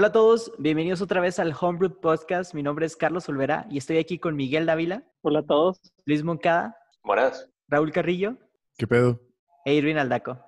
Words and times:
Hola 0.00 0.08
a 0.08 0.12
todos, 0.12 0.50
bienvenidos 0.56 1.02
otra 1.02 1.20
vez 1.20 1.38
al 1.38 1.54
Homebrew 1.60 2.00
Podcast. 2.00 2.54
Mi 2.54 2.62
nombre 2.62 2.86
es 2.86 2.96
Carlos 2.96 3.28
Olvera 3.28 3.66
y 3.68 3.76
estoy 3.76 3.98
aquí 3.98 4.18
con 4.18 4.34
Miguel 4.34 4.64
Dávila. 4.64 5.04
Hola 5.20 5.40
a 5.40 5.42
todos. 5.42 5.78
Luis 6.06 6.24
Moncada. 6.24 6.74
Buenas. 7.04 7.50
Raúl 7.68 7.92
Carrillo. 7.92 8.38
¿Qué 8.78 8.86
pedo? 8.86 9.20
E 9.66 9.74
Irvin 9.74 9.98
Aldaco. 9.98 10.42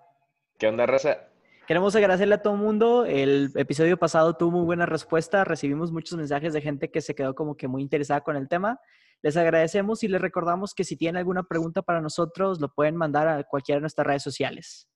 ¿Qué 0.59 0.69
onda, 0.69 0.87
raza? 0.87 1.29
Queremos 1.67 1.95
agradecerle 1.95 2.37
a 2.37 2.41
todo 2.41 2.55
el 2.55 2.61
mundo. 2.61 3.05
El 3.05 3.51
episodio 3.55 3.99
pasado 3.99 4.39
tuvo 4.39 4.53
muy 4.53 4.65
buena 4.65 4.87
respuesta. 4.87 5.45
Recibimos 5.45 5.93
muchos 5.93 6.17
mensajes 6.17 6.55
de 6.55 6.63
gente 6.63 6.91
que 6.91 7.03
se 7.03 7.15
quedó 7.15 7.35
como 7.35 7.55
que 7.55 7.69
muy 7.69 7.83
interesada 7.83 8.23
con 8.23 8.37
el 8.37 8.49
tema. 8.49 8.81
Les 9.21 9.37
agradecemos 9.37 10.03
y 10.03 10.09
les 10.09 10.23
recordamos 10.23 10.73
que 10.73 10.85
si 10.85 10.97
tienen 10.97 11.19
alguna 11.19 11.43
pregunta 11.43 11.83
para 11.83 12.01
nosotros, 12.01 12.59
lo 12.59 12.73
pueden 12.73 12.97
mandar 12.97 13.29
a 13.29 13.45
cualquiera 13.45 13.77
de 13.77 13.83
nuestras 13.83 14.07
redes 14.07 14.23
sociales. 14.23 14.89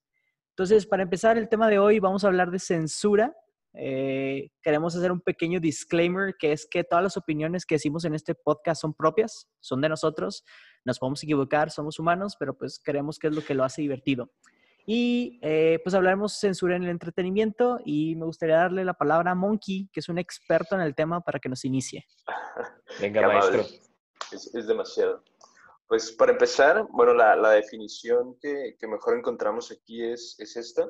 Entonces, 0.49 0.87
para 0.87 1.03
empezar 1.03 1.37
el 1.37 1.47
tema 1.47 1.69
de 1.69 1.77
hoy, 1.77 1.99
vamos 1.99 2.23
a 2.23 2.27
hablar 2.29 2.49
de 2.49 2.57
censura 2.57 3.35
eh, 3.73 4.49
queremos 4.61 4.95
hacer 4.95 5.11
un 5.11 5.21
pequeño 5.21 5.59
disclaimer, 5.59 6.35
que 6.37 6.51
es 6.51 6.67
que 6.69 6.83
todas 6.83 7.03
las 7.03 7.17
opiniones 7.17 7.65
que 7.65 7.75
decimos 7.75 8.05
en 8.05 8.15
este 8.15 8.35
podcast 8.35 8.81
son 8.81 8.93
propias, 8.93 9.47
son 9.59 9.81
de 9.81 9.89
nosotros, 9.89 10.43
nos 10.85 10.99
podemos 10.99 11.23
equivocar, 11.23 11.69
somos 11.69 11.99
humanos, 11.99 12.35
pero 12.39 12.57
pues 12.57 12.79
creemos 12.83 13.19
que 13.19 13.27
es 13.27 13.35
lo 13.35 13.43
que 13.43 13.53
lo 13.53 13.63
hace 13.63 13.81
divertido. 13.81 14.31
Y 14.89 15.37
eh, 15.41 15.79
pues 15.83 15.93
hablaremos 15.95 16.39
censura 16.39 16.77
en 16.77 16.83
el 16.83 16.89
entretenimiento 16.89 17.79
y 17.83 18.15
me 18.15 18.25
gustaría 18.25 18.55
darle 18.55 18.85
la 18.85 18.93
palabra 18.93 19.31
a 19.31 19.35
Monkey, 19.35 19.89
que 19.91 19.99
es 19.99 20.07
un 20.07 20.17
experto 20.17 20.75
en 20.75 20.81
el 20.81 20.95
tema, 20.95 21.19
para 21.19 21.39
que 21.39 21.49
nos 21.49 21.65
inicie. 21.65 22.07
Venga, 23.01 23.27
maestro. 23.27 23.65
Es, 24.31 24.65
demasiado. 24.65 25.23
Pues 25.87 26.13
para 26.13 26.31
empezar, 26.31 26.87
bueno, 26.91 27.13
la, 27.13 27.35
la 27.35 27.51
definición 27.51 28.37
que, 28.39 28.75
que, 28.79 28.87
mejor 28.87 29.17
encontramos 29.17 29.71
aquí 29.71 30.03
es, 30.03 30.35
es 30.39 30.55
esta. 30.55 30.89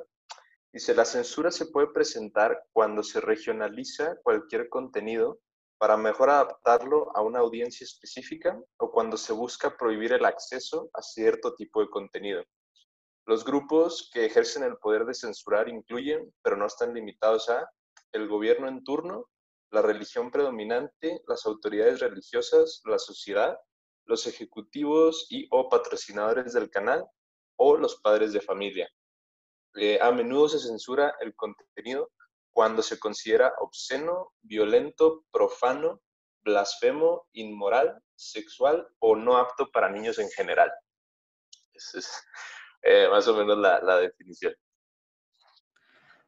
Dice, 0.73 0.93
la 0.93 1.05
censura 1.05 1.49
se 1.49 1.67
puede 1.67 1.87
presentar 1.87 2.65
cuando 2.73 3.01
se 3.03 3.21
regionaliza 3.21 4.17
cualquier 4.23 4.69
contenido 4.69 5.39
para 5.77 5.95
mejor 5.95 6.29
adaptarlo 6.29 7.15
a 7.15 7.21
una 7.21 7.39
audiencia 7.39 7.83
específica 7.83 8.59
o 8.77 8.91
cuando 8.91 9.17
se 9.17 9.33
busca 9.33 9.77
prohibir 9.77 10.13
el 10.13 10.25
acceso 10.25 10.89
a 10.93 11.01
cierto 11.01 11.55
tipo 11.55 11.81
de 11.81 11.89
contenido. 11.89 12.43
Los 13.25 13.43
grupos 13.43 14.09
que 14.13 14.25
ejercen 14.25 14.63
el 14.63 14.77
poder 14.77 15.05
de 15.05 15.13
censurar 15.13 15.69
incluyen, 15.69 16.33
pero 16.41 16.55
no 16.55 16.65
están 16.65 16.93
limitados 16.93 17.49
a, 17.49 17.69
el 18.13 18.27
gobierno 18.27 18.67
en 18.67 18.83
turno, 18.83 19.29
la 19.71 19.81
religión 19.81 20.31
predominante, 20.31 21.21
las 21.27 21.45
autoridades 21.45 21.99
religiosas, 21.99 22.81
la 22.85 22.97
sociedad, 22.97 23.57
los 24.05 24.25
ejecutivos 24.27 25.27
y 25.29 25.45
o 25.51 25.69
patrocinadores 25.69 26.53
del 26.53 26.69
canal 26.69 27.05
o 27.57 27.75
los 27.75 27.99
padres 27.99 28.31
de 28.31 28.41
familia. 28.41 28.89
Eh, 29.79 29.99
a 30.01 30.11
menudo 30.11 30.49
se 30.49 30.59
censura 30.59 31.15
el 31.19 31.35
contenido 31.35 32.11
cuando 32.51 32.81
se 32.81 32.97
considera 32.97 33.53
obsceno, 33.59 34.31
violento, 34.41 35.25
profano, 35.31 36.01
blasfemo, 36.43 37.27
inmoral, 37.33 38.01
sexual 38.15 38.87
o 38.99 39.15
no 39.15 39.37
apto 39.37 39.69
para 39.69 39.89
niños 39.89 40.17
en 40.17 40.29
general. 40.29 40.71
Esa 41.73 41.99
es 41.99 42.23
eh, 42.81 43.07
más 43.09 43.27
o 43.27 43.35
menos 43.35 43.57
la, 43.59 43.97
definición. 43.99 44.55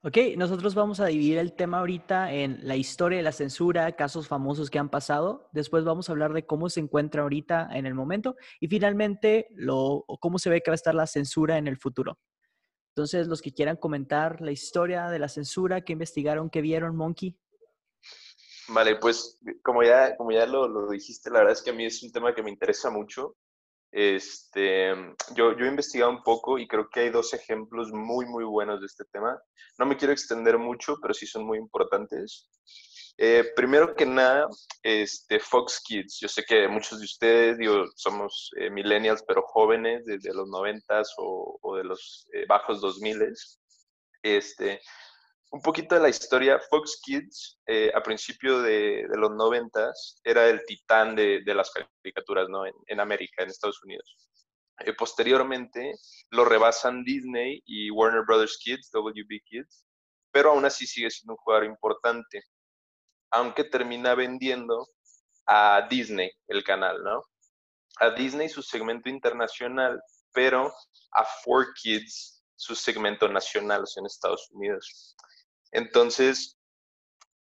Ok, 0.03 0.17
nosotros 0.37 0.75
vamos 0.75 0.99
a 0.99 1.07
dividir 1.07 1.39
el 1.39 1.53
tema 1.53 1.79
ahorita 1.79 2.31
en 2.31 2.59
la 2.61 2.75
historia 2.75 3.17
de 3.17 3.23
la 3.23 3.31
censura, 3.31 3.95
casos 3.95 4.27
famosos 4.27 4.69
que 4.69 4.79
han 4.79 4.89
pasado. 4.89 5.49
Después 5.51 5.83
vamos 5.83 6.07
a 6.07 6.11
hablar 6.11 6.31
de 6.33 6.45
cómo 6.45 6.69
se 6.69 6.79
encuentra 6.79 7.23
ahorita 7.23 7.67
en 7.73 7.85
el 7.85 7.95
momento 7.95 8.35
y 8.61 8.67
finalmente 8.67 9.49
cómo 10.19 10.37
se 10.39 10.49
ve 10.49 10.61
que 10.61 10.71
va 10.71 10.75
a 10.75 10.75
estar 10.75 10.95
la 10.95 11.07
censura 11.07 11.57
en 11.57 11.67
el 11.67 11.77
futuro. 11.77 12.19
Entonces, 12.89 13.27
los 13.27 13.41
que 13.41 13.53
quieran 13.53 13.77
comentar 13.77 14.41
la 14.41 14.51
historia 14.51 15.09
de 15.09 15.19
la 15.19 15.29
censura, 15.29 15.81
que 15.81 15.93
investigaron, 15.93 16.49
que 16.49 16.61
vieron, 16.61 16.95
Monkey. 16.95 17.37
Vale, 18.69 18.97
pues 18.97 19.39
como 19.63 19.83
ya, 19.83 20.15
como 20.15 20.31
ya 20.31 20.45
lo, 20.45 20.67
lo, 20.67 20.89
dijiste, 20.89 21.29
la 21.29 21.39
verdad 21.39 21.53
es 21.53 21.61
que 21.61 21.71
a 21.71 21.73
mí 21.73 21.85
es 21.85 22.03
un 22.03 22.11
tema 22.11 22.35
que 22.35 22.43
me 22.43 22.51
interesa 22.51 22.89
mucho. 22.89 23.35
Este, 23.91 24.93
yo, 25.33 25.57
yo 25.57 25.65
he 25.65 25.69
investigado 25.69 26.11
un 26.11 26.21
poco 26.21 26.59
y 26.59 26.67
creo 26.67 26.89
que 26.89 26.99
hay 27.01 27.09
dos 27.09 27.33
ejemplos 27.33 27.91
muy, 27.91 28.25
muy 28.27 28.43
buenos 28.43 28.79
de 28.79 28.85
este 28.85 29.05
tema. 29.05 29.41
No 29.79 29.85
me 29.85 29.97
quiero 29.97 30.13
extender 30.13 30.59
mucho, 30.59 30.97
pero 31.01 31.13
sí 31.13 31.25
son 31.25 31.45
muy 31.45 31.57
importantes. 31.57 32.47
Eh, 33.21 33.51
primero 33.53 33.93
que 33.97 34.05
nada, 34.05 34.47
este, 34.81 35.41
Fox 35.41 35.81
Kids. 35.85 36.19
Yo 36.21 36.29
sé 36.29 36.45
que 36.45 36.69
muchos 36.69 36.99
de 36.99 37.03
ustedes, 37.05 37.57
digo, 37.57 37.83
somos 37.93 38.49
eh, 38.55 38.69
millennials, 38.69 39.21
pero 39.27 39.41
jóvenes 39.41 40.05
desde 40.05 40.33
los 40.33 40.47
noventas 40.47 41.13
o, 41.17 41.59
o, 41.61 41.75
de 41.75 41.83
los 41.83 42.29
eh, 42.31 42.45
bajos 42.47 42.79
dos 42.79 42.99
miles. 42.99 43.59
Este, 44.23 44.79
un 45.51 45.61
poquito 45.61 45.95
de 45.95 46.01
la 46.01 46.07
historia, 46.07 46.61
Fox 46.69 47.01
Kids 47.03 47.59
a 47.93 48.01
principio 48.01 48.61
de, 48.61 49.05
de, 49.09 49.17
los 49.17 49.31
noventas 49.31 50.21
era 50.23 50.47
el 50.47 50.63
titán 50.65 51.13
de, 51.13 51.41
de 51.43 51.53
las 51.53 51.71
caricaturas 51.71 52.47
¿no? 52.47 52.65
en, 52.65 52.73
en, 52.87 53.01
América, 53.01 53.43
en 53.43 53.49
Estados 53.49 53.83
Unidos. 53.83 54.15
posteriormente 54.97 55.93
lo 56.31 56.45
rebasan 56.45 57.03
Disney 57.03 57.61
y 57.65 57.91
Warner 57.91 58.23
Brothers 58.25 58.57
Kids, 58.63 58.89
WB 58.93 59.41
Kids, 59.43 59.83
pero 60.31 60.51
aún 60.51 60.63
así 60.63 60.87
sigue 60.87 61.09
siendo 61.09 61.33
un 61.33 61.37
jugador 61.37 61.65
importante 61.65 62.43
aunque 63.31 63.63
termina 63.63 64.15
vendiendo 64.15 64.87
a 65.45 65.87
Disney 65.89 66.31
el 66.47 66.63
canal, 66.63 67.03
¿no? 67.03 67.25
A 67.99 68.11
Disney 68.11 68.49
su 68.49 68.61
segmento 68.61 69.09
internacional, 69.09 70.01
pero 70.31 70.71
a 71.11 71.25
4Kids 71.45 72.41
su 72.55 72.75
segmento 72.75 73.27
nacional, 73.27 73.83
o 73.83 73.85
sea, 73.85 74.01
en 74.01 74.07
Estados 74.07 74.49
Unidos. 74.51 75.15
Entonces, 75.71 76.57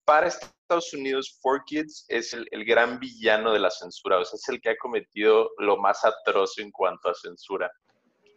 para 0.04 0.28
Estados 0.28 0.92
Unidos, 0.94 1.38
4Kids 1.42 2.04
es 2.08 2.32
el, 2.32 2.64
gran 2.64 2.98
villano 2.98 3.52
de 3.52 3.58
la 3.58 3.70
censura, 3.70 4.18
o 4.18 4.24
sea, 4.24 4.36
es 4.36 4.48
el 4.48 4.60
que 4.60 4.70
ha 4.70 4.76
cometido 4.76 5.50
lo 5.58 5.76
más 5.76 6.04
atroz 6.04 6.58
en 6.58 6.70
cuanto 6.70 7.08
a 7.08 7.14
censura. 7.14 7.70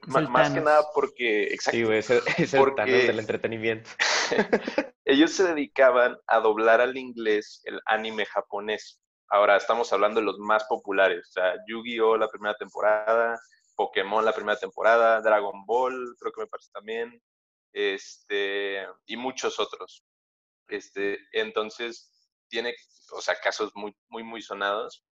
más 0.07 0.51
que 0.51 0.61
nada 0.61 0.85
porque... 0.93 1.53
Exacto, 1.53 1.77
sí, 1.77 1.93
es 1.93 2.09
el, 2.09 2.21
es 2.37 2.53
el 2.53 2.75
del 2.75 3.19
entretenimiento. 3.19 3.89
ellos 5.05 5.31
se 5.31 5.43
dedicaban 5.43 6.17
a 6.27 6.39
doblar 6.39 6.81
al 6.81 6.97
inglés 6.97 7.61
el 7.65 7.79
anime 7.85 8.25
japonés. 8.25 8.99
Ahora 9.29 9.55
estamos 9.55 9.93
hablando 9.93 10.19
de 10.19 10.25
los 10.25 10.39
más 10.39 10.63
populares, 10.65 11.27
o 11.29 11.31
sea, 11.31 11.55
Yu-Gi-Oh! 11.67 12.17
la 12.17 12.29
primera 12.29 12.55
temporada, 12.55 13.39
Pokémon 13.75 14.25
la 14.25 14.33
primera 14.33 14.57
temporada, 14.57 15.21
Dragon 15.21 15.65
Ball, 15.65 16.15
creo 16.19 16.31
que 16.31 16.41
me 16.41 16.47
parece 16.47 16.71
también, 16.71 17.21
este, 17.73 18.87
y 19.05 19.17
muchos 19.17 19.59
otros. 19.59 20.03
Este, 20.67 21.19
entonces, 21.33 22.11
tiene, 22.47 22.75
o 23.11 23.21
sea, 23.21 23.35
casos 23.35 23.71
muy, 23.75 23.95
muy, 24.09 24.23
muy 24.23 24.41
sonados. 24.41 25.03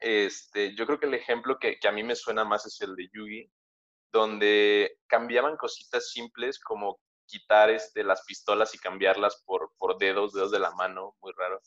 Este, 0.00 0.74
yo 0.76 0.86
creo 0.86 0.98
que 0.98 1.06
el 1.06 1.14
ejemplo 1.14 1.58
que, 1.58 1.78
que 1.78 1.88
a 1.88 1.92
mí 1.92 2.02
me 2.02 2.16
suena 2.16 2.44
más 2.44 2.66
es 2.66 2.80
el 2.80 2.94
de 2.96 3.08
Yugi, 3.12 3.50
donde 4.12 4.98
cambiaban 5.06 5.56
cositas 5.56 6.10
simples 6.10 6.58
como 6.58 6.98
quitar 7.32 7.70
este, 7.70 8.04
las 8.04 8.24
pistolas 8.24 8.74
y 8.74 8.78
cambiarlas 8.78 9.42
por, 9.46 9.72
por 9.78 9.96
dedos, 9.98 10.34
dedos 10.34 10.50
de 10.50 10.58
la 10.58 10.70
mano, 10.72 11.16
muy 11.20 11.32
raro. 11.36 11.58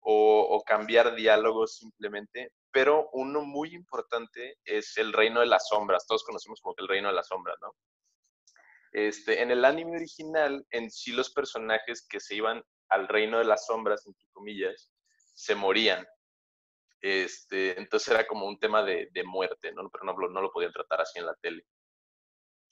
O, 0.00 0.62
cambiar 0.64 1.14
diálogos 1.14 1.76
simplemente. 1.78 2.52
Pero 2.70 3.08
uno 3.12 3.42
muy 3.42 3.74
importante 3.74 4.58
es 4.64 4.96
el 4.98 5.12
reino 5.12 5.40
de 5.40 5.46
las 5.46 5.68
sombras. 5.68 6.06
Todos 6.06 6.24
conocemos 6.24 6.60
como 6.60 6.74
el 6.78 6.88
reino 6.88 7.08
de 7.08 7.14
las 7.14 7.28
sombras, 7.28 7.56
¿no? 7.60 7.74
Este, 8.92 9.42
en 9.42 9.50
el 9.50 9.64
anime 9.64 9.96
original, 9.96 10.64
en 10.70 10.90
sí 10.90 11.12
los 11.12 11.32
personajes 11.32 12.06
que 12.08 12.20
se 12.20 12.36
iban 12.36 12.62
al 12.90 13.08
reino 13.08 13.38
de 13.38 13.44
las 13.44 13.66
sombras, 13.66 14.06
entre 14.06 14.28
comillas, 14.32 14.92
se 15.34 15.54
morían. 15.54 16.06
Este, 17.00 17.78
entonces 17.78 18.08
era 18.08 18.26
como 18.26 18.46
un 18.46 18.58
tema 18.58 18.82
de, 18.82 19.08
de 19.10 19.24
muerte, 19.24 19.72
¿no? 19.72 19.90
Pero 19.90 20.04
no, 20.04 20.28
no, 20.28 20.40
lo 20.40 20.52
podían 20.52 20.72
tratar 20.72 21.00
así 21.00 21.18
en 21.18 21.26
la 21.26 21.34
tele. 21.34 21.66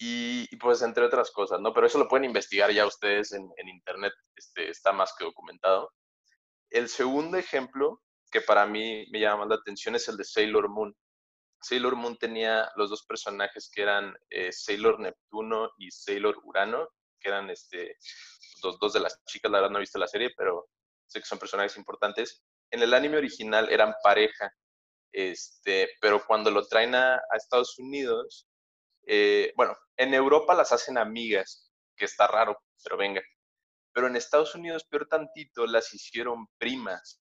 Y, 0.04 0.56
pues 0.56 0.82
entre 0.82 1.04
otras 1.04 1.30
cosas, 1.30 1.60
¿no? 1.60 1.72
Pero 1.72 1.86
eso 1.86 1.96
lo 1.96 2.08
pueden 2.08 2.24
investigar 2.24 2.72
ya 2.72 2.84
ustedes 2.84 3.30
en, 3.34 3.48
en 3.56 3.68
internet, 3.68 4.12
este, 4.34 4.68
está 4.68 4.92
más 4.92 5.14
que 5.16 5.24
documentado. 5.24 5.92
El 6.70 6.88
segundo 6.88 7.36
ejemplo 7.36 8.02
que 8.28 8.40
para 8.40 8.66
mí 8.66 9.06
me 9.12 9.20
llama 9.20 9.44
más 9.44 9.48
la 9.50 9.54
atención 9.54 9.94
es 9.94 10.08
el 10.08 10.16
de 10.16 10.24
Sailor 10.24 10.68
Moon. 10.68 10.92
Sailor 11.60 11.94
Moon 11.94 12.16
tenía 12.16 12.68
los 12.74 12.90
dos 12.90 13.04
personajes 13.06 13.70
que 13.72 13.82
eran 13.82 14.12
eh, 14.30 14.50
Sailor 14.50 14.98
Neptuno 14.98 15.70
y 15.78 15.88
Sailor 15.92 16.36
Urano, 16.42 16.88
que 17.20 17.28
eran 17.28 17.48
este, 17.48 17.96
dos, 18.60 18.80
dos 18.80 18.94
de 18.94 19.00
las 19.00 19.22
chicas, 19.26 19.52
la 19.52 19.58
verdad 19.58 19.70
no 19.70 19.78
he 19.78 19.86
visto 19.86 20.00
la 20.00 20.08
serie, 20.08 20.32
pero 20.36 20.66
sé 21.06 21.20
que 21.20 21.26
son 21.26 21.38
personajes 21.38 21.76
importantes. 21.76 22.42
En 22.72 22.82
el 22.82 22.92
anime 22.92 23.18
original 23.18 23.68
eran 23.70 23.94
pareja, 24.02 24.50
este, 25.12 25.90
pero 26.00 26.26
cuando 26.26 26.50
lo 26.50 26.66
traen 26.66 26.96
a, 26.96 27.14
a 27.14 27.36
Estados 27.36 27.78
Unidos, 27.78 28.48
eh, 29.06 29.52
bueno, 29.56 29.76
en 30.02 30.14
Europa 30.14 30.54
las 30.54 30.72
hacen 30.72 30.98
amigas, 30.98 31.72
que 31.96 32.04
está 32.04 32.26
raro, 32.26 32.58
pero 32.82 32.96
venga. 32.96 33.22
Pero 33.92 34.06
en 34.06 34.16
Estados 34.16 34.54
Unidos, 34.54 34.84
peor 34.84 35.06
tantito, 35.06 35.66
las 35.66 35.92
hicieron 35.92 36.46
primas, 36.58 37.20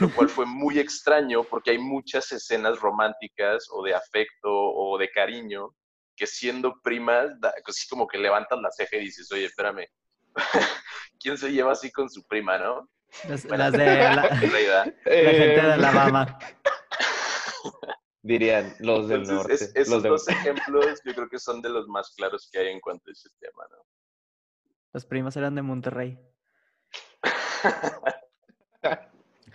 lo 0.00 0.12
cual 0.12 0.28
fue 0.28 0.46
muy 0.46 0.78
extraño 0.78 1.44
porque 1.44 1.72
hay 1.72 1.78
muchas 1.78 2.30
escenas 2.32 2.78
románticas 2.80 3.66
o 3.70 3.82
de 3.82 3.94
afecto 3.94 4.50
o 4.50 4.98
de 4.98 5.10
cariño 5.10 5.70
que 6.16 6.26
siendo 6.26 6.80
primas, 6.82 7.30
así 7.66 7.88
como 7.88 8.06
que 8.06 8.18
levantas 8.18 8.58
la 8.60 8.70
ceja 8.70 8.96
y 8.96 9.00
dices, 9.00 9.30
oye, 9.32 9.44
espérame, 9.44 9.86
¿Quién 11.20 11.38
se 11.38 11.50
lleva 11.50 11.72
así 11.72 11.90
con 11.90 12.08
su 12.10 12.26
prima, 12.26 12.58
no? 12.58 12.88
Las, 13.28 13.42
de 13.44 13.56
la, 13.56 14.22
gente 14.28 15.62
de 15.62 15.72
Alabama. 15.72 16.38
Dirían 18.26 18.74
los 18.80 19.08
del 19.08 19.22
norte. 19.22 19.54
esos 19.54 20.02
dos 20.02 20.28
ejemplos 20.28 21.00
yo 21.04 21.14
creo 21.14 21.28
que 21.28 21.38
son 21.38 21.62
de 21.62 21.68
los 21.68 21.86
más 21.86 22.12
claros 22.16 22.48
que 22.50 22.58
hay 22.58 22.68
en 22.68 22.80
cuanto 22.80 23.08
a 23.08 23.12
ese 23.12 23.28
tema, 23.38 23.64
¿no? 23.70 23.78
Las 24.92 25.06
primas 25.06 25.36
eran 25.36 25.54
de 25.54 25.62
Monterrey. 25.62 26.18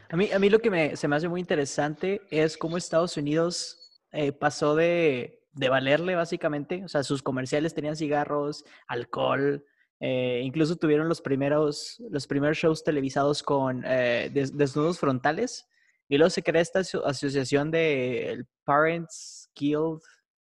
a, 0.09 0.15
mí, 0.15 0.31
a 0.31 0.39
mí 0.39 0.49
lo 0.49 0.59
que 0.59 0.69
me, 0.69 0.95
se 0.95 1.07
me 1.07 1.15
hace 1.15 1.27
muy 1.27 1.41
interesante 1.41 2.21
es 2.29 2.57
cómo 2.57 2.77
Estados 2.77 3.17
Unidos 3.17 4.03
eh, 4.11 4.31
pasó 4.31 4.75
de, 4.75 5.43
de 5.53 5.69
valerle 5.69 6.15
básicamente, 6.15 6.83
o 6.85 6.87
sea, 6.87 7.03
sus 7.03 7.21
comerciales 7.21 7.73
tenían 7.73 7.95
cigarros, 7.95 8.63
alcohol, 8.87 9.65
eh, 9.99 10.41
incluso 10.43 10.77
tuvieron 10.77 11.07
los 11.07 11.21
primeros, 11.21 12.01
los 12.09 12.25
primeros 12.25 12.57
shows 12.57 12.83
televisados 12.83 13.43
con 13.43 13.83
eh, 13.85 14.29
desnudos 14.31 14.97
frontales. 14.97 15.67
Y 16.11 16.17
luego 16.17 16.29
se 16.29 16.43
crea 16.43 16.61
esta 16.61 16.79
asociación 16.79 17.71
de 17.71 18.43
Parents 18.65 19.49
Guild, 19.55 20.01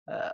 ah, 0.06 0.32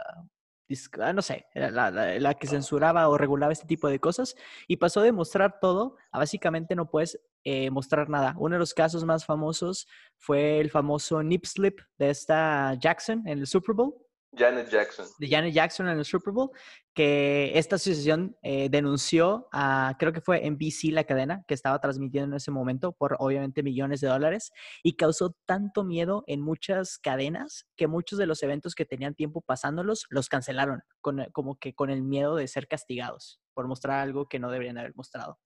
ah, 1.01 1.13
no 1.13 1.23
sé, 1.23 1.45
la, 1.55 2.35
que 2.35 2.47
censuraba 2.47 3.09
o 3.09 3.19
regulaba 3.19 3.53
este 3.53 3.67
tipo 3.67 3.89
de 3.89 3.99
cosas. 3.99 4.37
Y 4.69 4.77
pasó 4.77 5.01
de 5.01 5.11
mostrar 5.11 5.59
todo 5.61 5.97
a 6.13 6.19
básicamente 6.21 6.77
no 6.77 6.89
puedes 6.89 7.21
eh, 7.43 7.69
mostrar 7.73 8.09
nada. 8.09 8.37
Uno 8.39 8.55
de 8.55 8.61
los 8.61 8.75
casos 8.75 9.05
más 9.05 9.25
famosos 9.25 9.89
fue 10.19 10.61
el 10.61 10.71
famoso 10.71 11.21
nip 11.25 11.45
slip 11.47 11.81
de 11.99 12.11
esta 12.11 12.75
Jackson 12.75 13.27
en 13.27 13.41
el 13.41 13.49
Super 13.49 13.75
Bowl 13.75 13.97
Janet 14.37 14.69
Jackson. 14.69 15.07
De 15.19 15.29
Janet 15.29 15.55
Jackson 15.55 15.89
en 15.89 15.99
el 15.99 16.05
Super 16.05 16.33
Bowl, 16.33 16.51
que 16.95 17.53
esta 17.59 17.77
asociación 17.77 18.37
eh, 18.43 18.69
denunció 18.71 19.49
a, 19.53 19.97
creo 19.99 20.13
que 20.13 20.21
fue 20.21 20.49
NBC 20.49 20.93
la 20.93 21.05
cadena 21.05 21.45
que 21.47 21.55
estaba 21.55 21.81
transmitiendo 21.81 22.35
en 22.35 22.37
ese 22.37 22.51
momento 22.51 22.93
por 22.93 23.17
obviamente 23.19 23.63
millones 23.63 24.01
de 24.01 24.09
dólares 24.09 24.53
y 24.83 24.97
causó 24.97 25.35
tanto 25.47 25.85
miedo 25.85 26.25
en 26.27 26.41
muchas 26.41 26.99
cadenas 26.99 27.67
que 27.77 27.87
muchos 27.87 28.19
de 28.19 28.27
los 28.27 28.43
eventos 28.43 28.75
que 28.75 28.85
tenían 28.85 29.15
tiempo 29.15 29.41
pasándolos 29.41 30.07
los 30.11 30.29
cancelaron, 30.29 30.83
con, 31.01 31.25
como 31.33 31.57
que 31.57 31.75
con 31.75 31.91
el 31.91 32.03
miedo 32.03 32.37
de 32.37 32.49
ser 32.49 32.69
castigados 32.69 33.41
por 33.55 33.67
mostrar 33.67 34.01
algo 34.01 34.29
que 34.29 34.39
no 34.39 34.51
deberían 34.51 34.79
haber 34.79 34.95
mostrado. 34.95 35.39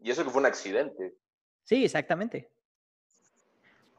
Y 0.00 0.10
eso 0.10 0.24
que 0.24 0.30
fue 0.30 0.40
un 0.40 0.46
accidente. 0.46 1.14
Sí, 1.64 1.84
exactamente. 1.84 2.50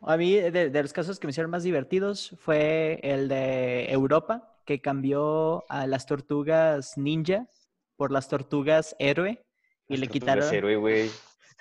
A 0.01 0.17
mí, 0.17 0.33
de, 0.33 0.69
los 0.81 0.93
casos 0.93 1.19
que 1.19 1.27
me 1.27 1.31
hicieron 1.31 1.51
más 1.51 1.63
divertidos, 1.63 2.35
fue 2.39 2.99
el 3.03 3.27
de 3.27 3.91
Europa, 3.91 4.57
que 4.65 4.81
cambió 4.81 5.65
a 5.69 5.87
las 5.87 6.05
tortugas 6.05 6.97
ninja 6.97 7.47
por 7.95 8.11
las 8.11 8.29
tortugas 8.29 8.95
héroe. 8.99 9.43
Y 9.87 9.97
le 9.97 10.07
quitaron. 10.07 10.53
héroe, 10.53 10.75
güey. 10.75 11.11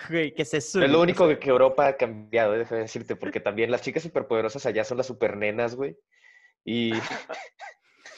Güey, 0.08 0.32
que 0.32 0.44
se 0.44 0.58
Es 0.58 0.74
lo 0.76 1.00
único 1.00 1.26
que 1.40 1.50
Europa 1.50 1.88
ha 1.88 1.96
cambiado, 1.96 2.54
eh, 2.54 2.58
déjame 2.58 2.82
decirte, 2.82 3.16
porque 3.16 3.40
también 3.40 3.72
las 3.72 3.82
chicas 3.82 4.04
superpoderosas 4.04 4.64
allá 4.64 4.84
son 4.84 4.96
las 4.96 5.08
supernenas, 5.08 5.74
güey. 5.74 5.98
Y. 6.64 6.92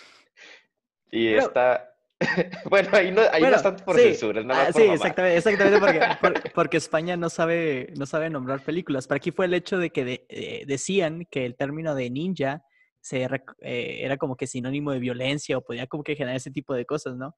y 1.10 1.28
esta. 1.28 1.89
bueno, 2.68 2.88
ahí 2.92 3.10
no, 3.10 3.22
ahí 3.32 3.42
no 3.42 3.76
por 3.84 3.98
censura, 3.98 4.42
nada 4.42 4.64
más 4.64 4.68
ah, 4.68 4.72
Sí, 4.78 4.82
exactamente, 4.82 5.38
exactamente 5.38 5.80
porque, 5.80 6.00
porque, 6.54 6.76
España 6.76 7.16
no 7.16 7.30
sabe, 7.30 7.92
no 7.96 8.04
sabe 8.04 8.28
nombrar 8.28 8.62
películas. 8.62 9.06
Pero 9.06 9.16
aquí 9.16 9.30
fue 9.30 9.46
el 9.46 9.54
hecho 9.54 9.78
de 9.78 9.90
que 9.90 10.26
eh, 10.28 10.64
decían 10.66 11.26
que 11.30 11.46
el 11.46 11.56
término 11.56 11.94
de 11.94 12.10
ninja 12.10 12.62
se, 13.00 13.24
eh, 13.24 13.98
era 14.02 14.18
como 14.18 14.36
que 14.36 14.46
sinónimo 14.46 14.92
de 14.92 14.98
violencia 14.98 15.56
o 15.56 15.62
podía 15.62 15.86
como 15.86 16.04
que 16.04 16.14
generar 16.14 16.36
ese 16.36 16.50
tipo 16.50 16.74
de 16.74 16.84
cosas, 16.84 17.16
¿no? 17.16 17.36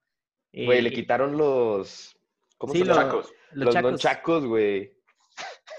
Güey, 0.53 0.83
le 0.83 0.89
eh, 0.89 0.93
quitaron 0.93 1.37
los... 1.37 2.17
¿Cómo 2.59 2.73
se 2.73 2.85
llama? 2.85 3.05
Los, 3.05 3.33
los, 3.53 3.75
chacos. 3.75 4.01
chacos, 4.01 4.47
güey. 4.47 4.93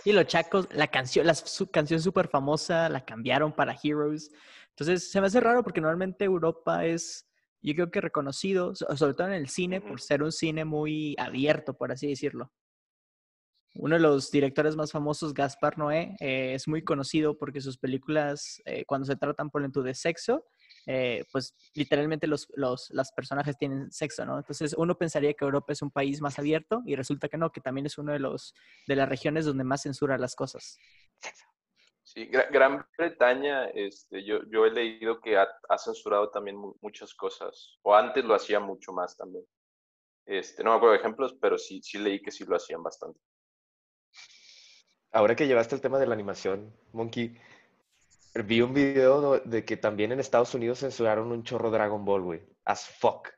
Y 0.05 0.11
los 0.13 0.25
chacos, 0.25 0.67
la 0.71 0.87
canción, 0.87 1.27
la 1.27 1.33
su, 1.33 1.69
canción 1.69 2.01
súper 2.01 2.27
famosa, 2.27 2.89
la 2.89 3.05
cambiaron 3.05 3.53
para 3.53 3.75
Heroes. 3.81 4.31
Entonces, 4.69 5.11
se 5.11 5.21
me 5.21 5.27
hace 5.27 5.39
raro 5.39 5.63
porque 5.63 5.79
normalmente 5.79 6.25
Europa 6.25 6.85
es 6.85 7.25
yo 7.63 7.75
creo 7.75 7.91
que 7.91 8.01
reconocido, 8.01 8.75
sobre 8.75 9.13
todo 9.13 9.27
en 9.27 9.33
el 9.33 9.49
cine, 9.49 9.81
por 9.81 10.01
ser 10.01 10.21
un 10.21 10.31
cine 10.31 10.65
muy 10.65 11.15
abierto, 11.17 11.73
por 11.73 11.91
así 11.91 12.07
decirlo. 12.07 12.51
Uno 13.75 13.95
de 13.95 14.01
los 14.01 14.29
directores 14.29 14.75
más 14.75 14.91
famosos, 14.91 15.33
Gaspar 15.33 15.79
Noé, 15.79 16.15
eh, 16.19 16.53
es 16.53 16.67
muy 16.67 16.83
conocido 16.83 17.37
porque 17.37 17.59
sus 17.59 17.77
películas, 17.77 18.61
eh, 18.65 18.85
cuando 18.85 19.05
se 19.05 19.15
tratan, 19.15 19.49
por 19.49 19.61
ejemplo, 19.61 19.81
de 19.81 19.95
sexo, 19.95 20.45
eh, 20.85 21.23
pues 21.31 21.55
literalmente 21.73 22.27
los, 22.27 22.47
los 22.55 23.11
personajes 23.15 23.57
tienen 23.57 23.91
sexo, 23.91 24.25
¿no? 24.25 24.37
Entonces 24.37 24.75
uno 24.77 24.97
pensaría 24.97 25.33
que 25.33 25.45
Europa 25.45 25.73
es 25.73 25.81
un 25.81 25.89
país 25.89 26.21
más 26.21 26.37
abierto 26.37 26.83
y 26.85 26.95
resulta 26.95 27.29
que 27.29 27.37
no, 27.37 27.51
que 27.51 27.61
también 27.61 27.87
es 27.87 27.97
uno 27.97 28.11
de, 28.11 28.19
los, 28.19 28.53
de 28.87 28.95
las 28.95 29.09
regiones 29.09 29.45
donde 29.45 29.63
más 29.63 29.81
censura 29.81 30.17
las 30.17 30.35
cosas. 30.35 30.77
Sí, 32.13 32.27
Gran 32.27 32.85
Bretaña, 32.95 33.69
este, 33.69 34.23
yo, 34.23 34.43
yo 34.51 34.67
he 34.67 34.71
leído 34.71 35.19
que 35.19 35.35
ha, 35.35 35.47
censurado 35.79 36.29
también 36.29 36.57
muchas 36.79 37.15
cosas, 37.15 37.79
o 37.81 37.95
antes 37.95 38.23
lo 38.23 38.35
hacía 38.35 38.59
mucho 38.59 38.93
más 38.93 39.17
también. 39.17 39.43
Este, 40.27 40.63
no 40.63 40.69
me 40.69 40.75
acuerdo 40.75 40.93
de 40.93 40.99
ejemplos, 40.99 41.35
pero 41.41 41.57
sí, 41.57 41.81
sí 41.81 41.97
leí 41.97 42.21
que 42.21 42.29
sí 42.29 42.45
lo 42.45 42.55
hacían 42.55 42.83
bastante. 42.83 43.19
Ahora 45.11 45.35
que 45.35 45.47
llevaste 45.47 45.73
el 45.73 45.81
tema 45.81 45.97
de 45.97 46.05
la 46.05 46.13
animación, 46.13 46.71
Monkey, 46.91 47.35
vi 48.45 48.61
un 48.61 48.75
video 48.75 49.39
de 49.39 49.65
que 49.65 49.77
también 49.77 50.11
en 50.11 50.19
Estados 50.19 50.53
Unidos 50.53 50.79
censuraron 50.79 51.31
un 51.31 51.43
chorro 51.43 51.71
Dragon 51.71 52.05
Ball, 52.05 52.21
güey, 52.21 52.41
as 52.63 52.87
fuck. 52.87 53.29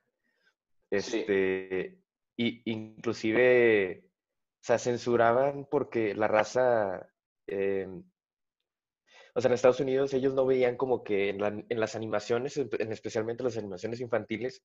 Este, 0.90 1.98
y 2.36 2.62
inclusive, 2.70 4.04
o 4.06 4.64
sea, 4.64 4.78
censuraban 4.80 5.66
porque 5.72 6.14
la 6.14 6.28
raza... 6.28 7.10
Em, 7.48 8.04
o 9.38 9.42
sea, 9.42 9.50
en 9.50 9.54
Estados 9.56 9.82
Unidos 9.82 10.14
ellos 10.14 10.34
no 10.34 10.46
veían 10.46 10.78
como 10.78 11.04
que 11.04 11.28
en, 11.30 11.40
las 11.80 11.96
animaciones, 11.96 12.56
en 12.56 12.92
especialmente 12.94 13.44
las 13.44 13.58
animaciones 13.58 14.00
infantiles, 14.00 14.64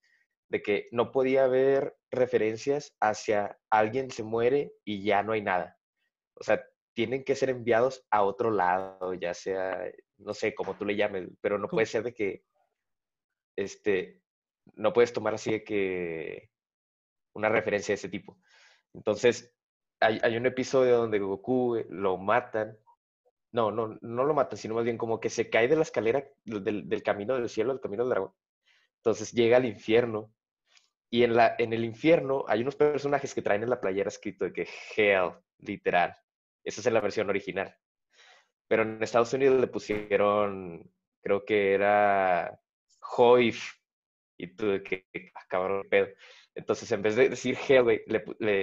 de 0.48 0.62
que 0.62 0.88
no 0.92 1.10
podía 1.10 1.44
haber 1.44 1.96
referencias 2.12 2.96
hacia 3.00 3.58
alguien 3.68 4.12
se 4.12 4.22
muere 4.22 4.72
y 4.84 5.02
ya 5.02 5.24
no 5.24 5.32
hay 5.32 5.42
nada. 5.42 5.76
O 6.34 6.44
sea, 6.44 6.64
tienen 6.94 7.24
que 7.24 7.34
ser 7.34 7.50
enviados 7.50 8.06
a 8.12 8.22
otro 8.22 8.52
lado, 8.52 9.12
ya 9.14 9.34
sea, 9.34 9.90
no 10.18 10.34
sé, 10.34 10.54
como 10.54 10.76
tú 10.76 10.84
le 10.84 10.94
llames, 10.94 11.28
pero 11.40 11.58
no 11.58 11.66
puede 11.66 11.86
ser 11.86 12.04
de 12.04 12.14
que, 12.14 12.44
este, 13.56 14.22
no 14.74 14.92
puedes 14.92 15.12
tomar 15.12 15.34
así 15.34 15.50
de 15.50 15.64
que 15.64 16.50
una 17.34 17.48
referencia 17.48 17.92
de 17.92 17.96
ese 17.96 18.08
tipo. 18.08 18.38
Entonces, 18.94 19.52
hay, 19.98 20.20
hay 20.22 20.36
un 20.36 20.46
episodio 20.46 20.98
donde 20.98 21.18
Goku 21.18 21.84
lo 21.88 22.18
matan 22.18 22.78
no, 23.52 23.70
no, 23.70 23.98
no 24.00 24.24
lo 24.24 24.34
matan, 24.34 24.58
sino 24.58 24.74
más 24.74 24.84
bien 24.84 24.98
como 24.98 25.20
que 25.20 25.30
se 25.30 25.50
cae 25.50 25.68
de 25.68 25.76
la 25.76 25.82
escalera 25.82 26.24
del, 26.44 27.02
camino 27.02 27.34
del 27.34 27.48
cielo, 27.48 27.72
del 27.72 27.80
camino 27.80 28.04
del 28.04 28.10
dragón. 28.10 28.32
Entonces 28.96 29.32
llega 29.32 29.56
al 29.56 29.64
infierno. 29.64 30.32
Y 31.12 31.24
en, 31.24 31.34
la, 31.34 31.56
en 31.58 31.72
el 31.72 31.84
infierno 31.84 32.44
hay 32.46 32.62
unos 32.62 32.76
personajes 32.76 33.34
que 33.34 33.42
traen 33.42 33.64
en 33.64 33.70
la 33.70 33.80
playera 33.80 34.08
escrito 34.08 34.44
de 34.44 34.52
que 34.52 34.68
Hell, 34.96 35.32
literal. 35.58 36.16
Esa 36.62 36.80
es 36.80 36.92
la 36.92 37.00
versión 37.00 37.28
original. 37.28 37.76
Pero 38.68 38.82
en 38.82 39.02
Estados 39.02 39.32
Unidos 39.32 39.60
le 39.60 39.66
pusieron, 39.66 40.88
creo 41.20 41.44
que 41.44 41.74
era 41.74 42.60
Hoif. 43.16 43.74
Y 44.36 44.54
tú 44.54 44.80
que, 44.84 45.06
acabaron 45.34 45.82
ah, 45.84 45.88
pedo. 45.90 46.08
Entonces, 46.54 46.90
en 46.92 47.02
vez 47.02 47.16
de 47.16 47.28
decir 47.28 47.58
Hell, 47.68 48.04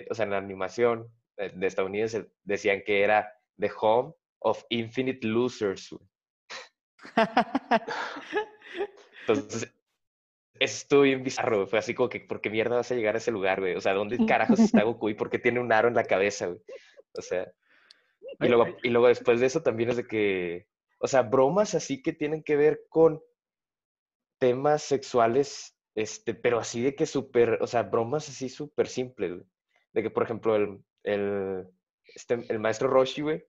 o 0.10 0.16
sea, 0.16 0.24
en 0.24 0.32
la 0.32 0.38
animación 0.38 1.12
de 1.36 1.68
estadounidense 1.68 2.32
decían 2.44 2.82
que 2.86 3.04
era 3.04 3.32
The 3.60 3.72
Home 3.80 4.14
of 4.40 4.64
Infinite 4.70 5.26
Losers. 5.26 5.96
Entonces, 9.28 9.74
esto 10.60 11.02
bien 11.02 11.24
bizarro, 11.24 11.68
Fue 11.68 11.80
así 11.80 11.94
como 11.94 12.10
que, 12.10 12.20
¿por 12.22 12.42
qué 12.42 12.50
mierda 12.50 12.78
vas 12.78 12.92
a 12.92 12.96
llegar 12.96 13.16
a 13.16 13.20
ese 13.20 13.32
lugar, 13.32 13.60
güey? 13.60 13.76
O 13.76 13.82
sea, 13.82 13.94
¿dónde 13.94 14.26
carajos 14.26 14.60
está 14.60 14.84
Goku 14.84 15.10
y 15.10 15.14
por 15.14 15.30
qué 15.30 15.40
tiene 15.40 15.60
un 15.60 15.72
aro 15.72 15.88
en 15.88 15.96
la 15.96 16.04
cabeza, 16.04 16.48
güey? 16.48 16.60
O 17.14 17.22
sea, 17.22 17.52
y 18.40 18.48
luego, 18.48 18.78
y 18.84 18.90
luego 18.90 19.08
después 19.08 19.40
de 19.40 19.48
eso 19.48 19.64
también 19.64 19.90
es 19.90 19.98
de 19.98 20.08
que, 20.08 20.68
o 21.00 21.08
sea, 21.08 21.24
bromas 21.24 21.76
así 21.76 22.02
que 22.02 22.14
tienen 22.14 22.44
que 22.44 22.56
ver 22.56 22.82
con 22.90 23.22
temas 24.40 24.84
sexuales, 24.84 25.76
este, 25.96 26.34
pero 26.34 26.60
así 26.60 26.82
de 26.82 26.96
que 26.96 27.06
súper, 27.06 27.58
o 27.62 27.68
sea, 27.68 27.84
bromas 27.84 28.30
así 28.30 28.50
súper 28.50 28.88
simples, 28.88 29.32
güey. 29.34 29.46
De 29.94 30.04
que, 30.04 30.10
por 30.10 30.24
ejemplo, 30.24 30.56
el, 30.56 30.80
el, 31.04 31.68
este, 32.06 32.46
el 32.50 32.60
maestro 32.60 32.90
Roshi, 32.90 33.22
güey, 33.22 33.44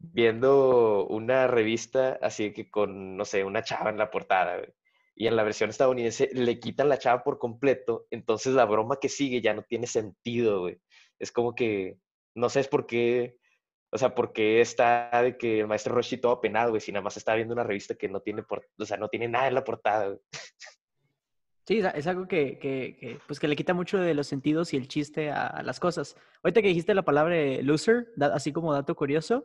viendo 0.00 1.06
una 1.06 1.46
revista 1.46 2.18
así 2.22 2.52
que 2.52 2.70
con, 2.70 3.16
no 3.16 3.24
sé, 3.24 3.44
una 3.44 3.62
chava 3.62 3.90
en 3.90 3.98
la 3.98 4.10
portada, 4.10 4.60
Y 5.14 5.26
en 5.26 5.36
la 5.36 5.44
versión 5.44 5.70
estadounidense 5.70 6.30
le 6.32 6.58
quitan 6.58 6.88
la 6.88 6.98
chava 6.98 7.22
por 7.22 7.38
completo, 7.38 8.06
entonces 8.10 8.54
la 8.54 8.64
broma 8.64 8.98
que 9.00 9.10
sigue 9.10 9.42
ya 9.42 9.54
no 9.54 9.62
tiene 9.62 9.86
sentido, 9.86 10.60
güey. 10.60 10.80
Es 11.18 11.30
como 11.30 11.54
que, 11.54 11.98
no 12.34 12.48
sé, 12.48 12.60
es 12.60 12.68
por 12.68 12.86
qué, 12.86 13.36
o 13.90 13.98
sea, 13.98 14.14
por 14.14 14.32
qué 14.32 14.62
está 14.62 15.10
de 15.22 15.36
que 15.36 15.60
el 15.60 15.66
maestro 15.66 15.94
Roshi 15.94 16.16
todo 16.16 16.32
apenado, 16.32 16.70
güey, 16.70 16.80
si 16.80 16.92
nada 16.92 17.02
más 17.02 17.18
está 17.18 17.34
viendo 17.34 17.52
una 17.52 17.64
revista 17.64 17.94
que 17.94 18.08
no 18.08 18.20
tiene, 18.20 18.42
por, 18.42 18.66
o 18.78 18.84
sea, 18.86 18.96
no 18.96 19.08
tiene 19.08 19.28
nada 19.28 19.48
en 19.48 19.54
la 19.54 19.64
portada, 19.64 20.06
güey. 20.06 20.20
Sí, 21.66 21.78
es 21.78 22.06
algo 22.08 22.26
que, 22.26 22.58
que, 22.58 23.20
pues 23.28 23.38
que 23.38 23.46
le 23.46 23.54
quita 23.54 23.74
mucho 23.74 23.98
de 23.98 24.14
los 24.14 24.26
sentidos 24.26 24.72
y 24.72 24.76
el 24.76 24.88
chiste 24.88 25.30
a, 25.30 25.46
a 25.46 25.62
las 25.62 25.78
cosas. 25.78 26.16
Ahorita 26.42 26.62
que 26.62 26.68
dijiste 26.68 26.94
la 26.94 27.04
palabra 27.04 27.36
loser, 27.62 28.08
así 28.32 28.52
como 28.52 28.72
dato 28.72 28.96
curioso, 28.96 29.44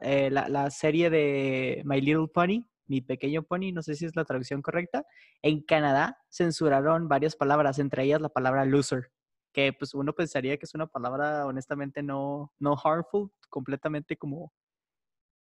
eh, 0.00 0.30
la, 0.30 0.70
serie 0.70 1.10
de 1.10 1.82
My 1.84 2.00
Little 2.00 2.28
Pony, 2.28 2.66
Mi 2.86 3.00
Pequeño 3.00 3.42
Pony, 3.42 3.72
no 3.72 3.82
sé 3.82 3.94
si 3.94 4.04
es 4.06 4.16
la 4.16 4.24
traducción 4.24 4.62
correcta, 4.62 5.06
en 5.42 5.62
Canadá 5.62 6.18
censuraron 6.28 7.08
varias 7.08 7.36
palabras, 7.36 7.78
entre 7.78 8.04
ellas 8.04 8.20
la 8.20 8.28
palabra 8.28 8.64
loser, 8.64 9.12
que 9.52 9.72
pues 9.72 9.94
uno 9.94 10.12
pensaría 10.12 10.56
que 10.56 10.66
es 10.66 10.74
una 10.74 10.86
palabra 10.86 11.46
honestamente 11.46 12.02
no, 12.02 12.52
no 12.58 12.76
harmful, 12.82 13.30
completamente 13.48 14.16
como 14.16 14.52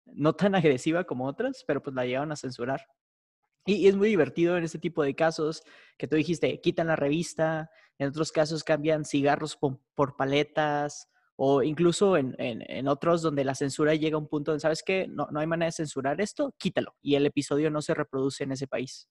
no 0.05 0.33
tan 0.33 0.55
agresiva 0.55 1.03
como 1.03 1.25
otras, 1.25 1.63
pero 1.67 1.81
pues 1.81 1.95
la 1.95 2.05
llevan 2.05 2.31
a 2.31 2.35
censurar. 2.35 2.81
Y, 3.65 3.87
es 3.87 3.95
muy 3.95 4.07
divertido 4.09 4.57
en 4.57 4.63
este 4.63 4.79
tipo 4.79 5.03
de 5.03 5.15
casos 5.15 5.63
que 5.97 6.07
tú 6.07 6.15
dijiste, 6.15 6.61
quitan 6.61 6.87
la 6.87 6.95
revista, 6.95 7.69
en 7.97 8.09
otros 8.09 8.31
casos 8.31 8.63
cambian 8.63 9.03
cigarros 9.03 9.57
por, 9.57 10.15
paletas, 10.15 11.09
o 11.39 11.61
incluso 11.61 12.17
en, 12.17 12.35
en, 12.39 12.87
otros 12.87 13.21
donde 13.21 13.45
la 13.45 13.53
censura 13.53 13.93
llega 13.93 14.15
a 14.15 14.19
un 14.19 14.27
punto 14.27 14.51
donde, 14.51 14.61
¿sabes 14.61 14.81
qué? 14.83 15.07
No, 15.07 15.27
no 15.31 15.39
hay 15.39 15.45
manera 15.45 15.67
de 15.67 15.71
censurar 15.71 16.19
esto, 16.19 16.53
quítalo. 16.57 16.95
Y 16.99 17.13
el 17.13 17.27
episodio 17.27 17.69
no 17.69 17.81
se 17.81 17.93
reproduce 17.93 18.43
en 18.43 18.53
ese 18.53 18.67
país. 18.67 19.07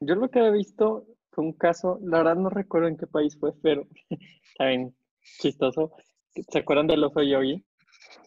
Yo 0.00 0.14
lo 0.14 0.28
que 0.28 0.40
he 0.40 0.50
visto 0.50 1.06
fue 1.30 1.44
un 1.44 1.54
caso, 1.54 1.98
la 2.02 2.18
verdad 2.18 2.36
no 2.36 2.50
recuerdo 2.50 2.88
en 2.88 2.98
qué 2.98 3.06
país 3.06 3.38
fue, 3.38 3.52
pero 3.62 3.86
también 4.58 4.94
chistoso. 5.40 5.92
¿Se 6.30 6.58
acuerdan 6.58 6.86
del 6.86 7.04
oso 7.04 7.22
yogi? 7.22 7.64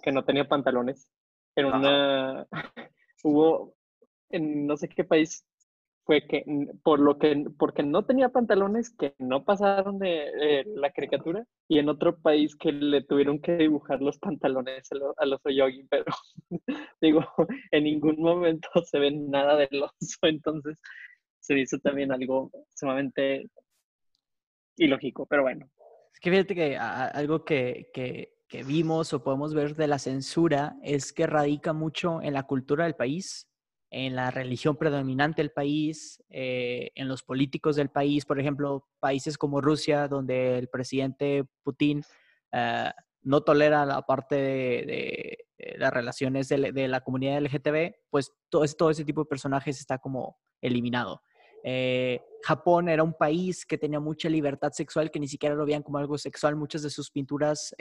Que 0.02 0.12
no 0.12 0.26
tenía 0.26 0.48
pantalones. 0.48 1.08
En 1.56 1.68
una... 1.68 2.48
Hubo 3.24 3.76
en 4.30 4.66
no 4.66 4.76
sé 4.78 4.90
qué 4.90 5.04
país 5.04 5.46
fue 6.06 6.28
que 6.28 6.46
por 6.84 7.00
lo 7.00 7.18
que 7.18 7.46
porque 7.58 7.82
no 7.82 8.06
tenía 8.06 8.30
pantalones 8.30 8.92
que 8.92 9.16
no 9.18 9.44
pasaron 9.44 9.98
de 9.98 10.64
la 10.68 10.92
caricatura 10.92 11.46
y 11.68 11.80
en 11.80 11.90
otro 11.90 12.22
país 12.22 12.56
que 12.56 12.72
le 12.72 13.04
tuvieron 13.04 13.40
que 13.40 13.58
dibujar 13.58 14.02
los 14.02 14.20
pantalones 14.20 14.88
a, 15.18 15.26
los 15.26 15.42
yogi 15.44 15.84
pero 15.90 16.06
digo 17.02 17.26
en 17.72 17.84
ningún 17.84 18.18
momento 18.20 18.70
se 18.86 19.00
ve 19.00 19.12
nada 19.12 19.58
del 19.58 19.84
oso 19.84 20.20
entonces 20.22 20.80
se 21.40 21.60
hizo 21.60 21.80
también 21.80 22.12
algo 22.12 22.52
sumamente 22.76 23.50
ilógico 24.78 25.26
pero 25.26 25.42
bueno. 25.42 25.70
Es 26.14 26.20
que 26.20 26.30
fíjate 26.30 26.56
que 26.56 26.78
algo 26.78 27.44
que, 27.44 27.90
que, 27.94 28.36
que 28.48 28.64
vimos 28.64 29.12
o 29.12 29.24
podemos 29.24 29.54
ver 29.54 29.76
de 29.76 29.88
la 29.88 30.00
censura 30.00 30.78
es 30.82 31.12
que 31.12 31.28
radica 31.28 31.74
mucho 31.74 32.22
en 32.22 32.34
la 32.34 32.44
cultura 32.44 32.86
del 32.86 32.96
país 32.96 33.50
en 33.90 34.16
la 34.16 34.32
religión 34.32 34.76
predominante 34.76 35.42
del 35.42 35.52
país, 35.52 36.24
eh, 36.30 36.92
en 36.96 37.08
los 37.08 37.24
políticos 37.24 37.76
del 37.76 37.90
país, 37.90 38.26
por 38.26 38.40
ejemplo, 38.40 38.88
países 39.00 39.38
como 39.38 39.62
Rusia, 39.62 40.08
donde 40.08 40.58
el 40.58 40.68
presidente 40.68 41.46
Putin 41.64 42.04
eh, 42.52 42.92
no 43.22 43.42
tolera 43.42 43.86
la 43.86 44.02
parte 44.02 44.36
de, 44.36 45.38
las 45.78 45.94
relaciones 45.94 46.50
de, 46.50 46.88
la 46.88 47.02
comunidad 47.02 47.42
LGTB, 47.42 47.96
pues 48.10 48.34
todo, 48.50 48.66
todo, 48.78 48.90
ese 48.90 49.06
tipo 49.06 49.22
de 49.22 49.30
personajes 49.30 49.80
está 49.80 49.98
como 49.98 50.38
eliminado. 50.62 51.22
Eh, 51.64 52.22
Japón 52.44 52.90
era 52.90 53.02
un 53.02 53.14
país 53.14 53.66
que 53.66 53.78
tenía 53.78 54.00
mucha 54.00 54.30
libertad 54.30 54.72
sexual, 54.74 55.10
que 55.10 55.20
ni 55.20 55.28
siquiera 55.28 55.56
lo 55.56 55.66
veían 55.66 55.82
como 55.82 55.98
algo 55.98 56.18
sexual. 56.18 56.56
Muchas 56.56 56.84
de 56.84 56.92
sus 56.92 57.10
pinturas 57.10 57.74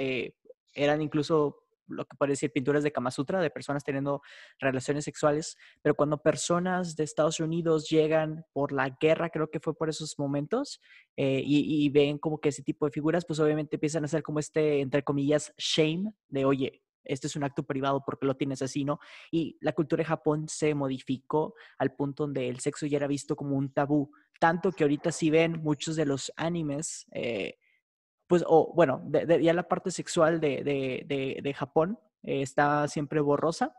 eran 0.75 1.03
incluso 1.03 1.64
lo 1.89 2.05
que 2.05 2.17
decir 2.27 2.53
pinturas 2.53 2.83
de 2.83 2.93
Kama 2.93 3.11
Sutra, 3.11 3.41
de 3.41 3.51
personas 3.51 3.85
teniendo 3.85 4.23
relaciones 4.59 5.05
sexuales, 5.05 5.57
pero 5.83 5.95
cuando 5.95 6.19
personas 6.19 6.97
de 6.97 7.05
Estados 7.05 7.41
Unidos 7.41 7.89
llegan 7.89 8.45
por 8.53 8.73
la 8.73 8.91
guerra, 9.01 9.31
creo 9.31 9.51
que 9.51 9.61
fue 9.61 9.77
por 9.77 9.89
esos 9.89 10.19
momentos, 10.19 10.81
eh, 11.17 11.43
y, 11.45 11.89
ven 11.91 12.19
como 12.19 12.39
que 12.39 12.49
ese 12.49 12.63
tipo 12.63 12.87
de 12.87 12.93
figuras, 12.93 13.25
pues 13.25 13.39
obviamente 13.39 13.77
empiezan 13.77 14.05
a 14.05 14.07
hacer 14.07 14.23
como 14.23 14.39
este, 14.39 14.81
entre 14.81 15.03
comillas, 15.03 15.53
shame 15.57 16.13
de, 16.29 16.45
oye, 16.45 16.83
este 17.05 17.27
es 17.27 17.37
un 17.37 17.45
acto 17.45 17.63
privado 17.63 18.03
porque 18.05 18.27
lo 18.27 18.35
tienes 18.37 18.63
así, 18.63 18.85
¿no? 18.85 18.99
Y 19.31 19.59
la 19.61 19.73
cultura 19.73 20.01
de 20.01 20.07
Japón 20.07 20.49
se 20.49 20.75
modificó 20.75 21.55
al 21.79 21.95
punto 21.95 22.25
donde 22.25 22.49
el 22.49 22.61
sexo 22.61 22.87
ya 22.87 22.97
era 22.97 23.07
visto 23.07 23.37
como 23.37 23.57
un 23.57 23.73
tabú, 23.73 24.11
tanto 24.41 24.73
que 24.73 24.85
ahorita 24.85 25.13
si 25.13 25.31
ven 25.31 25.63
muchos 25.63 25.97
de 25.97 26.07
los 26.07 26.33
animes, 26.37 27.07
eh, 27.13 27.59
pues, 28.27 28.45
o 28.47 28.73
bueno, 28.75 29.03
ya 29.11 29.53
la 29.53 29.69
parte 29.69 29.91
sexual 29.91 30.41
de, 30.41 31.55
Japón 31.57 31.99
eh, 32.23 32.43
está 32.43 32.89
siempre 32.89 33.21
borrosa. 33.21 33.75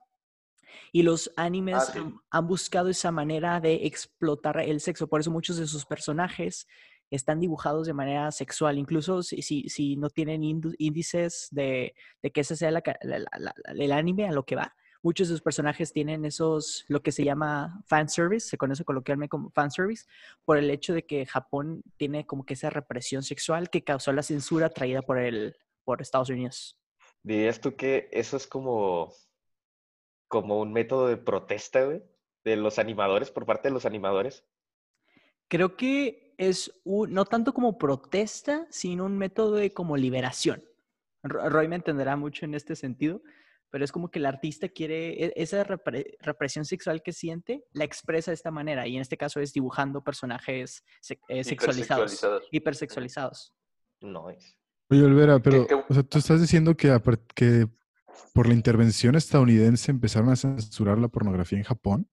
Y 0.92 1.04
los 1.04 1.32
animes 1.38 1.90
ah, 1.96 2.12
han, 2.32 2.48
buscado 2.48 2.90
esa 2.90 3.12
manera 3.12 3.62
de 3.62 3.86
explotar 3.86 4.60
el 4.60 4.82
sexo. 4.82 5.08
Por 5.08 5.22
eso 5.22 5.32
muchos 5.32 5.58
de 5.58 5.68
sus 5.68 5.86
personajes 5.86 6.68
están 7.10 7.40
dibujados 7.40 7.88
de 7.88 7.94
manera 7.94 8.32
sexual. 8.32 8.78
Incluso 8.78 9.24
si, 9.24 9.42
si, 9.42 9.70
si 9.70 9.96
no 9.96 10.10
tienen 10.10 10.44
índices 10.44 11.48
de, 11.52 11.96
que 12.34 12.42
ese 12.42 12.56
sea 12.56 12.70
el 12.70 13.92
anime 13.92 14.28
a 14.28 14.32
lo 14.32 14.44
que 14.44 14.56
va, 14.56 14.76
muchos 15.06 15.28
de 15.28 15.36
sus 15.36 15.44
personajes 15.44 15.94
tienen 15.94 16.26
esos, 16.26 16.84
lo 16.88 17.04
que 17.04 17.12
se 17.12 17.24
llama 17.24 17.84
fan 17.86 18.10
service, 18.10 18.50
se 18.50 18.58
conoce 18.58 18.84
coloquialmente 18.84 19.30
como 19.30 19.52
fan 19.52 19.70
service, 19.70 20.08
por 20.46 20.58
el 20.58 20.72
hecho 20.72 20.96
de 20.96 21.06
que 21.06 21.28
Japón 21.28 21.84
tiene 21.96 22.26
como 22.26 22.44
que 22.44 22.56
esa 22.56 22.72
represión 22.72 23.22
sexual 23.22 23.70
que 23.70 23.84
causó 23.84 24.12
la 24.14 24.24
censura 24.24 24.72
traída 24.72 25.04
por, 25.04 25.20
el, 25.20 25.58
por 25.84 26.02
Estados 26.02 26.32
Unidos. 26.32 26.80
¿Dirías 27.22 27.62
tú 27.62 27.76
que 27.76 28.10
eso 28.12 28.36
es 28.36 28.48
como, 28.48 29.14
como 30.28 30.60
un 30.60 30.74
método 30.74 31.08
de 31.08 31.18
protesta, 31.18 31.84
güey, 31.84 32.02
de 32.44 32.56
los 32.56 32.80
animadores, 32.80 33.30
por 33.30 33.46
parte 33.46 33.68
de 33.68 33.76
los 33.76 33.86
animadores? 33.86 34.44
Creo 35.48 35.78
que 35.78 36.34
es 36.40 36.82
un, 36.84 37.14
no 37.14 37.26
tanto 37.26 37.54
como 37.54 37.78
protesta, 37.78 38.66
sino 38.72 39.06
un 39.06 39.20
método 39.20 39.58
de 39.58 39.72
como 39.72 39.98
liberación. 39.98 40.64
Roy 41.22 41.68
me 41.68 41.76
entenderá 41.76 42.16
mucho 42.16 42.46
en 42.46 42.56
este 42.56 42.76
sentido, 42.76 43.22
pero 43.76 43.84
es 43.84 43.92
como 43.92 44.10
que 44.10 44.20
el 44.20 44.26
artista 44.26 44.70
quiere, 44.70 45.26
e, 45.26 45.34
esa 45.36 45.66
represión 45.66 46.64
sexual 46.64 47.02
que 47.04 47.12
siente, 47.12 47.66
la 47.74 47.84
expresa 47.84 48.32
de 48.32 48.36
esta 48.36 48.50
manera, 48.50 48.88
y 48.88 48.96
en 48.96 49.02
este 49.02 49.18
caso 49.18 49.42
es 49.42 49.52
dibujando 49.52 50.02
personajes 50.02 50.86
eh, 51.28 51.44
sexualizados, 51.44 52.26
hipersexualizados. 52.52 53.54
No 54.00 54.30
es. 54.30 54.58
Oye, 54.90 55.04
Olvera, 55.04 55.40
pero, 55.40 55.68
o 55.90 55.94
sea, 55.94 56.04
tú 56.04 56.20
estás 56.20 56.40
diciendo 56.40 56.78
que, 56.78 56.98
que 57.36 57.68
por 58.34 58.48
la 58.48 58.54
intervención 58.54 59.16
estadounidense 59.16 59.92
empezaron 59.92 60.30
a 60.30 60.38
censurar 60.38 60.98
la 60.98 61.10
pornografía 61.10 61.58
en 61.58 61.66
Japón. 61.66 62.10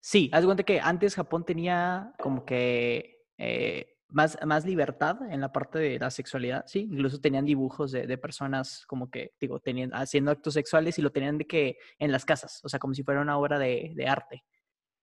Sí, 0.00 0.30
haz 0.32 0.46
cuenta 0.46 0.62
que 0.62 0.80
antes 0.80 1.14
Japón 1.14 1.44
tenía 1.44 2.14
como 2.18 2.46
que 2.46 3.26
eh, 3.36 3.97
más, 4.10 4.38
más 4.46 4.64
libertad 4.64 5.18
en 5.30 5.40
la 5.40 5.52
parte 5.52 5.78
de 5.78 5.98
la 5.98 6.10
sexualidad, 6.10 6.64
sí, 6.66 6.88
incluso 6.90 7.20
tenían 7.20 7.44
dibujos 7.44 7.92
de, 7.92 8.06
de, 8.06 8.18
personas 8.18 8.84
como 8.86 9.10
que, 9.10 9.34
digo, 9.40 9.60
tenían, 9.60 9.90
haciendo 9.92 10.30
actos 10.30 10.54
sexuales 10.54 10.98
y 10.98 11.02
lo 11.02 11.12
tenían 11.12 11.38
de 11.38 11.46
que 11.46 11.78
en 11.98 12.10
las 12.10 12.24
casas, 12.24 12.60
o 12.64 12.68
sea, 12.68 12.78
como 12.78 12.94
si 12.94 13.02
fuera 13.02 13.20
una 13.20 13.38
obra 13.38 13.58
de, 13.58 13.92
de 13.94 14.06
arte. 14.06 14.44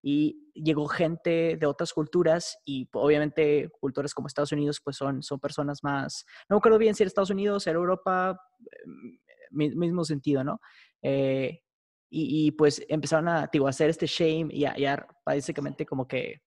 Y 0.02 0.52
llegó 0.54 0.88
gente 0.88 1.58
de 1.60 1.66
otras 1.66 1.94
culturas 1.94 2.58
y 2.66 2.88
obviamente 2.94 3.70
culturas 3.80 4.14
como 4.14 4.28
Estados 4.28 4.52
Unidos 4.52 4.80
pues 4.84 4.98
son, 4.98 5.24
son 5.24 5.40
personas 5.40 5.84
más, 5.84 6.26
no 6.48 6.56
me 6.56 6.58
acuerdo 6.60 6.78
bien 6.78 6.94
si 6.94 7.04
era 7.04 7.08
Estados 7.08 7.32
Unidos, 7.32 7.66
era 7.68 7.78
Europa, 7.78 8.40
mm, 8.86 9.78
mismo 9.80 10.04
sentido, 10.04 10.44
¿no? 10.44 10.60
Eh, 11.02 11.62
y, 12.10 12.48
y, 12.48 12.52
pues 12.52 12.84
empezaron 12.88 13.28
a, 13.28 13.50
digo, 13.52 13.68
a 13.68 13.72
hacer 13.72 13.90
este 13.90 14.06
shame 14.06 14.48
y 14.52 14.66
a, 14.66 14.78
y 14.78 14.86
a 14.86 15.08
básicamente 15.26 15.86
como 15.86 16.08
que 16.08 16.42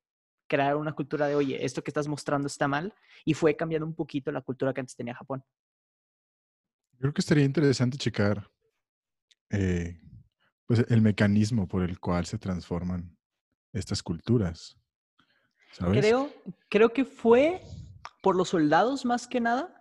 crear 0.49 0.77
una 0.77 0.93
cultura 0.93 1.27
de, 1.27 1.35
oye, 1.35 1.65
esto 1.65 1.83
que 1.83 1.91
estás 1.91 2.09
mostrando 2.09 2.47
está 2.47 2.67
mal, 2.67 2.95
y 3.25 3.35
fue 3.35 3.57
cambiando 3.57 3.87
un 3.87 3.95
poquito 3.95 4.33
la 4.33 4.41
cultura 4.41 4.73
que 4.73 4.81
antes 4.81 4.97
tenía 4.97 5.15
Japón. 5.15 5.45
Creo 6.99 7.13
que 7.13 7.21
estaría 7.21 7.45
interesante 7.45 7.97
checar 7.97 8.51
eh, 9.51 10.01
pues 10.67 10.85
el 10.89 11.01
mecanismo 11.01 11.69
por 11.69 11.83
el 11.83 12.01
cual 12.01 12.27
se 12.27 12.39
transforman 12.39 13.17
estas 13.73 14.03
culturas. 14.03 14.77
Creo, 15.79 16.31
creo 16.69 16.93
que 16.93 17.05
fue 17.05 17.61
por 18.23 18.35
los 18.35 18.49
soldados 18.49 19.05
más 19.05 19.29
que 19.29 19.41
nada, 19.41 19.75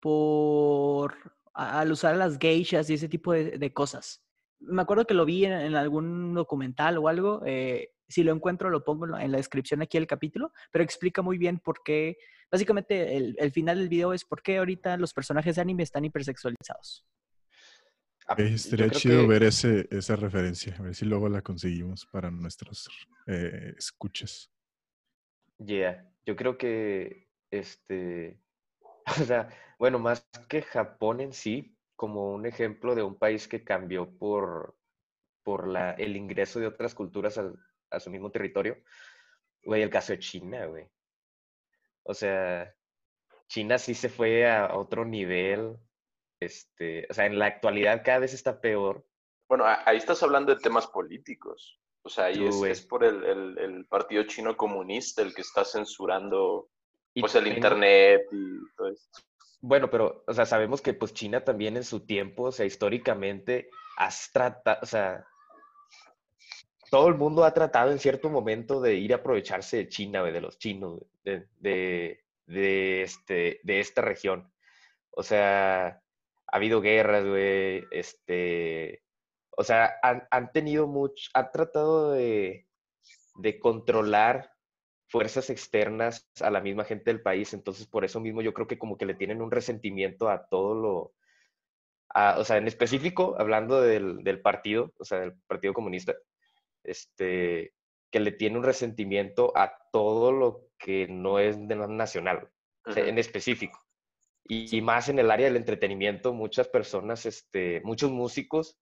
por 0.00 1.14
al 1.52 1.90
usar 1.90 2.16
las 2.16 2.38
geishas 2.38 2.88
y 2.88 2.94
ese 2.94 3.08
tipo 3.08 3.32
de, 3.32 3.72
cosas. 3.72 4.24
Me 4.60 4.82
acuerdo 4.82 5.06
que 5.06 5.14
lo 5.14 5.24
vi 5.24 5.44
en, 5.44 5.74
algún 5.74 6.34
documental 6.34 6.98
o 6.98 7.08
algo, 7.08 7.42
eh, 7.46 7.94
si 8.08 8.22
lo 8.22 8.32
encuentro, 8.32 8.70
lo 8.70 8.84
pongo 8.84 9.18
en 9.18 9.30
la 9.30 9.36
descripción 9.36 9.82
aquí 9.82 9.98
del 9.98 10.06
capítulo, 10.06 10.52
pero 10.72 10.82
explica 10.82 11.22
muy 11.22 11.38
bien 11.38 11.58
por 11.58 11.82
qué. 11.82 12.16
Básicamente, 12.50 13.16
el, 13.16 13.52
final 13.52 13.78
del 13.78 13.88
video 13.88 14.12
es 14.12 14.24
por 14.24 14.42
qué 14.42 14.58
ahorita 14.58 14.96
los 14.96 15.12
personajes 15.12 15.56
de 15.56 15.62
anime 15.62 15.82
están 15.82 16.04
hipersexualizados. 16.04 17.04
Ah, 18.26 18.36
estaría 18.38 18.90
chido 18.90 19.26
ver 19.26 19.42
ese, 19.42 19.86
esa 19.90 20.16
referencia, 20.16 20.74
a 20.78 20.82
ver 20.82 20.94
si 20.94 21.06
luego 21.06 21.28
la 21.28 21.42
conseguimos 21.42 22.06
para 22.06 22.30
nuestros 22.30 22.88
eh, 23.26 23.74
escuchas. 23.76 24.50
Yeah, 25.58 26.10
yo 26.26 26.36
creo 26.36 26.56
que 26.58 27.28
este, 27.50 28.40
o 29.20 29.24
sea, 29.24 29.48
bueno, 29.78 29.98
más 29.98 30.26
que 30.48 30.62
Japón 30.62 31.20
en 31.20 31.32
sí, 31.32 31.76
como 31.96 32.32
un 32.32 32.46
ejemplo 32.46 32.94
de 32.94 33.02
un 33.02 33.18
país 33.18 33.48
que 33.48 33.64
cambió 33.64 34.10
por, 34.18 34.76
por 35.42 35.66
la, 35.66 35.92
el 35.92 36.16
ingreso 36.16 36.60
de 36.60 36.66
otras 36.66 36.94
culturas 36.94 37.38
al, 37.38 37.58
a 37.90 38.00
su 38.00 38.10
mismo 38.10 38.30
territorio. 38.30 38.76
güey, 39.64 39.82
el 39.82 39.90
caso 39.90 40.12
de 40.12 40.18
China, 40.18 40.66
güey. 40.66 40.88
O 42.04 42.14
sea, 42.14 42.74
China 43.48 43.78
sí 43.78 43.94
se 43.94 44.08
fue 44.08 44.50
a 44.50 44.74
otro 44.76 45.04
nivel. 45.04 45.76
Este, 46.40 47.06
o 47.10 47.14
sea, 47.14 47.26
en 47.26 47.38
la 47.38 47.46
actualidad 47.46 48.02
cada 48.04 48.20
vez 48.20 48.32
está 48.32 48.60
peor. 48.60 49.04
Bueno, 49.48 49.64
ahí 49.66 49.96
estás 49.96 50.22
hablando 50.22 50.54
de 50.54 50.60
temas 50.60 50.86
políticos. 50.86 51.80
O 52.02 52.08
sea, 52.08 52.26
ahí 52.26 52.36
Tú, 52.36 52.64
es, 52.64 52.86
por 52.86 53.04
el, 53.04 53.24
el- 53.24 53.58
el 53.58 53.86
Partido 53.86 54.22
Chino 54.24 54.56
Comunista 54.56 55.20
el 55.22 55.34
que 55.34 55.42
está 55.42 55.64
censurando 55.64 56.70
Y 57.14 57.20
pues 57.20 57.34
el 57.34 57.46
internet 57.48 58.22
y 58.32 58.74
todo 58.76 58.88
esto. 58.88 59.20
Bueno, 59.60 59.90
pero, 59.90 60.22
o 60.26 60.32
sea, 60.32 60.46
sabemos 60.46 60.80
que 60.80 60.94
pues 60.94 61.12
China 61.12 61.42
también 61.44 61.76
en 61.76 61.82
su 61.84 62.06
tiempo, 62.06 62.44
o 62.44 62.52
sea, 62.52 62.64
históricamente, 62.64 63.68
has 63.96 64.30
tratado, 64.32 64.78
o 64.82 64.86
sea, 64.86 65.26
todo 66.90 67.08
el 67.08 67.14
mundo 67.16 67.44
ha 67.44 67.54
tratado 67.54 67.90
en 67.92 67.98
cierto 67.98 68.30
momento 68.30 68.80
de 68.80 68.94
ir 68.94 69.12
a 69.12 69.16
aprovecharse 69.16 69.76
de 69.78 69.88
China, 69.88 70.22
de 70.22 70.40
los 70.40 70.58
chinos, 70.58 71.00
de, 71.24 71.46
de, 71.60 72.24
de 72.46 73.02
este, 73.02 73.60
de 73.62 73.80
esta 73.80 74.02
región. 74.02 74.52
O 75.10 75.22
sea, 75.22 75.86
ha 75.88 76.02
habido 76.56 76.80
guerras, 76.80 77.26
güey, 77.26 77.84
este, 77.90 79.02
o 79.56 79.64
sea, 79.64 79.94
han, 80.02 80.26
han 80.30 80.52
tenido 80.52 80.86
mucho, 80.86 81.30
han 81.34 81.50
tratado 81.52 82.12
de, 82.12 82.68
de 83.36 83.60
controlar 83.60 84.52
fuerzas 85.08 85.50
externas 85.50 86.30
a 86.40 86.50
la 86.50 86.60
misma 86.60 86.84
gente 86.84 87.10
del 87.12 87.22
país. 87.22 87.54
Entonces, 87.54 87.86
por 87.86 88.04
eso 88.04 88.20
mismo 88.20 88.42
yo 88.42 88.54
creo 88.54 88.66
que 88.68 88.78
como 88.78 88.98
que 88.98 89.06
le 89.06 89.14
tienen 89.14 89.42
un 89.42 89.50
resentimiento 89.50 90.28
a 90.28 90.46
todo 90.48 90.74
lo, 90.74 91.14
a- 92.10 92.38
o 92.38 92.44
sea, 92.44 92.56
en 92.58 92.66
específico, 92.68 93.36
hablando 93.38 93.80
del, 93.80 94.22
del 94.24 94.40
partido, 94.40 94.92
o 94.98 95.04
sea, 95.04 95.20
del 95.20 95.34
Partido 95.46 95.74
Comunista, 95.74 96.14
este, 96.88 97.74
que 98.10 98.20
le 98.20 98.32
tiene 98.32 98.58
un 98.58 98.64
resentimiento 98.64 99.52
a 99.56 99.72
todo 99.92 100.32
lo 100.32 100.68
que 100.78 101.06
no 101.08 101.38
es 101.38 101.58
nacional, 101.58 102.50
sea, 102.92 103.02
Ujú. 103.02 103.10
en 103.10 103.18
específico. 103.18 103.84
Y, 104.44 104.76
y 104.76 104.80
más 104.80 105.08
en 105.08 105.18
el 105.18 105.30
área 105.30 105.46
del 105.46 105.56
entretenimiento, 105.56 106.32
muchas 106.32 106.68
personas, 106.68 107.26
este, 107.26 107.80
muchos 107.82 108.10
músicos 108.10 108.78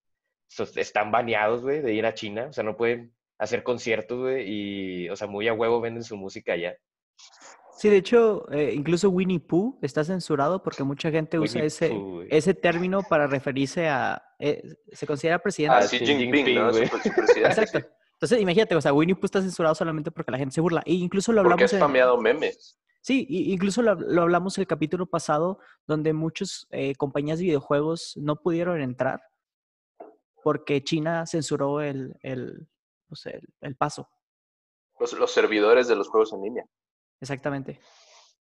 están 0.77 1.11
baneados, 1.11 1.63
güey, 1.63 1.81
de 1.81 1.93
ir 1.93 2.07
a 2.07 2.15
China, 2.15 2.47
o 2.51 2.53
sea, 2.53 2.65
no 2.65 2.77
pueden 2.77 3.15
hacer 3.39 3.63
conciertos, 3.63 4.19
güey, 4.19 4.45
y, 4.49 5.09
o 5.09 5.17
sea, 5.17 5.27
muy 5.27 5.49
a 5.49 5.53
huevo 5.53 5.81
venden 5.81 6.05
su 6.05 6.17
música 6.17 6.53
allá. 6.53 6.77
Sí, 7.76 7.90
de 7.90 7.99
hecho, 7.99 8.50
eh, 8.50 8.73
incluso 8.75 9.11
Winnie 9.11 9.38
Pooh 9.38 9.78
está 9.83 10.02
censurado 10.02 10.62
porque 10.62 10.83
mucha 10.83 11.11
gente 11.11 11.38
usa 11.38 11.56
Winnie 11.61 11.66
ese, 11.66 11.88
Pooh, 11.90 12.23
ese 12.30 12.54
término 12.54 13.02
para 13.02 13.26
referirse 13.26 13.88
a... 13.88 14.23
eh, 14.38 14.62
se 14.92 15.06
considera 15.06 15.38
presidente. 15.38 15.76
Ah, 15.76 15.87
Xi 15.87 15.99
Jinping, 15.99 16.33
Jinping, 16.33 16.54
¿no? 16.54 16.71
güey. 16.71 16.88
Su, 16.88 16.99
su 16.99 17.12
presidente, 17.14 17.61
Exacto. 17.61 17.88
Entonces, 18.12 18.40
imagínate, 18.40 18.75
o 18.75 18.80
sea, 18.80 18.95
Winnie 18.95 19.14
Pooh 19.14 19.26
está 19.26 19.42
censurado 19.42 19.75
solamente 19.75 20.11
porque 20.11 20.30
la 20.30 20.38
gente 20.38 20.54
se 20.54 20.62
burla. 20.62 20.83
E 20.87 20.95
incluso 20.95 21.33
lo 21.33 21.42
Porque 21.42 21.52
hablamos 21.52 21.71
has 21.71 21.73
en... 21.75 21.78
spameado 21.80 22.18
memes. 22.18 22.78
Sí, 23.02 23.26
incluso 23.28 23.83
lo, 23.83 23.95
lo 23.95 24.23
hablamos 24.23 24.56
el 24.56 24.66
capítulo 24.66 25.06
pasado, 25.06 25.59
donde 25.87 26.12
muchas 26.14 26.66
compañías 26.97 27.38
de 27.38 27.45
videojuegos 27.45 28.14
no 28.16 28.37
pudieron 28.37 28.80
entrar 28.80 29.21
porque 30.42 30.83
China 30.83 31.26
censuró 31.26 31.80
el, 31.80 32.16
el, 32.23 32.68
pues, 33.09 33.26
el, 33.26 33.42
el 33.61 33.75
paso. 33.76 34.09
Los, 35.01 35.12
los 35.12 35.33
servidores 35.33 35.88
de 35.88 35.96
los 35.96 36.09
juegos 36.09 36.33
en 36.33 36.42
línea. 36.42 36.64
Exactamente. 37.20 37.81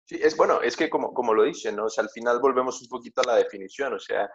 Sí, 0.06 0.19
es 0.21 0.38
bueno, 0.38 0.62
es 0.62 0.78
que 0.78 0.89
como, 0.89 1.13
como 1.13 1.34
lo 1.34 1.43
dicen, 1.43 1.75
¿no? 1.75 1.86
O 1.86 1.89
sea, 1.89 2.04
al 2.04 2.10
final 2.10 2.39
volvemos 2.39 2.82
un 2.82 2.88
poquito 2.88 3.21
a 3.21 3.25
la 3.25 3.36
definición, 3.36 3.93
o 3.93 3.99
sea, 3.99 4.30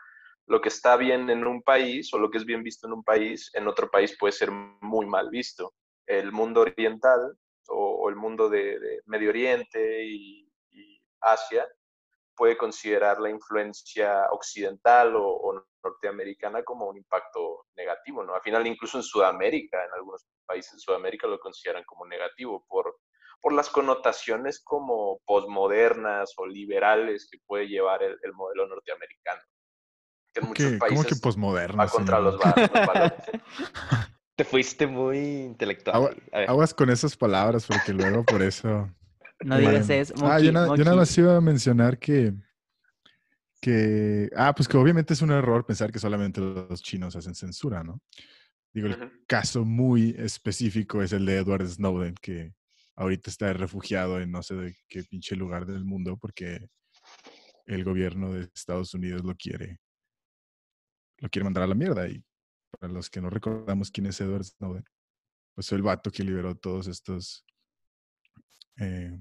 lo 0.47 0.61
que 0.61 0.69
está 0.69 0.97
bien 0.97 1.31
en 1.31 1.47
un 1.47 1.63
país 1.63 2.13
o 2.13 2.19
lo 2.19 2.29
que 2.31 2.39
es 2.39 2.45
bien 2.45 2.65
visto 2.65 2.89
en 2.89 2.95
un 2.95 3.05
país, 3.05 3.51
en 3.55 3.69
otro 3.69 3.89
país 3.89 4.17
puede 4.19 4.33
ser 4.33 4.51
muy 4.51 5.07
mal 5.07 5.31
visto. 5.31 5.75
El 6.07 6.33
mundo 6.33 6.63
oriental 6.63 7.37
o, 7.69 8.09
el 8.09 8.17
mundo 8.17 8.49
de, 8.49 9.01
Medio 9.07 9.31
Oriente 9.31 10.05
y, 10.05 10.47
Asia 11.23 11.69
puede 12.35 12.57
considerar 12.57 13.21
la 13.21 13.29
influencia 13.29 14.27
occidental 14.31 15.15
o, 15.15 15.29
o 15.29 15.67
norteamericana 15.85 16.63
como 16.65 16.89
un 16.89 16.97
impacto 16.97 17.67
negativo, 17.77 18.25
¿no? 18.25 18.35
Al 18.35 18.41
final, 18.41 18.67
incluso 18.67 18.97
en 18.97 19.03
Sudamérica, 19.03 19.85
en 19.85 19.93
algunos 19.93 20.27
países 20.47 20.73
de 20.73 20.79
Sudamérica 20.79 21.27
lo 21.27 21.39
consideran 21.39 21.85
como 21.85 22.07
negativo 22.07 22.65
por, 22.67 22.97
por 23.41 23.53
las 23.53 23.71
connotaciones 23.71 24.61
como 24.63 25.21
posmodernas 25.27 26.33
o 26.37 26.47
liberales 26.47 27.29
que 27.31 27.39
puede 27.47 27.69
llevar 27.69 28.03
el, 28.03 28.17
el 28.23 28.33
modelo 28.35 28.67
norteamericano. 28.69 29.41
Que 30.33 30.41
en 30.41 30.43
¿Cómo 30.43 30.49
muchos 30.51 30.67
que, 30.73 30.79
cómo 30.79 30.91
que 30.91 30.97
países 30.97 31.21
posmoderno? 31.21 31.79
va 31.79 31.89
contra 31.89 32.17
señor? 32.19 32.33
los, 32.35 32.41
va- 32.43 32.55
los 32.57 32.87
valores. 32.87 33.25
Te 34.37 34.45
fuiste 34.45 34.87
muy 34.87 35.19
intelectual. 35.19 35.97
Agua-. 35.97 36.15
Aguas 36.49 36.73
con 36.75 36.89
esas 36.91 37.17
palabras 37.17 37.67
porque 37.67 37.93
luego 37.93 38.25
por 38.25 38.43
eso... 38.43 38.91
No 39.43 39.57
digas 39.59 39.89
eso. 39.91 40.15
ah, 40.23 40.39
yo, 40.39 40.53
monkey, 40.53 40.53
na- 40.53 40.77
yo 40.77 40.85
nada 40.85 40.97
más 40.97 41.17
iba 41.19 41.37
a 41.37 41.41
mencionar 41.41 41.99
que, 41.99 42.33
que... 43.61 44.31
Ah, 44.37 44.55
pues 44.55 44.69
que 44.69 44.77
obviamente 44.77 45.15
es 45.15 45.23
un 45.23 45.31
error 45.31 45.65
pensar 45.67 45.91
que 45.91 45.99
solamente 45.99 46.41
los 46.41 46.83
chinos 46.83 47.17
hacen 47.17 47.35
censura, 47.35 47.83
¿no? 47.83 48.01
Digo, 48.73 48.87
el 48.89 49.25
caso 49.27 49.65
muy 49.65 50.15
específico 50.19 51.03
es 51.03 51.13
el 51.13 51.27
de 51.27 51.39
Edward 51.39 51.67
Snowden, 51.67 52.15
que 52.21 52.53
ahorita 53.01 53.31
está 53.31 53.53
refugiado 53.55 54.21
en 54.21 54.31
no 54.31 54.43
sé 54.43 54.55
de 54.55 54.77
qué 54.87 55.03
pinche 55.05 55.35
lugar 55.35 55.65
del 55.65 55.85
mundo 55.85 56.19
porque 56.19 56.69
el 57.65 57.83
gobierno 57.83 58.35
de 58.35 58.43
Estados 58.55 58.93
Unidos 58.93 59.25
lo 59.25 59.35
quiere, 59.37 59.81
lo 61.19 61.31
quiere 61.31 61.45
mandar 61.45 61.65
a 61.65 61.67
la 61.69 61.75
mierda. 61.75 62.07
Y 62.09 62.23
para 62.79 62.93
los 62.93 63.09
que 63.09 63.23
no 63.23 63.31
recordamos 63.31 63.91
quién 63.91 64.07
es 64.07 64.21
Edward 64.21 64.45
Snowden, 64.45 64.85
pues 65.55 65.69
fue 65.69 65.77
el 65.77 65.83
vato 65.83 66.11
que 66.11 66.23
liberó 66.23 66.55
todos 66.55 66.89
estos, 66.89 67.47
eh, 68.79 69.19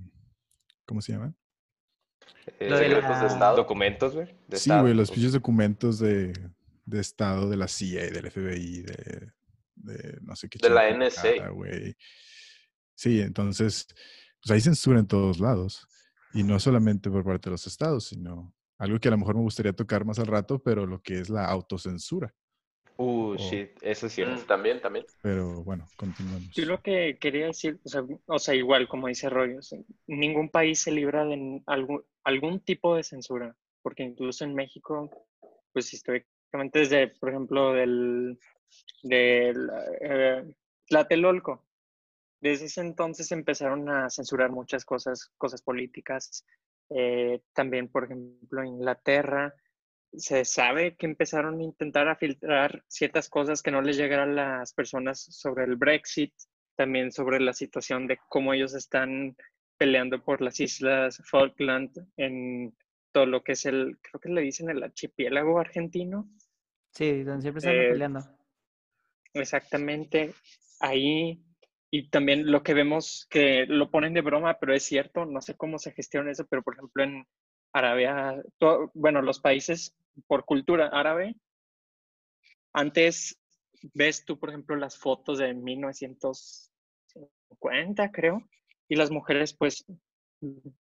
¿cómo 0.86 1.02
se 1.02 1.13
llaman? 1.13 1.38
Eh, 2.60 2.70
de 2.70 2.80
de 2.80 3.28
Estado. 3.28 3.56
Documentos, 3.56 4.13
güey. 4.13 4.28
Sí, 4.52 4.72
güey, 4.72 4.94
los 4.94 5.10
pinches 5.10 5.32
documentos 5.32 6.00
de, 6.00 6.34
de 6.84 7.00
Estado 7.00 7.50
de 7.50 7.56
la 7.56 7.70
CIA, 7.70 8.08
y 8.08 8.10
del 8.10 8.30
FBI, 8.30 8.82
de, 8.82 9.32
de 9.76 10.20
no 10.22 10.36
sé 10.36 10.50
qué. 10.50 10.60
De 10.60 10.70
la 10.70 10.92
NSA. 10.92 11.48
güey. 11.48 11.96
Sí, 13.00 13.22
entonces, 13.22 13.88
pues 14.42 14.52
hay 14.52 14.60
censura 14.60 15.00
en 15.00 15.08
todos 15.08 15.40
lados. 15.40 15.88
Y 16.34 16.44
no 16.44 16.60
solamente 16.60 17.10
por 17.10 17.24
parte 17.24 17.50
de 17.50 17.52
los 17.52 17.66
estados, 17.66 18.08
sino 18.08 18.54
algo 18.78 19.00
que 19.00 19.08
a 19.08 19.12
lo 19.12 19.18
mejor 19.18 19.36
me 19.36 19.42
gustaría 19.42 19.72
tocar 19.72 20.04
más 20.04 20.20
al 20.20 20.28
rato, 20.28 20.62
pero 20.62 20.86
lo 20.86 21.02
que 21.02 21.20
es 21.22 21.30
la 21.30 21.46
autocensura. 21.46 22.34
Uh, 22.98 23.32
Oh. 23.32 23.38
shit, 23.38 23.70
eso 23.82 24.08
es 24.08 24.12
cierto. 24.14 24.36
Mm, 24.42 24.46
también, 24.48 24.82
también. 24.82 25.06
Pero 25.22 25.64
bueno, 25.64 25.88
continuamos. 25.96 26.52
Yo 26.52 26.66
lo 26.66 26.82
que 26.82 27.18
quería 27.22 27.46
decir, 27.46 27.80
o 27.86 27.88
sea, 27.88 28.04
o 28.26 28.38
sea, 28.38 28.54
igual 28.54 28.90
como 28.90 29.08
dice 29.08 29.30
Roy, 29.30 29.56
o 29.56 29.62
sea, 29.62 29.80
ningún 30.06 30.50
país 30.50 30.80
se 30.82 30.92
libra 30.92 31.24
de 31.24 31.64
algún, 31.68 32.04
algún 32.26 32.60
tipo 32.60 32.98
de 32.98 33.04
censura, 33.04 33.56
porque 33.82 34.04
incluso 34.04 34.44
en 34.44 34.56
México, 34.56 35.10
pues 35.72 35.94
históricamente 35.94 36.80
desde, 36.80 37.08
por 37.08 37.30
ejemplo, 37.30 37.72
del, 37.72 38.38
del 39.04 39.70
eh, 40.02 40.54
Tlatelolco, 40.86 41.69
desde 42.41 42.65
ese 42.65 42.82
entonces 42.82 43.32
empezaron 43.32 43.89
a 43.89 44.10
censurar 44.10 44.52
muchas 44.52 44.86
cosas, 44.86 45.32
cosas 45.38 45.62
políticas. 45.62 46.45
Eh, 46.89 47.41
también, 47.54 47.88
por 47.89 48.06
ejemplo, 48.06 48.63
Inglaterra, 48.63 49.54
se 50.12 50.43
sabe 50.45 50.95
que 50.95 51.06
empezaron 51.06 51.60
a 51.60 51.63
intentar 51.63 52.08
a 52.08 52.15
filtrar 52.15 52.84
ciertas 52.88 53.30
cosas 53.30 53.62
que 53.62 53.71
no 53.71 53.82
les 53.82 53.97
llegaran 53.97 54.32
a 54.39 54.58
las 54.58 54.73
personas 54.73 55.19
sobre 55.19 55.65
el 55.65 55.75
Brexit, 55.75 56.34
también 56.75 57.12
sobre 57.12 57.39
la 57.39 57.54
situación 57.54 58.08
de 58.08 58.17
cómo 58.30 58.54
ellos 58.54 58.73
están 58.73 59.36
peleando 59.78 60.23
por 60.23 60.41
las 60.41 60.60
islas 60.60 61.21
Falkland 61.25 61.91
en 62.17 62.75
todo 63.12 63.25
lo 63.25 63.43
que 63.43 63.52
es 63.52 63.65
el, 63.65 63.97
creo 64.02 64.19
que 64.19 64.30
le 64.30 64.41
dicen 64.41 64.69
el 64.69 64.82
archipiélago 64.84 65.60
argentino. 65.60 66.30
Sí, 66.91 67.23
donde 67.23 67.41
siempre 67.43 67.60
están 67.60 67.75
Eh, 67.75 67.89
peleando. 67.91 68.19
Exactamente, 69.34 70.34
ahí. 70.80 71.43
Y 71.91 72.10
también 72.10 72.52
lo 72.52 72.62
que 72.62 72.73
vemos 72.73 73.25
que 73.30 73.65
lo 73.67 73.89
ponen 73.89 74.13
de 74.13 74.21
broma, 74.21 74.60
pero 74.60 74.73
es 74.73 74.84
cierto, 74.84 75.25
no 75.25 75.41
sé 75.41 75.56
cómo 75.56 75.80
se 75.80 75.91
gestiona 75.91 76.32
eso, 76.32 76.45
pero 76.47 76.62
por 76.62 76.75
ejemplo 76.75 77.04
en 77.04 77.25
Arabia, 77.73 78.41
bueno, 78.93 79.21
los 79.21 79.39
países 79.39 79.95
por 80.28 80.45
cultura 80.45 80.88
árabe, 80.88 81.36
antes 82.73 83.39
ves 83.93 84.25
tú, 84.25 84.39
por 84.39 84.49
ejemplo, 84.49 84.75
las 84.75 84.97
fotos 84.97 85.38
de 85.39 85.54
1950, 85.54 88.12
creo, 88.12 88.41
y 88.88 88.95
las 88.95 89.12
mujeres 89.12 89.54
pues 89.54 89.86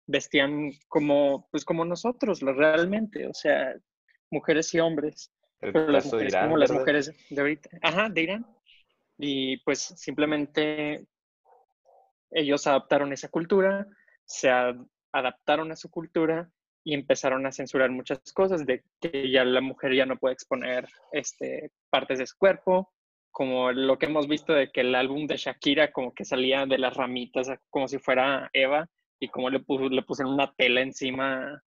vestían 0.06 0.70
como, 0.88 1.48
pues 1.50 1.64
como 1.64 1.84
nosotros, 1.84 2.40
realmente, 2.40 3.26
o 3.26 3.34
sea, 3.34 3.74
mujeres 4.30 4.72
y 4.74 4.80
hombres 4.80 5.30
El 5.60 5.72
pero 5.72 5.88
las 5.88 6.06
mujeres 6.06 6.32
Irán, 6.32 6.46
como 6.46 6.56
las 6.56 6.72
mujeres 6.72 7.12
de 7.30 7.40
ahorita. 7.40 7.70
Ajá, 7.82 8.08
de 8.08 8.22
Irán. 8.22 8.46
Y 9.22 9.58
pues 9.58 9.80
simplemente 9.80 11.06
ellos 12.30 12.66
adaptaron 12.66 13.12
esa 13.12 13.28
cultura, 13.28 13.86
se 14.24 14.50
adaptaron 15.12 15.70
a 15.72 15.76
su 15.76 15.90
cultura 15.90 16.50
y 16.82 16.94
empezaron 16.94 17.44
a 17.44 17.52
censurar 17.52 17.90
muchas 17.90 18.20
cosas, 18.32 18.64
de 18.64 18.82
que 18.98 19.30
ya 19.30 19.44
la 19.44 19.60
mujer 19.60 19.94
ya 19.94 20.06
no 20.06 20.16
puede 20.16 20.32
exponer 20.32 20.88
este, 21.12 21.70
partes 21.90 22.18
de 22.18 22.26
su 22.26 22.38
cuerpo, 22.38 22.90
como 23.30 23.72
lo 23.72 23.98
que 23.98 24.06
hemos 24.06 24.26
visto 24.26 24.54
de 24.54 24.72
que 24.72 24.80
el 24.80 24.94
álbum 24.94 25.26
de 25.26 25.36
Shakira 25.36 25.92
como 25.92 26.14
que 26.14 26.24
salía 26.24 26.64
de 26.64 26.78
las 26.78 26.96
ramitas 26.96 27.48
como 27.68 27.88
si 27.88 27.98
fuera 27.98 28.48
Eva 28.54 28.88
y 29.20 29.28
como 29.28 29.50
le, 29.50 29.62
le 29.90 30.02
pusieron 30.02 30.32
una 30.32 30.52
tela 30.54 30.80
encima 30.80 31.62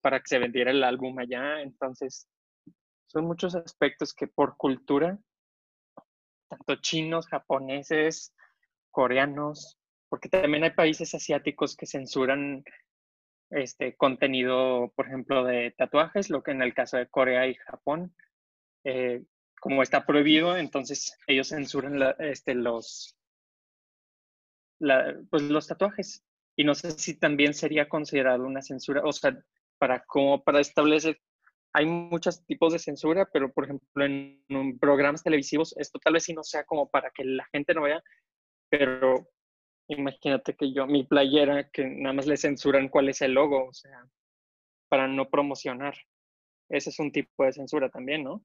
para 0.00 0.20
que 0.20 0.28
se 0.28 0.38
vendiera 0.38 0.70
el 0.70 0.84
álbum 0.84 1.18
allá. 1.18 1.60
Entonces, 1.60 2.28
son 3.06 3.24
muchos 3.24 3.56
aspectos 3.56 4.14
que 4.14 4.28
por 4.28 4.56
cultura, 4.56 5.18
tanto 6.48 6.76
chinos, 6.76 7.26
japoneses, 7.26 8.34
coreanos, 8.90 9.78
porque 10.08 10.28
también 10.28 10.64
hay 10.64 10.70
países 10.70 11.14
asiáticos 11.14 11.76
que 11.76 11.86
censuran 11.86 12.64
este 13.50 13.96
contenido, 13.96 14.92
por 14.94 15.06
ejemplo, 15.06 15.44
de 15.44 15.70
tatuajes, 15.76 16.30
lo 16.30 16.42
que 16.42 16.50
en 16.50 16.62
el 16.62 16.74
caso 16.74 16.96
de 16.96 17.08
Corea 17.08 17.46
y 17.46 17.54
Japón, 17.54 18.14
eh, 18.84 19.22
como 19.60 19.82
está 19.82 20.06
prohibido, 20.06 20.56
entonces 20.56 21.16
ellos 21.26 21.48
censuran 21.48 22.14
este, 22.18 22.54
los, 22.54 23.16
pues 25.30 25.42
los 25.42 25.66
tatuajes. 25.66 26.24
Y 26.56 26.64
no 26.64 26.74
sé 26.74 26.90
si 26.92 27.14
también 27.14 27.54
sería 27.54 27.88
considerado 27.88 28.44
una 28.44 28.62
censura, 28.62 29.02
o 29.04 29.12
sea, 29.12 29.36
para 29.78 30.04
como 30.04 30.42
para 30.42 30.60
establecer, 30.60 31.20
hay 31.78 31.86
muchos 31.86 32.44
tipos 32.44 32.72
de 32.72 32.80
censura, 32.80 33.28
pero 33.32 33.52
por 33.52 33.64
ejemplo 33.64 34.04
en, 34.04 34.42
programas 34.80 35.22
televisivos 35.22 35.76
esto 35.76 36.00
tal 36.00 36.14
vez 36.14 36.24
sí 36.24 36.34
no 36.34 36.42
sea 36.42 36.64
como 36.64 36.88
para 36.88 37.10
que 37.10 37.24
la 37.24 37.44
gente 37.52 37.72
no 37.72 37.82
vea, 37.82 38.02
pero 38.68 39.28
imagínate 39.86 40.56
que 40.56 40.72
yo, 40.72 40.88
mi 40.88 41.04
playera, 41.04 41.70
que 41.70 41.86
nada 41.86 42.14
más 42.14 42.26
le 42.26 42.36
censuran 42.36 42.88
cuál 42.88 43.08
es 43.08 43.22
el 43.22 43.32
logo, 43.32 43.68
o 43.68 43.72
sea, 43.72 44.04
para 44.88 45.06
no 45.06 45.30
promocionar. 45.30 45.94
Ese 46.68 46.90
es 46.90 46.98
un 46.98 47.12
tipo 47.12 47.44
de 47.44 47.52
censura 47.52 47.88
también, 47.88 48.24
¿no? 48.24 48.44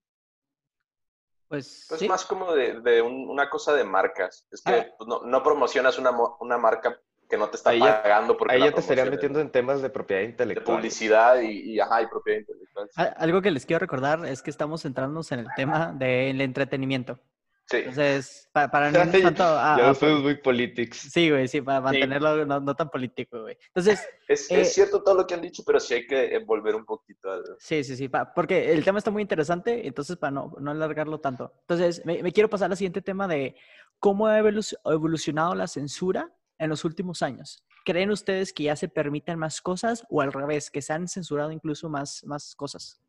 Pues, 1.47 1.87
pues 1.89 2.07
más 2.07 2.25
como 2.25 2.53
de, 2.53 3.01
una 3.01 3.49
cosa 3.49 3.73
de 3.73 3.83
marcas. 3.83 4.47
Es 4.51 4.61
que 4.61 4.73
ah. 4.73 4.95
pues, 4.95 5.07
no, 5.07 5.43
promocionas 5.43 5.97
una, 5.97 6.11
una, 6.39 6.57
marca 6.59 7.01
que 7.33 7.37
no 7.39 7.49
te 7.49 7.57
está 7.57 7.71
pagando 7.71 8.37
porque 8.37 8.53
ahí 8.53 8.61
ya 8.61 8.71
te 8.71 8.79
estarían 8.79 9.09
metiendo 9.09 9.39
en 9.39 9.49
temas 9.49 9.81
de 9.81 9.89
propiedad 9.89 10.21
intelectual. 10.21 10.77
De 10.77 10.81
publicidad 10.81 11.41
y, 11.41 11.79
ajá, 11.79 12.03
y 12.03 12.05
propiedad 12.05 12.41
intelectual. 12.41 12.89
Algo 13.17 13.41
que 13.41 13.49
les 13.49 13.65
quiero 13.65 13.79
recordar 13.79 14.23
es 14.27 14.43
que 14.43 14.51
estamos 14.51 14.83
centrándonos 14.83 15.31
en 15.31 15.39
el 15.39 15.47
tema 15.55 15.93
del 15.97 16.39
entretenimiento. 16.41 17.19
Sí. 17.65 17.77
Entonces, 17.77 18.49
para, 18.51 18.69
para 18.69 18.91
no 18.91 18.99
tanto... 19.11 19.43
ya 19.43 19.95
fuimos 19.95 20.21
muy 20.21 20.35
politics. 20.35 21.09
Sí, 21.11 21.31
güey, 21.31 21.47
sí, 21.47 21.61
para 21.61 21.81
mantenerlo 21.81 22.45
No, 22.45 22.75
tan 22.75 22.91
político, 22.91 23.41
güey. 23.41 23.57
Entonces... 23.69 24.07
Es, 24.27 24.51
es, 24.51 24.51
eh, 24.51 24.65
cierto 24.65 25.01
todo 25.01 25.15
lo 25.15 25.25
que 25.25 25.33
han 25.33 25.41
dicho, 25.41 25.63
pero 25.65 25.79
sí 25.79 25.95
hay 25.95 26.05
que 26.05 26.35
envolver 26.35 26.75
un 26.75 26.85
poquito 26.85 27.31
al... 27.31 27.43
Sí, 27.57 27.83
sí, 27.83 27.95
sí, 27.95 28.11
porque 28.35 28.73
el 28.73 28.83
tema 28.83 28.99
está 28.99 29.09
muy 29.09 29.23
interesante, 29.23 29.87
entonces 29.87 30.17
para 30.17 30.29
no, 30.29 30.53
no 30.59 30.69
alargarlo 30.69 31.19
tanto. 31.19 31.51
Entonces, 31.61 32.05
me, 32.05 32.21
me 32.21 32.31
quiero 32.31 32.47
pasar 32.47 32.69
al 32.69 32.77
siguiente 32.77 33.01
tema 33.01 33.27
de 33.27 33.55
cómo 33.97 34.27
ha 34.27 34.37
evolucionado 34.37 35.55
la 35.55 35.65
censura 35.65 36.31
en 36.57 36.69
los 36.69 36.85
últimos 36.85 37.21
años. 37.21 37.63
¿Creen 37.85 38.11
ustedes 38.11 38.53
que 38.53 38.63
ya 38.63 38.75
se 38.75 38.87
permiten 38.87 39.39
más 39.39 39.61
cosas 39.61 40.05
o 40.09 40.21
al 40.21 40.31
revés, 40.31 40.71
que 40.71 40.81
se 40.81 40.93
han 40.93 41.07
censurado 41.07 41.51
incluso 41.51 41.89
más, 41.89 42.23
más 42.25 42.55
cosas? 42.55 43.01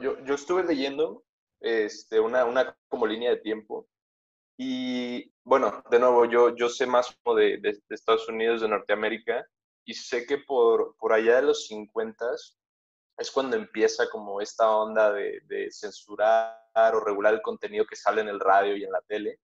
Yo, 0.00 0.22
yo 0.24 0.34
estuve 0.34 0.64
leyendo 0.64 1.24
este, 1.60 2.20
una, 2.20 2.44
una 2.44 2.76
como 2.88 3.06
línea 3.06 3.30
de 3.30 3.38
tiempo 3.38 3.88
y 4.60 5.32
bueno, 5.44 5.84
de 5.88 6.00
nuevo, 6.00 6.24
yo, 6.24 6.54
yo 6.56 6.68
sé 6.68 6.84
más 6.84 7.16
como 7.22 7.36
de, 7.36 7.58
de, 7.58 7.80
Estados 7.90 8.28
Unidos, 8.28 8.60
de 8.60 8.68
Norteamérica, 8.68 9.46
y 9.84 9.94
sé 9.94 10.26
que 10.26 10.38
por, 10.38 10.96
por 10.96 11.12
allá 11.12 11.36
de 11.36 11.42
los 11.42 11.68
50 11.68 12.26
es 13.18 13.30
cuando 13.30 13.56
empieza 13.56 14.10
como 14.10 14.40
esta 14.40 14.68
onda 14.68 15.12
de, 15.12 15.40
de, 15.44 15.70
censurar 15.70 16.60
o 16.92 17.00
regular 17.00 17.34
el 17.34 17.40
contenido 17.40 17.86
que 17.86 17.96
sale 17.96 18.20
en 18.20 18.28
el 18.28 18.40
radio 18.40 18.76
y 18.76 18.82
en 18.84 18.90
la 18.90 19.00
tele. 19.02 19.38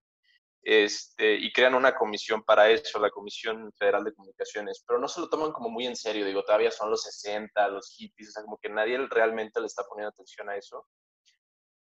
Este, 0.67 1.35
y 1.35 1.53
crean 1.53 1.75
una 1.75 1.95
comisión 1.95 2.41
para 2.41 2.71
eso, 2.71 2.97
la 2.97 3.11
Comisión 3.11 3.71
Federal 3.73 4.03
de 4.03 4.15
Comunicaciones, 4.15 4.83
pero 4.87 4.99
no 4.99 5.07
se 5.07 5.21
lo 5.21 5.29
toman 5.29 5.51
como 5.51 5.69
muy 5.69 5.85
en 5.85 5.95
serio, 5.95 6.25
digo, 6.25 6.43
todavía 6.43 6.71
son 6.71 6.89
los 6.89 7.03
60, 7.03 7.67
los 7.67 7.91
hippies, 7.95 8.29
o 8.29 8.31
sea, 8.31 8.43
como 8.43 8.57
que 8.57 8.69
nadie 8.69 8.97
realmente 9.11 9.59
le 9.59 9.67
está 9.67 9.83
poniendo 9.87 10.09
atención 10.09 10.49
a 10.49 10.55
eso. 10.57 10.87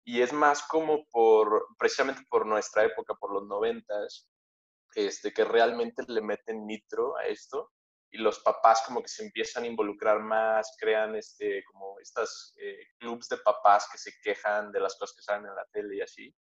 Y 0.03 0.23
es 0.23 0.33
más 0.33 0.63
como 0.63 1.05
por, 1.11 1.67
precisamente 1.79 2.23
por 2.31 2.47
nuestra 2.47 2.85
época, 2.85 3.13
por 3.21 3.35
los 3.35 3.47
noventas, 3.47 4.27
este, 4.95 5.31
que 5.35 5.45
realmente 5.45 6.03
le 6.09 6.23
meten 6.23 6.67
nitro 6.67 7.19
a 7.19 7.27
esto 7.27 7.71
y 8.11 8.17
los 8.17 8.41
papás 8.41 8.83
como 8.87 9.03
que 9.03 9.09
se 9.09 9.27
empiezan 9.27 9.65
a 9.65 9.67
involucrar 9.67 10.21
más, 10.21 10.75
crean 10.79 11.15
este, 11.17 11.63
como 11.65 12.01
estas 12.01 12.55
eh, 12.57 12.79
clubs 12.99 13.29
de 13.29 13.37
papás 13.37 13.87
que 13.93 13.99
se 13.99 14.13
quejan 14.23 14.73
de 14.73 14.81
las 14.81 14.97
cosas 14.97 15.15
que 15.15 15.23
salen 15.23 15.51
en 15.51 15.55
la 15.55 15.67
tele 15.71 15.97
y 15.97 16.01
así. 16.01 16.35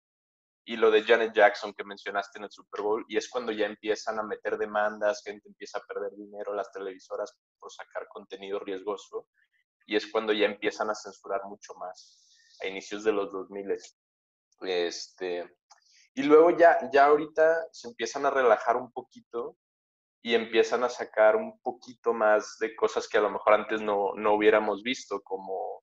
Y 0.68 0.76
lo 0.76 0.90
de 0.90 1.02
Janet 1.02 1.32
Jackson 1.32 1.72
que 1.72 1.82
mencionaste 1.82 2.38
en 2.38 2.44
el 2.44 2.50
Super 2.50 2.82
Bowl, 2.82 3.02
y 3.08 3.16
es 3.16 3.30
cuando 3.30 3.52
ya 3.52 3.64
empiezan 3.64 4.18
a 4.18 4.22
meter 4.22 4.58
demandas, 4.58 5.22
gente 5.24 5.48
empieza 5.48 5.78
a 5.78 5.82
perder 5.88 6.14
dinero, 6.14 6.52
las 6.52 6.70
televisoras 6.70 7.34
por 7.58 7.72
sacar 7.72 8.06
contenido 8.06 8.58
riesgoso, 8.58 9.28
y 9.86 9.96
es 9.96 10.12
cuando 10.12 10.34
ya 10.34 10.44
empiezan 10.44 10.90
a 10.90 10.94
censurar 10.94 11.40
mucho 11.46 11.72
más 11.76 12.52
a 12.62 12.66
inicios 12.66 13.02
de 13.02 13.12
los 13.12 13.32
2000. 13.32 13.78
Este, 14.60 15.56
y 16.12 16.24
luego 16.24 16.50
ya, 16.50 16.78
ya 16.92 17.06
ahorita 17.06 17.68
se 17.72 17.88
empiezan 17.88 18.26
a 18.26 18.30
relajar 18.30 18.76
un 18.76 18.92
poquito 18.92 19.56
y 20.20 20.34
empiezan 20.34 20.84
a 20.84 20.90
sacar 20.90 21.36
un 21.36 21.58
poquito 21.60 22.12
más 22.12 22.58
de 22.60 22.76
cosas 22.76 23.08
que 23.08 23.16
a 23.16 23.22
lo 23.22 23.30
mejor 23.30 23.54
antes 23.54 23.80
no, 23.80 24.12
no 24.16 24.34
hubiéramos 24.34 24.82
visto, 24.82 25.22
como 25.22 25.82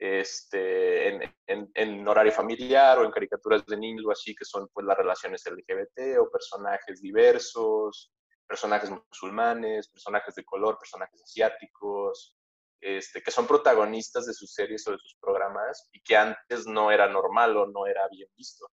este, 0.00 1.08
en, 1.08 1.34
en, 1.46 1.70
en, 1.74 2.08
horario 2.08 2.32
familiar 2.32 2.98
o 2.98 3.04
en 3.04 3.10
caricaturas 3.10 3.66
de 3.66 3.76
niños 3.76 4.06
así, 4.10 4.34
que 4.34 4.46
son 4.46 4.66
pues 4.72 4.86
las 4.86 4.96
relaciones 4.96 5.44
LGBT 5.44 6.18
o 6.18 6.30
personajes 6.30 7.02
diversos, 7.02 8.10
personajes 8.48 8.90
musulmanes, 8.90 9.88
personajes 9.88 10.34
de 10.34 10.44
color, 10.44 10.78
personajes 10.78 11.22
asiáticos, 11.22 12.34
este, 12.80 13.22
que 13.22 13.30
son 13.30 13.46
protagonistas 13.46 14.24
de 14.24 14.32
sus 14.32 14.54
series 14.54 14.88
o 14.88 14.92
de 14.92 14.98
sus 14.98 15.16
programas 15.20 15.86
y 15.92 16.00
que 16.00 16.16
antes 16.16 16.66
no 16.66 16.90
era 16.90 17.06
normal 17.06 17.54
o 17.58 17.66
no 17.66 17.86
era 17.86 18.08
bien 18.10 18.28
visto. 18.34 18.66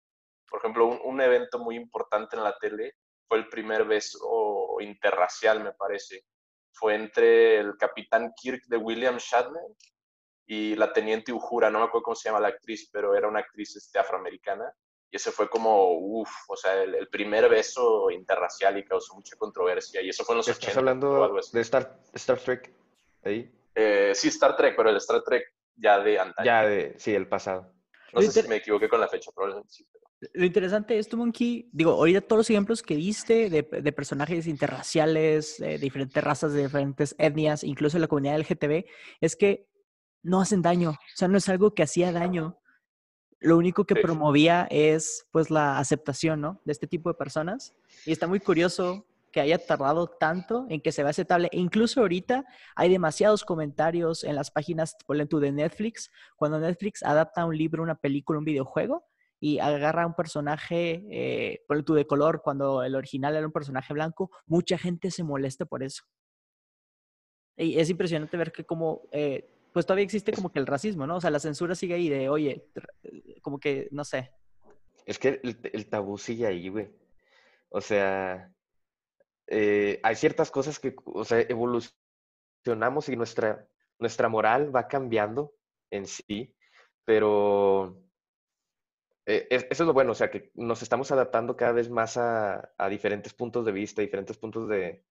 Por 0.50 0.60
ejemplo, 0.60 0.88
un, 0.88 1.20
evento 1.20 1.60
muy 1.60 1.76
importante 1.76 2.38
en 2.38 2.44
la 2.46 2.58
tele 2.58 2.94
fue 3.28 3.40
el 3.40 3.50
primer 3.50 3.84
beso 3.84 4.78
interracial, 4.80 5.62
me 5.62 5.74
parece. 5.74 6.24
Fue 6.72 6.96
entre 6.96 7.60
el 7.60 7.76
capitán 7.76 8.32
Kirk 8.34 8.64
de 8.68 8.78
William 8.78 9.18
Shatner 9.18 9.76
y 10.48 10.76
la 10.76 10.94
teniente 10.94 11.34
Uhura, 11.34 11.70
no 11.70 11.80
me 11.80 11.86
acuerdo 11.86 12.06
cómo 12.06 12.16
se 12.16 12.30
llama 12.30 12.40
la 12.40 12.48
actriz, 12.48 12.90
pero 12.92 13.14
era 13.16 13.28
una 13.28 13.40
actriz 13.40 13.76
este, 13.76 14.00
afroamericana. 14.00 14.74
Y 15.12 15.18
ese 15.18 15.32
fue 15.32 15.50
como, 15.50 15.92
uff, 16.00 16.30
o 16.48 16.56
sea, 16.56 16.82
el, 16.84 17.08
primer 17.10 17.50
beso 17.50 18.10
interracial 18.10 18.78
y 18.78 18.86
causó 18.86 19.16
mucha 19.16 19.36
controversia. 19.36 20.02
Y 20.02 20.10
eso 20.10 20.24
fue 20.24 20.34
en 20.34 20.38
los 20.38 20.48
¿Estás 20.48 20.78
hablando 20.78 21.38
de 21.52 21.62
Star, 21.62 22.00
Star 22.14 22.40
Trek? 22.40 22.74
Ahí. 23.24 23.52
Eh, 23.76 24.14
sí, 24.16 24.30
Star 24.30 24.56
Trek, 24.56 24.76
pero 24.78 24.90
el 24.90 24.98
Star 24.98 25.22
Trek 25.22 25.54
ya 25.76 26.00
de 26.00 26.18
antaño. 26.18 26.46
Ya 26.46 26.66
de, 26.66 26.96
sí, 26.98 27.14
el 27.14 27.28
pasado. 27.28 27.74
No 28.14 28.22
sé 28.22 28.42
si 28.42 28.48
me 28.48 28.56
equivoqué 28.58 28.88
con 28.88 29.02
la 29.02 29.10
fecha, 29.10 29.32
probablemente 29.36 29.70
sí. 29.70 29.86
Lo 30.34 30.46
interesante 30.46 30.98
es, 30.98 31.08
tu 31.10 31.18
Monkey, 31.18 31.70
digo, 31.72 31.92
ahorita 31.92 32.22
todos 32.22 32.40
los 32.40 32.50
ejemplos 32.50 32.82
que 32.82 32.96
diste 32.96 33.52
de, 33.52 33.62
de 33.62 33.92
personajes 33.92 34.48
interraciales, 34.48 35.58
de 35.60 35.78
diferentes 35.78 36.24
razas, 36.24 36.54
de 36.54 36.64
diferentes 36.64 37.14
etnias, 37.20 37.64
incluso 37.64 38.00
la 38.00 38.08
comunidad 38.08 38.40
LGTB, 38.40 38.86
es 39.22 39.36
que 39.36 39.68
no 40.28 40.42
hacen 40.42 40.62
daño. 40.62 40.92
O 40.92 41.16
sea, 41.16 41.28
no 41.28 41.38
es 41.38 41.48
algo 41.50 41.74
que 41.74 41.84
hacía 41.84 42.12
daño. 42.12 42.60
Lo 43.40 43.58
único 43.58 43.86
que 43.86 43.96
promovía 43.96 44.68
es, 44.70 45.26
pues, 45.32 45.50
la 45.50 45.80
aceptación, 45.80 46.42
¿no? 46.42 46.62
De 46.66 46.74
este 46.74 46.88
tipo 46.88 47.10
de 47.10 47.16
personas. 47.16 47.74
Y 48.06 48.12
está 48.12 48.28
muy 48.28 48.40
curioso 48.40 49.06
que 49.32 49.42
haya 49.42 49.58
tardado 49.58 50.08
tanto 50.08 50.66
en 50.70 50.82
que 50.82 50.92
se 50.92 51.04
vea 51.04 51.12
aceptable. 51.12 51.50
E 51.52 51.60
incluso 51.60 52.02
ahorita 52.02 52.46
hay 52.76 52.90
demasiados 52.90 53.46
comentarios 53.46 54.24
en 54.24 54.36
las 54.36 54.52
páginas, 54.52 54.96
por 55.06 55.16
ejemplo, 55.16 55.40
de 55.40 55.52
Netflix, 55.52 56.12
cuando 56.36 56.60
Netflix 56.60 57.04
adapta 57.04 57.46
un 57.46 57.58
libro, 57.58 57.84
una 57.84 57.96
película, 57.96 58.40
un 58.40 58.46
videojuego 58.46 59.06
y 59.40 59.60
agarra 59.60 60.08
un 60.08 60.16
personaje, 60.16 61.06
eh, 61.12 61.64
por 61.68 61.78
ejemplo, 61.78 61.96
de 61.96 62.08
color, 62.08 62.42
cuando 62.44 62.84
el 62.84 62.96
original 62.96 63.36
era 63.36 63.46
un 63.46 63.52
personaje 63.54 63.94
blanco, 63.94 64.32
mucha 64.46 64.78
gente 64.78 65.12
se 65.12 65.24
molesta 65.24 65.66
por 65.66 65.84
eso. 65.84 66.04
Y 67.56 67.80
es 67.80 67.90
impresionante 67.90 68.38
ver 68.38 68.52
que 68.52 68.66
como, 68.66 69.02
eh, 69.12 69.57
pues 69.78 69.86
todavía 69.86 70.06
existe 70.06 70.34
como 70.34 70.52
que 70.52 70.58
el 70.58 70.66
racismo, 70.66 71.06
¿no? 71.06 71.18
O 71.18 71.22
sea, 71.22 71.30
la 71.30 71.40
censura 71.40 71.76
sigue 71.76 71.94
ahí 71.94 72.10
de, 72.10 72.30
oye, 72.30 72.66
como 73.44 73.60
que, 73.60 73.88
no 73.92 74.04
sé. 74.04 74.32
Es 75.06 75.20
que 75.20 75.40
el, 75.44 75.60
el 75.72 75.88
tabú 75.88 76.18
sigue 76.18 76.48
ahí, 76.48 76.68
güey. 76.70 76.90
O 77.70 77.80
sea, 77.80 78.52
eh, 79.46 80.00
hay 80.02 80.16
ciertas 80.16 80.50
cosas 80.50 80.80
que, 80.80 80.96
o 81.06 81.24
sea, 81.24 81.42
evolucionamos 81.42 83.08
y 83.10 83.16
nuestra, 83.16 83.68
nuestra 84.00 84.30
moral 84.30 84.76
va 84.76 84.88
cambiando 84.88 85.54
en 85.92 86.08
sí, 86.08 86.56
pero 87.06 88.02
eh, 89.28 89.46
eso 89.52 89.68
es 89.70 89.80
lo 89.82 89.94
bueno, 89.94 90.14
o 90.14 90.16
sea, 90.16 90.32
que 90.32 90.50
nos 90.56 90.82
estamos 90.82 91.12
adaptando 91.12 91.56
cada 91.56 91.74
vez 91.74 91.88
más 91.88 92.18
a, 92.18 92.74
a 92.80 92.90
diferentes 92.90 93.36
puntos 93.36 93.64
de 93.64 93.74
vista, 93.74 94.02
diferentes 94.02 94.40
puntos 94.40 94.68
de, 94.68 95.06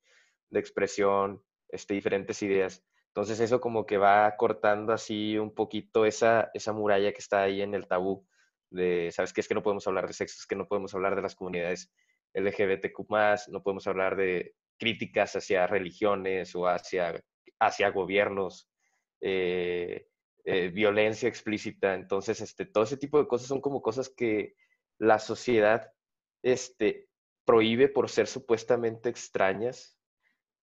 de, 0.50 0.59
expresión, 0.59 1.40
este, 1.68 1.94
diferentes 1.94 2.42
ideas. 2.42 2.85
Entonces 3.16 3.40
eso 3.40 3.62
como 3.62 3.87
que 3.87 3.96
va 3.96 4.37
cortando 4.37 4.92
así 4.92 5.38
un 5.38 5.55
poquito 5.55 6.05
esa, 6.05 6.50
esa 6.52 6.74
muralla 6.74 7.12
que 7.12 7.18
está 7.20 7.44
ahí 7.44 7.62
en 7.62 7.72
el 7.72 7.87
tabú. 7.87 8.26
de, 8.68 9.11
¿sabes 9.11 9.33
qué? 9.33 9.40
Es 9.40 9.48
que 9.48 9.55
no 9.55 9.62
podemos 9.62 9.87
hablar 9.87 10.07
de 10.07 10.12
sexo, 10.12 10.37
es 10.38 10.46
que 10.46 10.55
no 10.55 10.68
podemos 10.68 10.94
hablar 10.94 11.16
de 11.16 11.22
las 11.22 11.35
comunidades 11.35 11.90
LGBTQ+, 12.35 13.07
no 13.48 13.62
podemos 13.62 13.87
hablar 13.87 14.16
de 14.16 14.55
críticas 14.79 15.35
hacia 15.35 15.66
religiones 15.66 16.55
o 16.55 16.66
hacia, 16.66 17.18
hacia 17.59 17.88
gobiernos, 17.88 18.68
eh, 19.22 20.09
eh, 20.44 20.68
violencia 20.68 21.26
explícita. 21.26 21.94
Entonces, 21.94 22.42
este, 22.42 22.66
todo 22.66 22.85
ese 22.85 22.98
tipo 22.98 23.18
de 23.18 23.26
cosas 23.26 23.48
son 23.48 23.62
como 23.62 23.81
cosas 23.81 24.11
que 24.11 24.57
la 24.98 25.18
sociedad 25.18 25.90
este, 26.42 27.09
prohíbe 27.46 27.88
por 27.88 28.11
ser 28.11 28.26
supuestamente 28.26 29.09
extrañas, 29.09 29.95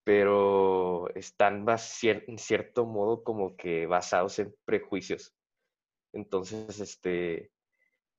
pero 0.04 1.08
están 1.16 1.66
en 1.68 2.38
cierto 2.38 2.86
modo 2.86 3.24
como 3.24 3.56
que 3.56 3.86
basados 3.86 4.40
en 4.40 4.54
prejuicios. 4.66 5.34
Entonces, 6.12 6.80
este, 6.80 7.52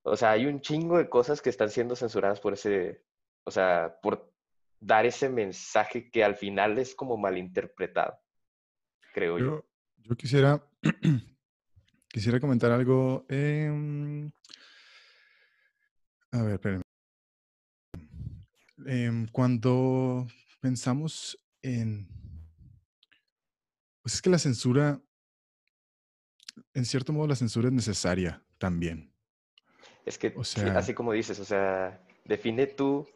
o 0.03 0.17
sea, 0.17 0.33
hay 0.33 0.47
un 0.47 0.61
chingo 0.61 0.99
de 0.99 1.09
cosas 1.09 1.43
que 1.43 1.51
están 1.51 1.71
siendo 1.71 1.95
censuradas 1.95 2.41
por 2.41 2.55
ese, 2.55 3.03
o 3.45 3.51
sea, 3.51 3.97
por 4.03 4.33
dar 4.81 5.07
ese 5.07 5.29
mensaje 5.29 6.11
que 6.11 6.25
al 6.25 6.37
final 6.37 6.79
es 6.79 6.95
como 6.95 7.17
malinterpretado, 7.17 8.19
creo 9.13 9.39
yo. 9.39 9.65
Yo, 9.97 10.17
quisiera, 10.17 10.63
quisiera 12.09 12.41
comentar 12.41 12.73
algo. 12.73 13.25
Em, 13.29 14.31
a 16.33 16.43
ver, 16.43 16.55
espérenme. 16.55 16.85
Em, 18.87 19.27
cuando 19.29 20.27
pensamos 20.61 21.44
en... 21.65 22.09
Pues 24.03 24.15
es 24.15 24.23
que 24.23 24.31
la 24.31 24.39
censura, 24.39 25.01
en 26.75 26.85
cierto 26.85 27.13
modo 27.13 27.27
la 27.27 27.37
censura 27.37 27.69
es 27.69 27.75
necesaria 27.75 28.45
también. 28.59 29.13
Es 30.05 30.19
que, 30.19 30.35
así 30.77 30.93
como 30.93 31.13
dices, 31.13 31.41
o 31.41 31.45
sea, 31.45 32.05
define 32.27 32.67
tú, 32.67 33.09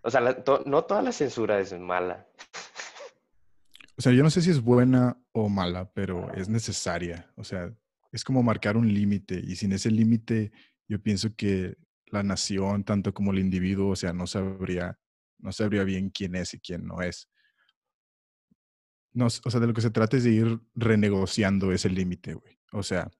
o 0.00 0.10
sea, 0.10 0.22
no 0.64 0.84
toda 0.84 1.02
la 1.02 1.12
censura 1.12 1.60
es 1.60 1.78
mala. 1.78 2.26
O 3.98 4.00
sea, 4.00 4.12
yo 4.12 4.22
no 4.22 4.30
sé 4.30 4.40
si 4.40 4.50
es 4.50 4.62
buena 4.62 5.20
o 5.32 5.50
mala, 5.50 5.92
pero 5.92 6.32
es 6.32 6.48
necesaria. 6.48 7.30
O 7.36 7.44
sea, 7.44 7.70
es 8.10 8.24
como 8.24 8.42
marcar 8.42 8.78
un 8.78 8.92
límite 8.92 9.38
y 9.38 9.56
sin 9.56 9.72
ese 9.72 9.90
límite 9.90 10.52
yo 10.86 11.02
pienso 11.02 11.34
que 11.36 11.76
la 12.06 12.22
nación, 12.22 12.84
tanto 12.84 13.12
como 13.12 13.32
el 13.32 13.40
individuo, 13.40 13.90
o 13.90 13.96
sea, 13.96 14.14
no 14.14 14.26
sabría, 14.26 14.98
no 15.38 15.52
sabría 15.52 15.84
bien 15.84 16.08
quién 16.08 16.34
es 16.36 16.54
y 16.54 16.60
quién 16.60 16.86
no 16.86 17.02
es. 17.02 17.28
No, 19.18 19.26
o 19.26 19.50
sea, 19.50 19.58
de 19.58 19.66
lo 19.66 19.74
que 19.74 19.80
se 19.80 19.90
trata 19.90 20.16
es 20.16 20.22
de 20.22 20.30
ir 20.30 20.60
renegociando 20.76 21.72
ese 21.72 21.90
límite, 21.90 22.34
güey. 22.34 22.56
O 22.70 22.84
sea, 22.84 23.10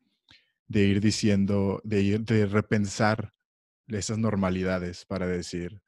de 0.68 0.84
ir 0.84 1.00
diciendo, 1.00 1.80
de 1.82 2.02
ir, 2.02 2.20
de 2.24 2.46
repensar 2.46 3.34
esas 3.88 4.16
normalidades 4.16 5.04
para 5.04 5.26
decir, 5.26 5.82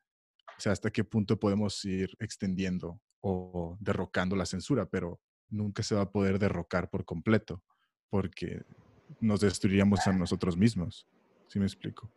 o 0.58 0.60
sea, 0.60 0.72
hasta 0.72 0.90
qué 0.90 1.04
punto 1.04 1.38
podemos 1.38 1.84
ir 1.84 2.10
extendiendo 2.18 3.00
o 3.20 3.76
derrocando 3.78 4.34
la 4.34 4.46
censura, 4.46 4.84
pero 4.84 5.20
nunca 5.48 5.84
se 5.84 5.94
va 5.94 6.02
a 6.02 6.10
poder 6.10 6.40
derrocar 6.40 6.90
por 6.90 7.04
completo, 7.04 7.62
porque 8.08 8.64
nos 9.20 9.42
destruiríamos 9.42 10.04
a 10.08 10.12
nosotros 10.12 10.56
mismos. 10.56 11.06
¿Sí 11.46 11.60
me 11.60 11.66
explico? 11.66 12.12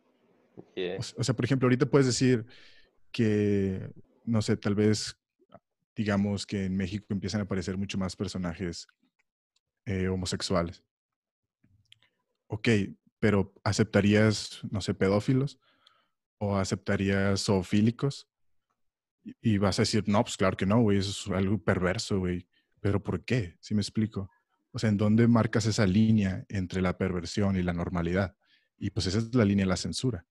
O, 1.16 1.24
sea, 1.24 1.36
por 1.36 1.46
ejemplo, 1.46 1.68
ahorita 1.68 1.86
puedes 1.86 2.08
decir 2.08 2.44
que, 3.12 3.88
no 4.26 4.42
sé, 4.42 4.58
tal 4.58 4.74
vez, 4.74 5.16
digamos 5.96 6.46
que 6.46 6.66
en 6.66 6.76
México 6.76 7.06
empiezan 7.10 7.42
a 7.42 7.44
aparecer 7.44 7.78
mucho 7.78 7.98
más 7.98 8.16
personajes 8.16 8.88
eh, 9.86 10.08
homosexuales. 10.08 10.84
Ok, 12.48 12.70
pero 13.20 13.54
¿aceptarías, 13.64 14.60
no 14.70 14.82
sé, 14.82 14.94
pedófilos? 14.94 15.60
¿O 16.38 16.58
aceptarías 16.58 17.44
zoofílicos? 17.46 18.30
Y, 19.42 19.58
vas 19.58 19.80
a 19.80 19.84
decir, 19.84 20.04
no, 20.08 20.22
pues 20.24 20.36
claro 20.36 20.58
que 20.58 20.66
no, 20.66 20.82
güey, 20.82 20.98
eso 20.98 21.12
es 21.12 21.38
algo 21.38 21.58
perverso, 21.64 22.20
güey. 22.20 22.48
Pero 22.82 23.02
¿por 23.02 23.24
qué? 23.24 23.56
Si 23.62 23.74
me 23.74 23.82
explico? 23.82 24.30
O 24.72 24.80
sea, 24.80 24.90
¿en 24.90 24.98
dónde 24.98 25.28
marcas 25.28 25.66
esa 25.66 25.86
línea 25.86 26.46
entre 26.50 26.82
la 26.82 26.98
perversión 26.98 27.56
y 27.56 27.64
la 27.64 27.72
normalidad? 27.72 28.36
Y 28.78 28.90
pues 28.90 29.06
esa 29.06 29.20
es 29.20 29.34
la 29.34 29.46
línea 29.46 29.64
de 29.64 29.70
la 29.70 29.78
censura. 29.78 30.26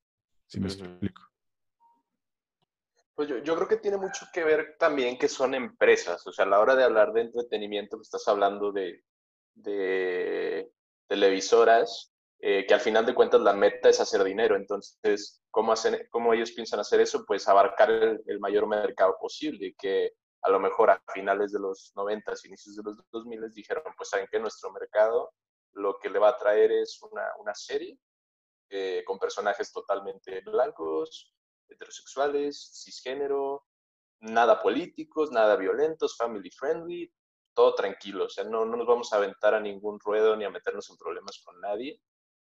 Si 0.47 0.61
me 0.61 0.67
explico. 0.67 1.32
Pues 3.15 3.29
yo, 3.29 3.39
yo, 3.39 3.55
creo 3.57 3.69
que 3.69 3.77
tiene 3.77 3.99
mucho 3.99 4.27
que 4.33 4.43
ver 4.43 4.77
también 4.79 5.19
que 5.19 5.29
son 5.29 5.55
empresas. 5.55 6.27
O 6.27 6.33
sea, 6.33 6.45
a 6.45 6.49
la 6.49 6.61
hora 6.61 6.75
de 6.75 6.85
hablar 6.85 7.13
de 7.13 7.23
entretenimiento, 7.23 7.97
pues 7.97 8.07
estás 8.07 8.27
hablando 8.29 8.73
de, 8.73 9.03
de 9.55 10.71
televisoras, 11.09 12.13
eh, 12.39 12.67
que 12.67 12.75
al 12.75 12.81
final 12.81 13.07
de 13.07 13.15
cuentas 13.15 13.41
la 13.41 13.53
meta 13.53 13.89
es 13.89 14.01
hacer 14.01 14.25
dinero. 14.25 14.57
Entonces, 14.57 15.43
¿cómo, 15.51 15.73
hacen, 15.73 16.09
cómo 16.11 16.33
ellos 16.33 16.53
piensan 16.53 16.81
hacer 16.81 17.01
eso? 17.01 17.25
Pues 17.27 17.47
abarcar 17.49 17.91
el, 17.91 18.41
mayor 18.41 18.67
mercado 18.67 19.17
posible, 19.21 19.75
que 19.79 20.13
a 20.43 20.51
lo 20.51 20.59
mejor 20.59 20.91
a 20.91 21.01
finales 21.13 21.53
de 21.53 21.61
los 21.61 21.93
90, 21.95 22.33
inicios 22.45 22.77
de 22.77 22.83
los 22.83 22.99
2000 23.13 23.51
dijeron, 23.55 23.85
pues 23.97 24.09
saben 24.09 24.27
que 24.31 24.41
nuestro 24.41 24.73
mercado 24.73 25.33
lo 25.75 25.99
que 25.99 26.11
le 26.11 26.19
va 26.19 26.31
a 26.31 26.37
traer 26.37 26.73
es 26.73 27.01
una, 27.03 27.29
una 27.39 27.55
serie 27.55 27.97
eh, 28.71 29.05
con 29.07 29.19
personajes 29.19 29.73
totalmente 29.73 30.41
blancos, 30.41 31.33
heterosexuales, 31.69 32.83
cisgénero, 32.83 33.67
nada 34.21 34.63
políticos, 34.63 35.31
nada 35.31 35.57
violentos, 35.57 36.17
family 36.17 36.51
friendly, 36.51 37.13
todo 37.55 37.75
tranquilo. 37.75 38.27
O 38.27 38.29
sea, 38.29 38.45
no, 38.45 38.65
no 38.65 38.77
nos 38.77 38.87
vamos 38.87 39.13
a 39.13 39.17
aventar 39.17 39.55
a 39.55 39.61
ningún 39.61 39.99
ruedo 40.01 40.37
ni 40.37 40.45
a 40.45 40.51
meternos 40.51 40.89
en 40.91 40.97
problemas 40.97 41.43
con 41.45 41.61
nadie, 41.61 42.01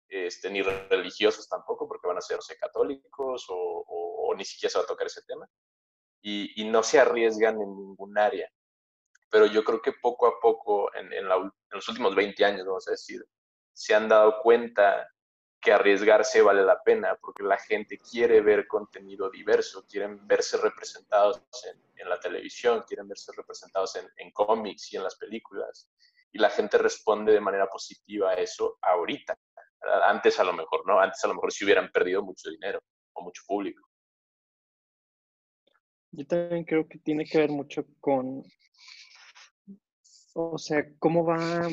este, 0.07 0.49
ni 0.49 0.61
religiosos 0.61 1.47
tampoco, 1.47 1.87
porque 1.87 2.07
van 2.07 2.17
a 2.17 2.21
ser 2.21 2.39
católicos 2.59 3.45
o, 3.49 4.33
ni 4.37 4.45
siquiera 4.45 4.71
se 4.71 4.77
va 4.79 4.83
a 4.83 4.87
tocar 4.87 5.07
ese 5.07 5.23
tema. 5.23 5.47
Y, 6.21 6.65
no 6.65 6.81
se 6.83 6.99
arriesgan 6.99 7.61
en 7.61 7.75
ningún 7.75 8.17
área. 8.17 8.49
Pero 9.29 9.45
yo 9.45 9.63
creo 9.63 9.81
que 9.81 9.93
poco 9.93 10.27
a 10.27 10.39
poco, 10.39 10.93
en, 10.95 11.13
en 11.13 11.27
los 11.27 11.87
últimos 11.87 12.15
20 12.15 12.43
años, 12.43 12.65
vamos 12.65 12.87
a 12.87 12.91
decir, 12.91 13.23
se 13.73 13.93
han 13.93 14.09
dado 14.09 14.41
cuenta 14.41 15.07
que 15.65 15.73
arriesgarse 15.73 16.43
vale 16.43 16.63
la 16.63 16.79
pena, 16.83 17.17
porque 17.19 17.41
la 17.41 17.57
gente 17.57 17.97
quiere 17.97 18.39
ver 18.39 18.67
contenido 18.67 19.31
diverso, 19.31 19.83
quieren 19.89 20.27
verse 20.27 20.57
representados 20.57 21.41
en, 21.97 22.07
la 22.07 22.19
televisión, 22.19 22.83
quieren 22.87 23.07
verse 23.07 23.31
representados 23.35 23.95
en, 23.95 24.31
cómics 24.31 24.93
y 24.93 24.97
en 24.97 25.03
las 25.03 25.15
películas. 25.15 25.89
Y 26.31 26.37
la 26.37 26.51
gente 26.51 26.77
responde 26.77 27.33
de 27.33 27.41
manera 27.41 27.67
positiva 27.67 28.29
a 28.29 28.35
eso 28.35 28.77
ahorita. 28.79 29.35
Antes 30.03 30.39
a 30.39 30.43
lo 30.43 30.53
mejor, 30.53 30.85
¿no? 30.85 30.99
Antes 30.99 31.25
a 31.25 31.29
lo 31.29 31.33
mejor 31.33 31.51
si 31.51 31.65
hubieran 31.65 31.89
perdido 31.91 32.21
mucho 32.21 32.51
dinero 32.51 32.79
o 33.13 33.23
mucho 33.23 33.41
público. 33.47 33.89
Yo 36.11 36.27
también 36.27 36.63
creo 36.63 36.87
que 36.87 36.99
tiene 36.99 37.25
que 37.25 37.39
ver 37.39 37.49
mucho 37.49 37.87
con, 37.99 38.43
o 40.35 40.57
sea, 40.59 40.85
cómo 40.99 41.25
va, 41.25 41.67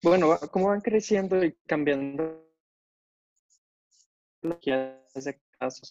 bueno, 0.00 0.38
cómo 0.52 0.68
van 0.68 0.80
creciendo 0.80 1.44
y 1.44 1.56
cambiando 1.66 2.51
de 4.42 5.40
caso, 5.58 5.82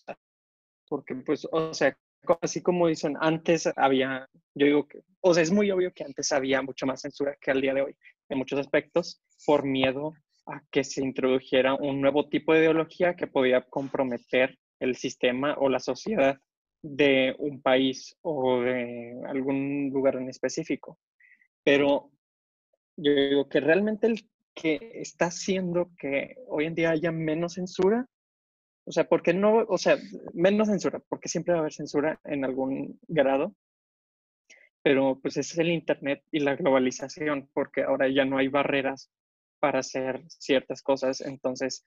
porque 0.87 1.15
pues, 1.15 1.47
o 1.51 1.73
sea, 1.73 1.97
así 2.41 2.61
como 2.61 2.87
dicen, 2.87 3.15
antes 3.19 3.67
había, 3.75 4.27
yo 4.53 4.65
digo 4.65 4.87
que, 4.87 5.01
o 5.21 5.33
sea, 5.33 5.43
es 5.43 5.51
muy 5.51 5.71
obvio 5.71 5.93
que 5.93 6.03
antes 6.03 6.31
había 6.31 6.61
mucho 6.61 6.85
más 6.85 7.01
censura 7.01 7.35
que 7.39 7.51
al 7.51 7.61
día 7.61 7.73
de 7.73 7.81
hoy, 7.81 7.95
en 8.29 8.37
muchos 8.37 8.59
aspectos, 8.59 9.21
por 9.45 9.63
miedo 9.65 10.13
a 10.45 10.61
que 10.71 10.83
se 10.83 11.01
introdujera 11.01 11.75
un 11.75 12.01
nuevo 12.01 12.27
tipo 12.27 12.53
de 12.53 12.59
ideología 12.59 13.15
que 13.15 13.27
podía 13.27 13.61
comprometer 13.61 14.57
el 14.79 14.95
sistema 14.95 15.55
o 15.57 15.69
la 15.69 15.79
sociedad 15.79 16.37
de 16.81 17.35
un 17.37 17.61
país 17.61 18.17
o 18.21 18.61
de 18.61 19.21
algún 19.27 19.91
lugar 19.93 20.15
en 20.15 20.29
específico. 20.29 20.97
Pero 21.63 22.09
yo 22.97 23.13
digo 23.13 23.47
que 23.47 23.59
realmente 23.59 24.07
el 24.07 24.27
que 24.53 24.79
está 24.95 25.25
haciendo 25.25 25.91
que 25.97 26.35
hoy 26.47 26.65
en 26.65 26.75
día 26.75 26.89
haya 26.89 27.11
menos 27.11 27.53
censura 27.53 28.07
o 28.91 28.93
sea, 28.93 29.05
porque 29.05 29.33
no, 29.33 29.63
o 29.69 29.77
sea, 29.77 29.97
menos 30.33 30.67
censura, 30.67 31.01
porque 31.07 31.29
siempre 31.29 31.53
va 31.53 31.59
a 31.59 31.61
haber 31.61 31.71
censura 31.71 32.19
en 32.25 32.43
algún 32.43 32.99
grado, 33.07 33.55
pero 34.83 35.17
pues 35.21 35.37
es 35.37 35.57
el 35.57 35.69
Internet 35.69 36.25
y 36.29 36.41
la 36.41 36.57
globalización, 36.57 37.49
porque 37.53 37.83
ahora 37.83 38.09
ya 38.09 38.25
no 38.25 38.37
hay 38.37 38.49
barreras 38.49 39.09
para 39.61 39.79
hacer 39.79 40.25
ciertas 40.27 40.81
cosas, 40.81 41.21
entonces 41.21 41.85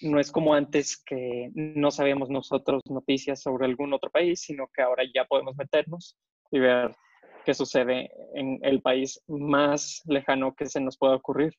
no 0.00 0.20
es 0.20 0.30
como 0.30 0.54
antes 0.54 1.02
que 1.04 1.50
no 1.54 1.90
sabíamos 1.90 2.30
nosotros 2.30 2.82
noticias 2.88 3.42
sobre 3.42 3.66
algún 3.66 3.92
otro 3.92 4.08
país, 4.08 4.42
sino 4.42 4.68
que 4.72 4.82
ahora 4.82 5.02
ya 5.12 5.24
podemos 5.24 5.56
meternos 5.56 6.16
y 6.52 6.60
ver 6.60 6.94
qué 7.44 7.52
sucede 7.52 8.12
en 8.36 8.60
el 8.62 8.80
país 8.80 9.20
más 9.26 10.02
lejano 10.06 10.54
que 10.54 10.66
se 10.66 10.80
nos 10.80 10.96
pueda 10.96 11.16
ocurrir. 11.16 11.52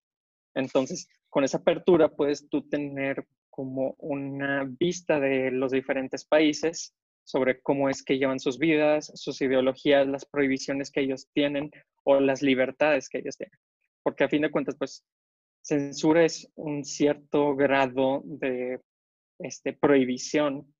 Entonces, 0.56 1.10
con 1.28 1.44
esa 1.44 1.58
apertura 1.58 2.08
puedes 2.08 2.48
tú 2.48 2.66
tener 2.70 3.28
como 3.54 3.94
una 4.00 4.68
vista 4.80 5.20
de 5.20 5.52
los 5.52 5.72
diferentes 5.72 6.26
países 6.26 6.96
sobre 7.24 7.62
cómo 7.62 7.88
es 7.88 8.04
que 8.04 8.18
llevan 8.18 8.40
sus 8.40 8.58
vidas, 8.58 9.12
sus 9.14 9.40
ideologías, 9.42 10.08
las 10.08 10.26
prohibiciones 10.26 10.90
que 10.90 11.02
ellos 11.02 11.30
tienen 11.34 11.70
o 12.04 12.20
las 12.20 12.42
libertades 12.42 13.10
que 13.10 13.20
ellos 13.20 13.38
tienen. 13.38 13.58
Porque 14.02 14.24
a 14.24 14.30
fin 14.30 14.42
de 14.42 14.50
cuentas, 14.50 14.76
pues, 14.76 15.06
censura 15.62 16.26
es 16.26 16.52
un 16.56 16.84
cierto 16.84 17.56
grado 17.56 18.24
de 18.26 18.82
este, 19.38 19.74
prohibición 19.74 20.74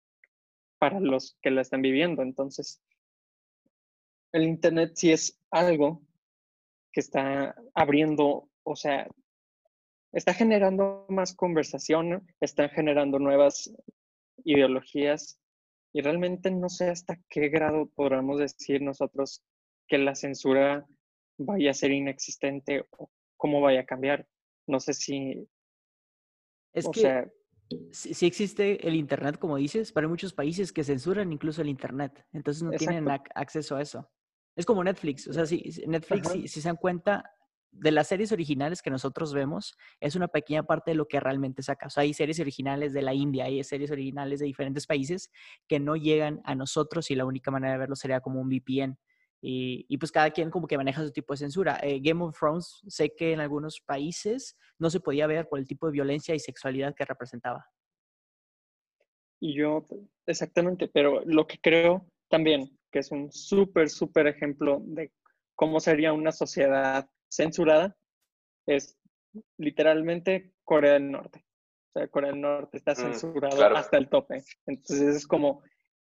para 0.80 1.00
los 1.00 1.38
que 1.44 1.52
la 1.52 1.62
están 1.62 1.84
viviendo. 1.84 2.24
Entonces, 2.24 2.82
el 4.32 4.46
Internet 4.46 4.94
sí 4.96 5.12
es 5.12 5.40
algo 5.52 6.02
que 6.92 7.02
está 7.02 7.56
abriendo, 7.76 8.50
o 8.64 8.76
sea, 8.76 9.08
está 10.14 10.34
generando 10.34 11.06
más 11.10 11.36
conversación, 11.36 12.26
está 12.40 12.70
generando 12.70 13.20
nuevas 13.20 13.74
ideologías 14.46 15.40
y 15.92 16.02
realmente 16.02 16.52
no 16.52 16.70
sé 16.70 16.90
hasta 16.90 17.20
qué 17.30 17.50
grado 17.50 17.90
podamos 17.96 18.40
decir 18.40 18.82
nosotros 18.82 19.44
que 19.88 19.98
la 19.98 20.16
censura 20.16 20.86
vaya 21.38 21.72
a 21.72 21.74
ser 21.74 21.92
inexistente 21.92 22.86
o 22.92 23.10
cómo 23.38 23.60
vaya 23.60 23.82
a 23.82 23.86
cambiar. 23.86 24.28
No 24.68 24.80
sé 24.80 24.94
si... 24.94 25.48
Es 26.74 26.88
que 26.90 27.28
si, 27.92 28.26
existe 28.26 28.88
el 28.88 28.96
Internet, 28.96 29.38
como 29.40 29.58
dices, 29.58 29.92
pero 29.92 30.08
hay 30.08 30.12
muchos 30.12 30.34
países 30.34 30.72
que 30.72 30.84
censuran 30.84 31.32
incluso 31.32 31.62
el 31.62 31.70
Internet, 31.70 32.26
entonces 32.32 32.64
no 32.64 32.72
tienen 32.72 33.08
acceso 33.36 33.76
a 33.76 33.82
eso. 33.82 34.10
Es 34.56 34.66
como 34.66 34.84
Netflix, 34.84 35.28
o 35.28 35.34
sea, 35.34 35.46
si 35.46 35.64
Netflix, 35.88 36.30
si, 36.30 36.48
si, 36.48 36.62
se 36.62 36.70
dan 36.70 36.78
cuenta, 36.78 37.36
de 37.74 37.92
las 37.92 38.08
series 38.08 38.32
originales 38.32 38.82
que 38.82 38.90
nosotros 38.90 39.34
vemos, 39.34 39.76
es 40.00 40.16
una 40.16 40.28
pequeña 40.28 40.64
parte 40.64 40.92
de 40.92 40.96
lo 40.96 41.08
que 41.08 41.20
realmente 41.20 41.64
saca. 41.64 41.88
O 41.88 42.00
hay 42.00 42.14
series 42.14 42.40
originales 42.40 42.94
de 42.94 43.02
la 43.02 43.14
India, 43.14 43.46
hay 43.46 43.64
series 43.64 43.92
originales 43.92 44.40
de 44.40 44.46
diferentes 44.46 44.88
países 44.88 45.32
que 45.68 45.80
no 45.80 45.96
llegan 45.96 46.42
a 46.46 46.56
nosotros 46.56 47.10
y 47.12 47.16
la 47.16 47.26
única 47.26 47.52
manera 47.52 47.74
de 47.74 47.80
verlo 47.80 47.96
sería 47.96 48.22
como 48.22 48.40
un 48.40 48.50
VPN. 48.50 48.98
Y, 49.46 49.98
pues 49.98 50.10
cada 50.10 50.32
quien 50.32 50.50
como 50.50 50.68
que 50.68 50.78
maneja 50.78 51.04
su 51.04 51.12
tipo 51.12 51.34
de 51.34 51.38
censura. 51.38 51.78
Eh, 51.84 52.00
Game 52.02 52.24
of 52.24 52.38
Thrones 52.38 52.82
sé 52.88 53.14
que 53.14 53.34
en 53.34 53.42
algunos 53.42 53.82
países 53.82 54.58
no 54.80 54.90
se 54.90 55.02
podía 55.02 55.28
ver 55.28 55.50
por 55.50 55.60
el 55.60 55.68
tipo 55.68 55.86
de 55.86 55.92
violencia 55.92 56.34
y 56.34 56.40
sexualidad 56.40 56.96
que 56.96 57.04
representaba. 57.04 57.66
Y 59.42 59.56
yo, 59.56 59.86
exactamente, 60.26 60.88
pero 60.88 61.22
lo 61.26 61.46
que 61.46 61.58
creo 61.62 62.08
también, 62.30 62.80
que 62.90 63.00
es 63.00 63.12
un 63.12 63.34
súper, 63.34 63.90
súper 63.90 64.28
ejemplo 64.28 64.82
de 64.86 65.12
cómo 65.56 65.82
sería 65.82 66.14
una 66.14 66.32
sociedad 66.32 67.10
censurada, 67.34 67.96
es 68.66 68.98
literalmente 69.58 70.54
Corea 70.64 70.94
del 70.94 71.12
Norte. 71.12 71.44
O 71.90 72.00
sea, 72.00 72.08
Corea 72.08 72.32
del 72.32 72.42
Norte 72.42 72.78
está 72.78 72.94
mm, 72.94 72.96
censurado 72.96 73.76
hasta 73.76 73.98
el 73.98 74.10
tope. 74.10 74.44
Entonces 74.66 75.16
es 75.16 75.28
como, 75.28 75.64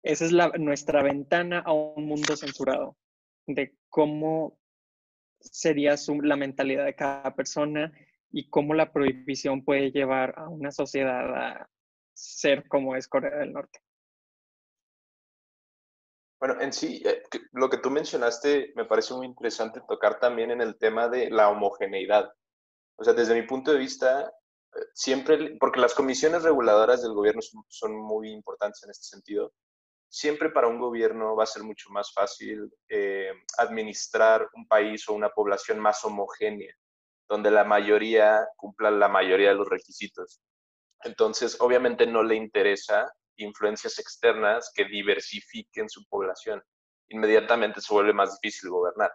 esa 0.02 0.24
es 0.24 0.32
la, 0.32 0.48
nuestra 0.58 1.02
ventana 1.02 1.60
a 1.60 1.72
un 1.72 2.06
mundo 2.06 2.36
censurado 2.36 2.96
de 3.46 3.76
cómo 3.88 4.58
sería 5.40 5.94
la 6.22 6.36
mentalidad 6.36 6.84
de 6.84 6.94
cada 6.94 7.34
persona 7.34 7.92
y 8.30 8.48
cómo 8.48 8.74
la 8.74 8.92
prohibición 8.92 9.64
puede 9.64 9.90
llevar 9.90 10.34
a 10.36 10.48
una 10.48 10.70
sociedad 10.70 11.36
a 11.36 11.70
ser 12.14 12.66
como 12.68 12.96
es 12.96 13.06
Corea 13.06 13.38
del 13.38 13.52
Norte. 13.52 13.80
Bueno, 16.44 16.60
en 16.60 16.74
sí, 16.74 17.02
eh, 17.06 17.22
lo 17.52 17.70
que 17.70 17.78
tú 17.78 17.90
mencionaste 17.90 18.74
me 18.76 18.84
parece 18.84 19.14
muy 19.14 19.24
interesante 19.26 19.80
tocar 19.88 20.20
también 20.20 20.50
en 20.50 20.60
el 20.60 20.76
tema 20.76 21.08
de 21.08 21.30
la 21.30 21.48
homogeneidad. 21.48 22.30
O 22.96 23.02
sea, 23.02 23.14
desde 23.14 23.32
mi 23.34 23.46
punto 23.46 23.72
de 23.72 23.78
vista, 23.78 24.30
eh, 24.76 24.80
siempre, 24.92 25.56
porque 25.58 25.80
las 25.80 25.94
comisiones 25.94 26.42
reguladoras 26.42 27.00
del 27.00 27.14
gobierno 27.14 27.40
son 27.68 27.96
muy 27.96 28.30
importantes 28.30 28.84
en 28.84 28.90
este 28.90 29.04
sentido, 29.04 29.54
siempre 30.10 30.50
para 30.50 30.68
un 30.68 30.78
gobierno 30.78 31.34
va 31.34 31.44
a 31.44 31.46
ser 31.46 31.62
mucho 31.62 31.88
más 31.88 32.12
fácil 32.12 32.70
eh, 32.90 33.32
administrar 33.56 34.46
un 34.52 34.68
país 34.68 35.08
o 35.08 35.14
una 35.14 35.30
población 35.30 35.78
más 35.78 36.04
homogénea, 36.04 36.74
donde 37.26 37.50
la 37.50 37.64
mayoría 37.64 38.46
cumpla 38.58 38.90
la 38.90 39.08
mayoría 39.08 39.48
de 39.48 39.54
los 39.54 39.70
requisitos. 39.70 40.42
Entonces, 41.04 41.58
obviamente 41.58 42.06
no 42.06 42.22
le 42.22 42.34
interesa 42.34 43.10
influencias 43.36 43.98
externas 43.98 44.70
que 44.74 44.84
diversifiquen 44.84 45.88
su 45.88 46.04
población. 46.06 46.62
Inmediatamente 47.08 47.80
se 47.80 47.92
vuelve 47.92 48.12
más 48.12 48.38
difícil 48.40 48.70
gobernar. 48.70 49.12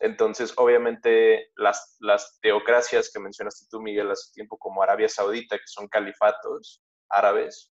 Entonces, 0.00 0.52
obviamente, 0.56 1.50
las, 1.56 1.96
las 2.00 2.38
teocracias 2.40 3.10
que 3.12 3.20
mencionaste 3.20 3.66
tú, 3.70 3.80
Miguel, 3.80 4.10
hace 4.10 4.32
tiempo, 4.32 4.58
como 4.58 4.82
Arabia 4.82 5.08
Saudita, 5.08 5.56
que 5.56 5.66
son 5.66 5.88
califatos 5.88 6.82
árabes, 7.08 7.70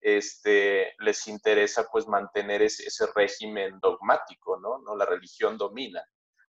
este, 0.00 0.94
les 0.98 1.26
interesa 1.28 1.86
pues 1.90 2.06
mantener 2.06 2.62
ese, 2.62 3.06
régimen 3.14 3.78
dogmático, 3.80 4.58
¿no? 4.58 4.78
¿no? 4.78 4.96
La 4.96 5.04
religión 5.04 5.58
domina. 5.58 6.02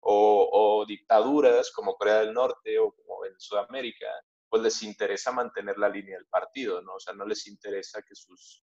O, 0.01 0.85
dictaduras 0.87 1.71
como 1.71 1.95
Corea 1.95 2.19
del 2.19 2.33
Norte 2.33 2.79
o 2.79 2.93
como 2.93 3.25
en 3.25 3.37
Sudamérica, 3.37 4.07
pues 4.49 4.63
les 4.63 4.81
interesa 4.83 5.31
mantener 5.31 5.77
la 5.77 5.89
línea 5.89 6.17
del 6.17 6.27
partido, 6.27 6.81
¿no? 6.81 6.95
O 6.95 6.99
sea, 6.99 7.13
no 7.13 7.25
les 7.25 7.47
interesa 7.47 8.01
que 8.01 8.15
sus 8.15 8.63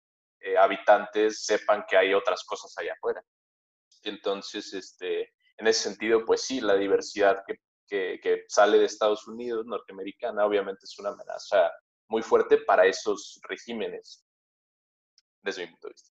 eh, 0.40 0.56
habitantes 0.56 1.44
sepan 1.44 1.84
que 1.88 1.96
hay 1.96 2.14
otras 2.14 2.44
cosas 2.44 2.72
allá 2.78 2.94
afuera. 2.94 3.22
Entonces, 4.02 4.72
este, 4.72 5.34
en 5.58 5.66
ese 5.66 5.90
sentido, 5.90 6.24
pues 6.24 6.42
sí, 6.42 6.60
la 6.60 6.76
diversidad 6.76 7.42
que, 7.46 7.60
sale 8.48 8.78
de 8.78 8.84
Estados 8.84 9.26
Unidos, 9.28 9.64
norteamericana, 9.66 10.44
obviamente 10.44 10.80
es 10.84 10.98
una 10.98 11.10
amenaza 11.10 11.70
muy 12.08 12.22
fuerte 12.22 12.58
para 12.58 12.86
esos 12.86 13.40
regímenes 13.48 14.24
desde 15.42 15.62
mi 15.62 15.72
punto 15.72 15.88
de 15.88 15.92
vista. 15.92 16.10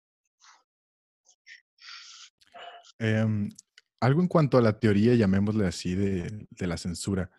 Em, 3.00 3.50
algo 4.00 4.22
en 4.22 4.28
cuanto 4.28 4.58
a 4.58 4.62
la 4.62 4.80
teoría, 4.80 5.16
llamémosle 5.16 5.68
así, 5.68 5.96
de, 5.96 6.48
la 6.68 6.78
censura. 6.78 7.30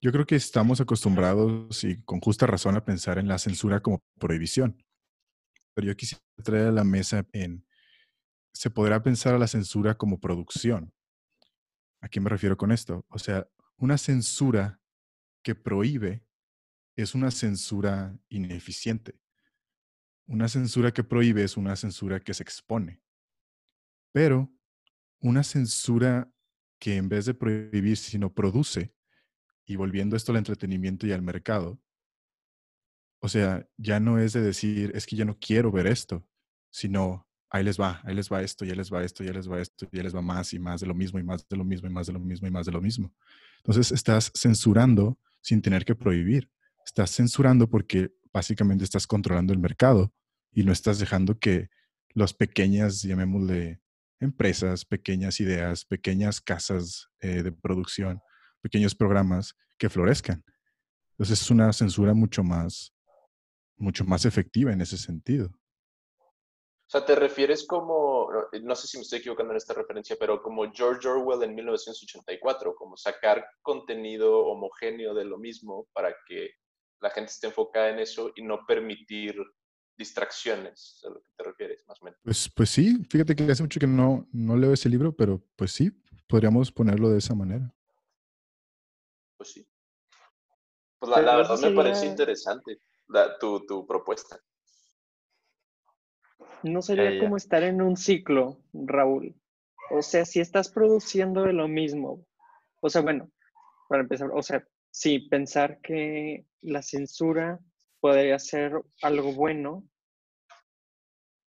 Yo 0.00 0.12
creo 0.12 0.26
que 0.26 0.36
estamos 0.36 0.80
acostumbrados 0.80 1.82
y 1.82 2.00
con 2.02 2.20
justa 2.20 2.46
razón 2.46 2.76
a 2.76 2.84
pensar 2.84 3.18
en 3.18 3.26
la 3.26 3.38
censura 3.38 3.80
como 3.80 4.00
prohibición. 4.18 4.84
Pero 5.74 5.88
yo 5.88 5.96
quisiera 5.96 6.22
traer 6.44 6.68
a 6.68 6.72
la 6.72 6.84
mesa 6.84 7.26
en, 7.32 7.66
se 8.52 8.70
podrá 8.70 9.02
pensar 9.02 9.34
a 9.34 9.38
la 9.38 9.48
censura 9.48 9.96
como 9.96 10.20
producción. 10.20 10.92
¿A 12.00 12.08
qué 12.08 12.20
me 12.20 12.30
refiero 12.30 12.56
con 12.56 12.70
esto? 12.70 13.04
O 13.08 13.18
sea, 13.18 13.48
una 13.76 13.98
censura 13.98 14.80
que 15.42 15.56
prohíbe 15.56 16.24
es 16.94 17.16
una 17.16 17.32
censura 17.32 18.16
ineficiente. 18.28 19.18
Una 20.26 20.48
censura 20.48 20.92
que 20.92 21.02
prohíbe 21.02 21.42
es 21.42 21.56
una 21.56 21.74
censura 21.74 22.20
que 22.20 22.34
se 22.34 22.44
expone. 22.44 23.00
Pero 24.12 24.52
una 25.20 25.42
censura 25.42 26.32
que 26.78 26.96
en 26.96 27.08
vez 27.08 27.26
de 27.26 27.34
prohibir, 27.34 27.96
sino 27.96 28.32
produce, 28.32 28.94
y 29.68 29.76
volviendo 29.76 30.16
esto 30.16 30.32
al 30.32 30.38
entretenimiento 30.38 31.06
y 31.06 31.12
al 31.12 31.22
mercado, 31.22 31.78
o 33.20 33.28
sea, 33.28 33.68
ya 33.76 34.00
no 34.00 34.18
es 34.18 34.32
de 34.32 34.40
decir, 34.40 34.92
es 34.94 35.06
que 35.06 35.14
yo 35.14 35.24
no 35.24 35.38
quiero 35.38 35.70
ver 35.70 35.86
esto, 35.86 36.26
sino 36.70 37.28
ahí 37.50 37.62
les 37.62 37.78
va, 37.78 38.00
ahí 38.04 38.14
les 38.14 38.32
va 38.32 38.42
esto, 38.42 38.64
ya 38.64 38.74
les 38.74 38.92
va 38.92 39.04
esto, 39.04 39.22
ya 39.22 39.32
les 39.32 39.50
va 39.50 39.60
esto, 39.60 39.86
ya 39.92 40.02
les 40.02 40.14
va 40.14 40.22
más 40.22 40.54
y 40.54 40.58
más 40.58 40.80
de 40.80 40.86
lo 40.86 40.94
mismo 40.94 41.18
y 41.18 41.22
más 41.22 41.46
de 41.46 41.56
lo 41.56 41.64
mismo 41.64 41.86
y 41.86 41.92
más 41.92 42.06
de 42.06 42.14
lo 42.14 42.18
mismo 42.18 42.48
y 42.48 42.50
más 42.50 42.64
de 42.64 42.72
lo 42.72 42.80
mismo. 42.80 43.12
Entonces 43.58 43.92
estás 43.92 44.32
censurando 44.34 45.18
sin 45.42 45.60
tener 45.60 45.84
que 45.84 45.94
prohibir. 45.94 46.50
Estás 46.86 47.10
censurando 47.10 47.68
porque 47.68 48.10
básicamente 48.32 48.84
estás 48.84 49.06
controlando 49.06 49.52
el 49.52 49.58
mercado 49.58 50.14
y 50.50 50.64
no 50.64 50.72
estás 50.72 50.98
dejando 50.98 51.38
que 51.38 51.68
las 52.14 52.32
pequeñas, 52.32 53.02
llamémosle, 53.02 53.80
empresas, 54.20 54.86
pequeñas 54.86 55.40
ideas, 55.40 55.84
pequeñas 55.84 56.40
casas 56.40 57.10
eh, 57.20 57.42
de 57.42 57.52
producción, 57.52 58.20
pequeños 58.60 58.94
programas 58.94 59.54
que 59.78 59.88
florezcan. 59.88 60.44
Entonces 61.12 61.42
es 61.42 61.50
una 61.50 61.72
censura 61.72 62.14
mucho 62.14 62.42
más, 62.42 62.94
mucho 63.76 64.04
más 64.04 64.24
efectiva 64.24 64.72
en 64.72 64.80
ese 64.80 64.96
sentido. 64.96 65.50
O 66.88 66.90
sea, 66.90 67.04
te 67.04 67.14
refieres 67.14 67.66
como, 67.66 68.30
no 68.62 68.74
sé 68.74 68.86
si 68.86 68.96
me 68.96 69.02
estoy 69.02 69.18
equivocando 69.18 69.52
en 69.52 69.58
esta 69.58 69.74
referencia, 69.74 70.16
pero 70.18 70.40
como 70.42 70.72
George 70.72 71.06
Orwell 71.06 71.42
en 71.42 71.54
1984, 71.54 72.74
como 72.74 72.96
sacar 72.96 73.44
contenido 73.60 74.46
homogéneo 74.46 75.12
de 75.12 75.26
lo 75.26 75.36
mismo 75.36 75.86
para 75.92 76.14
que 76.26 76.52
la 77.00 77.10
gente 77.10 77.30
esté 77.30 77.48
enfocada 77.48 77.90
en 77.90 77.98
eso 77.98 78.32
y 78.36 78.42
no 78.42 78.64
permitir 78.66 79.36
distracciones, 79.98 81.02
a 81.04 81.10
lo 81.10 81.20
que 81.20 81.30
te 81.36 81.44
refieres, 81.44 81.84
más 81.86 82.00
o 82.00 82.06
menos. 82.06 82.20
Pues, 82.22 82.48
pues 82.54 82.70
sí, 82.70 83.04
fíjate 83.10 83.36
que 83.36 83.50
hace 83.50 83.62
mucho 83.62 83.80
que 83.80 83.86
no, 83.86 84.26
no 84.32 84.56
leo 84.56 84.72
ese 84.72 84.88
libro, 84.88 85.14
pero 85.14 85.44
pues 85.56 85.72
sí, 85.72 85.90
podríamos 86.26 86.72
ponerlo 86.72 87.10
de 87.10 87.18
esa 87.18 87.34
manera. 87.34 87.74
Pues 89.38 89.52
sí. 89.52 89.66
Pues 90.98 91.10
la, 91.10 91.36
verdad 91.36 91.58
me 91.60 91.70
parece 91.70 92.06
interesante 92.06 92.80
tu, 93.40 93.64
tu, 93.64 93.86
propuesta. 93.86 94.38
No 96.64 96.82
sería 96.82 97.20
como 97.20 97.36
estar 97.36 97.62
en 97.62 97.80
un 97.80 97.96
ciclo, 97.96 98.58
Raúl. 98.72 99.34
O 99.90 100.02
sea, 100.02 100.24
si 100.24 100.40
estás 100.40 100.68
produciendo 100.70 101.44
de 101.44 101.52
lo 101.52 101.68
mismo, 101.68 102.26
o 102.80 102.90
sea, 102.90 103.00
bueno, 103.00 103.30
para 103.88 104.02
empezar, 104.02 104.30
o 104.34 104.42
sea, 104.42 104.66
sí, 104.90 105.20
pensar 105.20 105.80
que 105.80 106.44
la 106.60 106.82
censura 106.82 107.60
podría 108.00 108.38
ser 108.40 108.72
algo 109.02 109.32
bueno, 109.32 109.88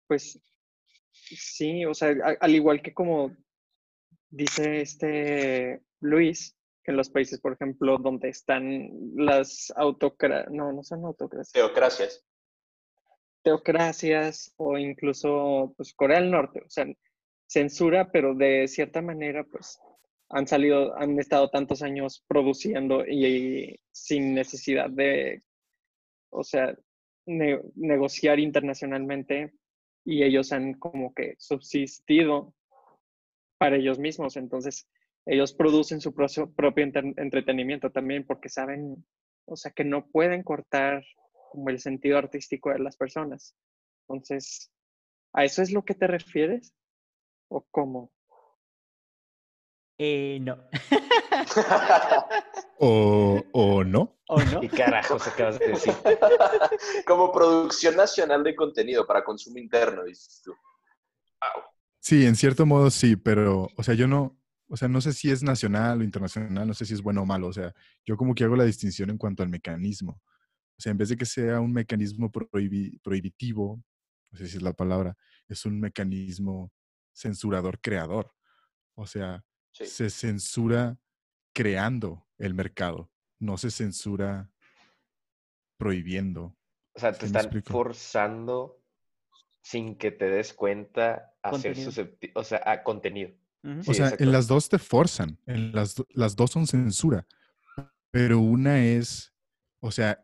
pues 0.07 0.39
sí, 1.11 1.85
o 1.85 1.93
sea, 1.93 2.15
al 2.39 2.55
igual 2.55 2.81
que 2.81 2.93
como 2.93 3.35
dice 4.29 4.81
este 4.81 5.81
Luis, 5.99 6.58
en 6.89 6.97
los 6.97 7.09
países, 7.09 7.39
por 7.39 7.53
ejemplo, 7.53 7.97
donde 7.97 8.29
están 8.29 8.89
las 9.15 9.71
autocracias, 9.75 10.51
no, 10.51 10.71
no 10.73 10.83
son 10.83 11.05
autocracias. 11.05 11.53
Teocracias. 11.53 12.25
teocracias 13.43 14.53
o 14.57 14.77
incluso 14.77 15.73
pues, 15.77 15.93
Corea 15.93 16.19
del 16.19 16.31
Norte. 16.31 16.61
O 16.65 16.69
sea, 16.69 16.85
censura, 17.47 18.11
pero 18.11 18.35
de 18.35 18.67
cierta 18.67 19.01
manera, 19.01 19.43
pues 19.43 19.79
han 20.29 20.47
salido, 20.47 20.95
han 20.97 21.17
estado 21.19 21.49
tantos 21.49 21.81
años 21.81 22.23
produciendo 22.27 23.05
y, 23.05 23.79
sin 23.91 24.33
necesidad 24.35 24.89
de, 24.89 25.43
o 26.29 26.43
sea, 26.43 26.77
negociar 27.25 28.39
internacionalmente 28.39 29.53
y 30.05 30.23
ellos 30.23 30.51
han 30.51 30.73
como 30.73 31.13
que 31.13 31.35
subsistido 31.37 32.53
para 33.57 33.75
ellos 33.75 33.99
mismos. 33.99 34.37
Entonces, 34.37 34.87
ellos 35.25 35.53
producen 35.53 36.01
su 36.01 36.13
propio 36.13 36.91
entretenimiento 37.17 37.91
también 37.91 38.25
porque 38.25 38.49
saben, 38.49 39.05
o 39.45 39.55
sea, 39.55 39.71
que 39.71 39.83
no 39.83 40.07
pueden 40.07 40.43
cortar 40.43 41.03
como 41.51 41.69
el 41.69 41.79
sentido 41.79 42.17
artístico 42.17 42.69
de 42.69 42.79
las 42.79 42.95
personas. 42.95 43.55
Entonces, 44.07 44.71
¿a 45.33 45.43
eso 45.43 45.61
es 45.61 45.71
lo 45.71 45.83
que 45.83 45.95
te 45.95 46.07
refieres? 46.07 46.73
¿O 47.49 47.65
cómo? 47.69 48.11
Eh, 49.97 50.39
no. 50.41 50.57
o, 52.79 53.43
o, 53.51 53.83
no. 53.83 54.15
¿O 54.29 54.41
no? 54.41 54.61
¿Qué 54.61 54.69
carajos 54.69 55.27
acabas 55.27 55.59
de 55.59 55.69
decir? 55.69 55.93
Como 57.05 57.31
producción 57.31 57.97
nacional 57.97 58.43
de 58.43 58.55
contenido 58.55 59.05
para 59.05 59.23
consumo 59.23 59.57
interno, 59.57 60.05
dices 60.05 60.41
tú. 60.43 60.53
Sí, 61.99 62.25
en 62.25 62.35
cierto 62.35 62.65
modo 62.65 62.89
sí, 62.91 63.17
pero, 63.17 63.67
o 63.75 63.83
sea, 63.83 63.95
yo 63.95 64.07
no, 64.07 64.38
o 64.69 64.77
sea, 64.77 64.87
no 64.87 65.01
sé 65.01 65.13
si 65.13 65.31
es 65.31 65.41
nacional 65.41 65.99
o 65.99 66.03
internacional, 66.03 66.67
no 66.67 66.73
sé 66.73 66.85
si 66.85 66.93
es 66.93 67.01
bueno 67.01 67.23
o 67.23 67.25
malo, 67.25 67.47
o 67.47 67.53
sea, 67.53 67.73
yo 68.05 68.15
como 68.15 68.35
que 68.35 68.43
hago 68.43 68.55
la 68.55 68.65
distinción 68.65 69.09
en 69.09 69.17
cuanto 69.17 69.41
al 69.41 69.49
mecanismo. 69.49 70.21
O 70.77 70.81
sea, 70.81 70.91
en 70.91 70.97
vez 70.97 71.09
de 71.09 71.17
que 71.17 71.25
sea 71.25 71.59
un 71.59 71.73
mecanismo 71.73 72.31
prohibitivo, 72.31 73.83
no 74.31 74.37
sé 74.37 74.47
si 74.47 74.57
es 74.57 74.61
la 74.61 74.73
palabra, 74.73 75.17
es 75.47 75.65
un 75.65 75.79
mecanismo 75.79 76.71
censurador 77.11 77.81
creador. 77.81 78.31
O 78.95 79.07
sea, 79.07 79.43
se 79.71 80.09
censura 80.09 80.97
creando 81.51 82.27
el 82.37 82.53
mercado, 82.53 83.11
no 83.39 83.57
se 83.57 83.71
censura 83.71 84.51
prohibiendo. 85.77 86.55
O 86.93 86.99
sea, 86.99 87.11
te 87.11 87.25
están 87.25 87.49
forzando 87.63 88.81
sin 89.61 89.97
que 89.97 90.11
te 90.11 90.29
des 90.29 90.53
cuenta 90.53 91.33
a 91.41 91.49
hacer 91.49 91.75
susceptible, 91.75 92.33
o 92.35 92.43
sea, 92.43 92.61
a 92.65 92.83
contenido. 92.83 93.38
O 93.63 93.93
sea, 93.93 94.13
en 94.17 94.31
las 94.31 94.47
dos 94.47 94.69
te 94.69 94.79
forzan, 94.79 95.37
en 95.45 95.71
las, 95.73 95.95
las 96.09 96.35
dos 96.35 96.51
son 96.51 96.67
censura, 96.67 97.27
pero 98.11 98.39
una 98.39 98.83
es, 98.83 99.33
o 99.79 99.91
sea, 99.91 100.23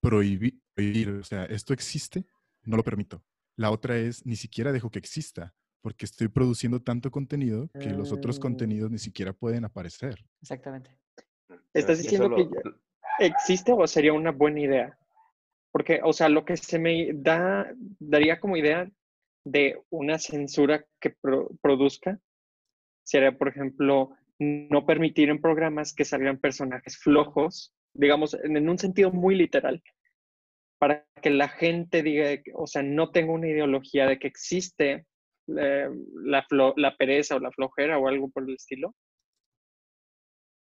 prohibir, 0.00 0.60
o 1.08 1.24
sea, 1.24 1.44
esto 1.46 1.72
existe, 1.72 2.26
no 2.64 2.76
lo 2.76 2.84
permito. 2.84 3.24
La 3.56 3.70
otra 3.70 3.96
es, 3.96 4.26
ni 4.26 4.36
siquiera 4.36 4.72
dejo 4.72 4.90
que 4.90 4.98
exista, 4.98 5.54
porque 5.80 6.04
estoy 6.04 6.28
produciendo 6.28 6.80
tanto 6.80 7.10
contenido 7.10 7.70
que 7.78 7.90
los 7.90 8.12
otros 8.12 8.38
ah. 8.38 8.40
contenidos 8.40 8.90
ni 8.90 8.98
siquiera 8.98 9.32
pueden 9.32 9.64
aparecer. 9.64 10.24
Exactamente. 10.40 10.96
¿Estás 11.74 11.98
diciendo 11.98 12.34
que 12.34 12.48
existe 13.18 13.72
o 13.72 13.86
sería 13.86 14.12
una 14.12 14.30
buena 14.30 14.60
idea? 14.60 14.98
Porque, 15.70 16.00
o 16.04 16.12
sea, 16.12 16.28
lo 16.28 16.44
que 16.44 16.56
se 16.56 16.78
me 16.78 17.10
da, 17.14 17.72
daría 17.98 18.38
como 18.40 18.56
idea 18.56 18.90
de 19.44 19.82
una 19.90 20.18
censura 20.18 20.84
que 21.00 21.16
produzca 21.60 22.20
sería, 23.02 23.32
por 23.36 23.48
ejemplo, 23.48 24.10
no 24.38 24.86
permitir 24.86 25.30
en 25.30 25.40
programas 25.40 25.94
que 25.94 26.04
salgan 26.04 26.38
personajes 26.38 26.98
flojos, 26.98 27.74
digamos, 27.94 28.34
en 28.34 28.68
un 28.68 28.78
sentido 28.78 29.12
muy 29.12 29.34
literal, 29.34 29.82
para 30.78 31.06
que 31.22 31.30
la 31.30 31.48
gente 31.48 32.02
diga, 32.02 32.42
o 32.54 32.66
sea, 32.66 32.82
no 32.82 33.10
tenga 33.10 33.32
una 33.32 33.48
ideología 33.48 34.06
de 34.06 34.18
que 34.18 34.26
existe 34.26 35.06
eh, 35.48 35.88
la, 36.24 36.46
la, 36.76 36.96
pereza 36.96 37.36
o 37.36 37.40
la 37.40 37.50
flojera 37.50 37.98
o 37.98 38.08
algo 38.08 38.30
por 38.30 38.44
el 38.44 38.54
estilo? 38.54 38.94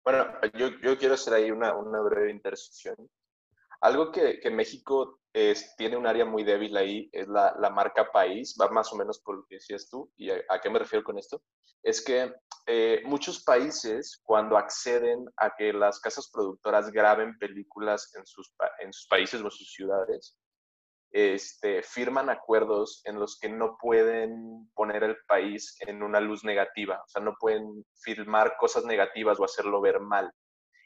Bueno, 0.04 0.26
yo, 0.58 0.70
yo 0.82 0.98
quiero 0.98 1.14
hacer 1.14 1.34
ahí 1.34 1.52
una, 1.52 1.76
una 1.76 2.02
breve 2.02 2.32
intersección. 2.32 2.96
Algo 3.84 4.14
que, 4.14 4.40
México 4.50 5.20
tiene 5.78 5.98
un 5.98 6.08
área 6.08 6.24
muy 6.24 6.46
débil 6.46 6.78
ahí 6.78 7.10
es 7.12 7.28
la, 7.28 7.70
marca 7.70 8.10
país, 8.14 8.56
va 8.60 8.70
más 8.70 8.94
o 8.94 8.96
menos 8.96 9.20
por 9.20 9.36
lo 9.36 9.46
que 9.46 9.56
decías 9.56 9.90
tú, 9.90 10.10
y 10.16 10.32
a, 10.32 10.62
qué 10.62 10.70
me 10.70 10.80
refiero 10.80 11.04
con 11.04 11.18
esto, 11.18 11.44
es 11.84 12.02
que 12.02 12.34
eh, 12.66 13.02
muchos 13.04 13.44
países 13.44 14.22
cuando 14.24 14.58
acceden 14.58 15.26
a 15.36 15.54
que 15.54 15.74
las 15.74 16.00
casas 16.00 16.30
productoras 16.32 16.92
graben 16.92 17.38
películas 17.38 18.10
en 18.16 18.26
sus, 18.26 18.56
en 18.80 18.92
países 19.10 19.42
o 19.42 19.52
sus 19.52 19.70
ciudades, 19.74 20.38
este, 21.12 21.84
firman 21.84 22.30
acuerdos 22.30 23.02
en 23.04 23.20
los 23.20 23.38
que 23.38 23.50
no 23.50 23.78
pueden 23.78 24.72
poner 24.76 25.04
el 25.04 25.18
país 25.28 25.76
en 25.82 26.04
una 26.04 26.22
luz 26.22 26.46
negativa, 26.46 27.02
o 27.06 27.10
sea, 27.10 27.22
no 27.22 27.36
pueden 27.38 27.86
filmar 28.02 28.56
cosas 28.58 28.86
negativas 28.86 29.42
o 29.42 29.44
hacerlo 29.44 29.82
ver 29.82 30.00
mal. 30.00 30.32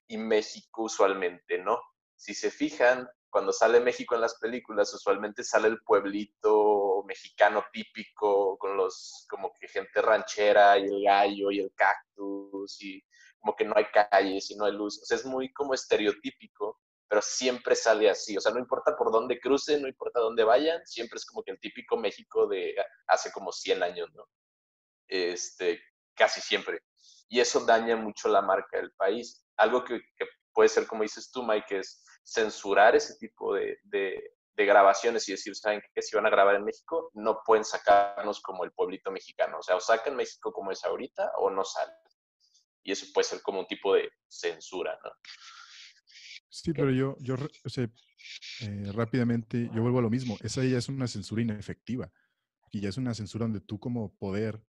Y 0.07 0.17
México 0.17 0.83
usualmente 0.83 1.59
no. 1.59 1.79
Si 2.17 2.33
se 2.33 2.51
fijan, 2.51 3.07
cuando 3.29 3.53
sale 3.53 3.79
México 3.79 4.15
en 4.15 4.21
las 4.21 4.37
películas, 4.39 4.93
usualmente 4.93 5.43
sale 5.43 5.69
el 5.69 5.79
pueblito 5.83 7.03
mexicano 7.07 7.63
típico, 7.71 8.57
con 8.57 8.75
los, 8.75 9.25
como 9.29 9.53
que 9.53 9.69
gente 9.69 10.01
ranchera 10.01 10.77
y 10.77 10.83
el 10.83 11.03
gallo 11.03 11.51
y 11.51 11.59
el 11.59 11.71
cactus, 11.75 12.81
y 12.81 13.01
como 13.39 13.55
que 13.55 13.63
no 13.63 13.73
hay 13.77 13.85
calles 13.85 14.51
y 14.51 14.55
no 14.55 14.65
hay 14.65 14.73
luz. 14.73 15.01
O 15.01 15.05
sea, 15.05 15.15
es 15.15 15.25
muy 15.25 15.53
como 15.53 15.73
estereotípico 15.73 16.79
pero 17.07 17.21
siempre 17.21 17.75
sale 17.75 18.09
así. 18.09 18.37
O 18.37 18.41
sea, 18.41 18.51
no 18.51 18.59
importa 18.59 18.95
por 18.95 19.11
dónde 19.11 19.39
crucen, 19.39 19.81
no 19.81 19.87
importa 19.87 20.19
dónde 20.19 20.43
vayan, 20.43 20.85
siempre 20.85 21.17
es 21.17 21.25
como 21.25 21.43
que 21.43 21.51
el 21.51 21.59
típico 21.59 21.97
México 21.97 22.47
de 22.47 22.75
hace 23.07 23.31
como 23.31 23.51
100 23.51 23.83
años, 23.83 24.09
¿no? 24.13 24.27
Este, 25.07 25.81
casi 26.13 26.41
siempre. 26.41 26.81
Y 27.29 27.39
eso 27.39 27.65
daña 27.65 27.95
mucho 27.95 28.27
la 28.27 28.41
marca 28.41 28.77
del 28.77 28.91
país. 28.93 29.45
Algo 29.57 29.83
que, 29.83 30.01
puede 30.57 30.69
ser, 30.69 30.87
como 30.87 31.03
dices 31.03 31.29
tú, 31.31 31.43
Mike, 31.43 31.77
es 31.77 32.03
censurar 32.23 32.95
ese 32.95 33.15
tipo 33.19 33.53
de, 33.53 33.77
de, 33.83 34.65
grabaciones 34.65 35.29
y 35.29 35.33
decir, 35.33 35.55
¿saben 35.55 35.79
qué? 35.93 36.01
Si 36.01 36.15
van 36.15 36.25
a 36.25 36.31
grabar 36.31 36.55
en 36.55 36.63
México, 36.63 37.11
no 37.13 37.41
pueden 37.45 37.63
sacarnos 37.63 38.41
como 38.41 38.63
el 38.63 38.71
pueblito 38.71 39.11
mexicano. 39.11 39.59
O 39.59 39.61
sea, 39.61 39.75
o 39.75 39.79
sacan 39.79 40.15
México 40.15 40.51
como 40.51 40.71
es 40.71 40.83
ahorita 40.83 41.31
o 41.37 41.51
no 41.51 41.63
salen. 41.63 41.93
Y 42.81 42.91
eso 42.91 43.05
puede 43.13 43.25
ser 43.25 43.43
como 43.43 43.59
un 43.59 43.67
tipo 43.67 43.93
de 43.93 44.09
censura, 44.27 44.97
¿no? 45.03 45.11
Sí, 46.49 46.73
pero 46.73 46.89
yo, 46.89 47.15
yo 47.19 47.35
o 47.35 47.69
sea, 47.69 47.83
eh, 48.61 48.91
rápidamente, 48.93 49.69
yo 49.75 49.83
vuelvo 49.83 49.99
a 49.99 50.01
lo 50.01 50.09
mismo. 50.09 50.39
Esa 50.41 50.63
ya 50.63 50.79
es 50.79 50.89
una 50.89 51.05
censura 51.05 51.43
inefectiva. 51.43 52.11
Y 52.71 52.81
ya 52.81 52.89
es 52.89 52.97
una 52.97 53.13
censura 53.13 53.45
donde 53.45 53.61
tú 53.61 53.79
como 53.79 54.17
poder 54.17 54.59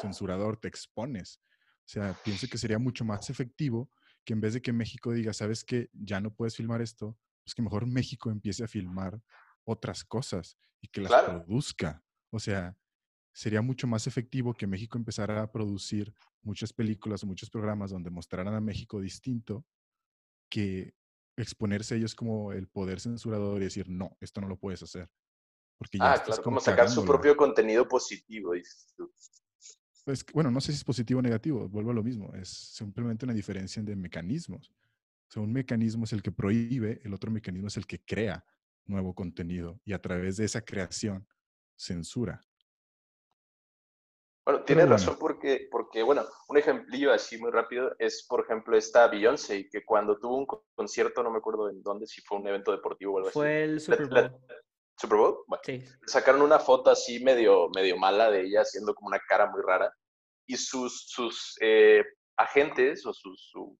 censurador 0.00 0.58
te 0.58 0.68
expones. 0.68 1.38
O 1.84 1.88
sea, 1.90 2.18
pienso 2.24 2.46
que 2.50 2.56
sería 2.56 2.78
mucho 2.78 3.04
más 3.04 3.28
efectivo 3.28 3.90
que 4.28 4.34
en 4.34 4.42
vez 4.42 4.52
de 4.52 4.60
que 4.60 4.74
México 4.74 5.10
diga, 5.10 5.32
sabes 5.32 5.64
que 5.64 5.88
ya 5.94 6.20
no 6.20 6.30
puedes 6.30 6.54
filmar 6.54 6.82
esto, 6.82 7.16
pues 7.42 7.54
que 7.54 7.62
mejor 7.62 7.86
México 7.86 8.30
empiece 8.30 8.62
a 8.62 8.68
filmar 8.68 9.18
otras 9.64 10.04
cosas 10.04 10.58
y 10.82 10.88
que 10.88 11.00
las 11.00 11.24
produzca. 11.24 12.04
O 12.28 12.38
sea, 12.38 12.76
sería 13.32 13.62
mucho 13.62 13.86
más 13.86 14.06
efectivo 14.06 14.52
que 14.52 14.66
México 14.66 14.98
empezara 14.98 15.40
a 15.40 15.50
producir 15.50 16.12
muchas 16.42 16.74
películas 16.74 17.22
o 17.22 17.26
muchos 17.26 17.48
programas 17.48 17.90
donde 17.90 18.10
mostraran 18.10 18.52
a 18.52 18.60
México 18.60 19.00
distinto 19.00 19.64
que 20.50 20.92
exponerse 21.38 21.96
ellos 21.96 22.14
como 22.14 22.52
el 22.52 22.68
poder 22.68 23.00
censurador 23.00 23.62
y 23.62 23.64
decir, 23.64 23.88
no, 23.88 24.14
esto 24.20 24.42
no 24.42 24.48
lo 24.48 24.58
puedes 24.58 24.82
hacer. 24.82 25.08
Porque 25.78 25.96
ya 25.96 26.12
ah, 26.12 26.22
claro, 26.22 26.42
como 26.42 26.60
sacar 26.60 26.90
su 26.90 27.02
propio 27.02 27.34
contenido 27.34 27.88
positivo. 27.88 28.52
Pues, 30.08 30.24
bueno, 30.32 30.50
no 30.50 30.58
sé 30.58 30.72
si 30.72 30.78
es 30.78 30.84
positivo 30.84 31.18
o 31.18 31.22
negativo, 31.22 31.68
vuelvo 31.68 31.90
a 31.90 31.92
lo 31.92 32.02
mismo, 32.02 32.32
es 32.32 32.48
simplemente 32.48 33.26
una 33.26 33.34
diferencia 33.34 33.82
de 33.82 33.94
mecanismos. 33.94 34.72
O 35.28 35.30
sea, 35.30 35.42
un 35.42 35.52
mecanismo 35.52 36.04
es 36.04 36.14
el 36.14 36.22
que 36.22 36.32
prohíbe, 36.32 37.02
el 37.04 37.12
otro 37.12 37.30
mecanismo 37.30 37.68
es 37.68 37.76
el 37.76 37.86
que 37.86 38.02
crea 38.02 38.42
nuevo 38.86 39.14
contenido 39.14 39.78
y 39.84 39.92
a 39.92 40.00
través 40.00 40.38
de 40.38 40.46
esa 40.46 40.62
creación 40.62 41.28
censura. 41.76 42.40
Bueno, 44.46 44.64
tiene 44.64 44.86
razón 44.86 45.18
porque, 45.20 45.68
porque, 45.70 46.02
bueno, 46.02 46.24
un 46.48 46.56
ejemplillo 46.56 47.12
así 47.12 47.36
muy 47.36 47.50
rápido 47.50 47.94
es, 47.98 48.24
por 48.26 48.40
ejemplo, 48.40 48.78
esta 48.78 49.08
Beyoncé, 49.08 49.68
que 49.68 49.84
cuando 49.84 50.18
tuvo 50.18 50.38
un 50.38 50.46
concierto, 50.74 51.22
no 51.22 51.30
me 51.30 51.36
acuerdo 51.36 51.68
en 51.68 51.82
dónde, 51.82 52.06
si 52.06 52.22
fue 52.22 52.38
un 52.38 52.46
evento 52.46 52.72
deportivo 52.72 53.12
o 53.12 53.18
algo 53.18 53.30
fue 53.30 53.64
así. 53.64 53.64
Fue 53.64 53.64
el 53.64 53.80
Super 53.80 54.08
Bowl. 54.08 54.40
¿Super 54.98 55.18
Bowl? 55.18 55.38
Bueno, 55.46 55.62
sí. 55.64 55.84
Sacaron 56.06 56.42
una 56.42 56.58
foto 56.58 56.90
así 56.90 57.22
medio, 57.22 57.68
medio 57.74 57.96
mala 57.96 58.30
de 58.30 58.42
ella, 58.42 58.62
haciendo 58.62 58.94
como 58.94 59.08
una 59.08 59.20
cara 59.20 59.48
muy 59.50 59.62
rara. 59.62 59.92
Y 60.46 60.56
sus, 60.56 61.06
sus 61.08 61.56
eh, 61.60 62.02
agentes, 62.36 63.06
o 63.06 63.12
sus, 63.12 63.48
su, 63.50 63.78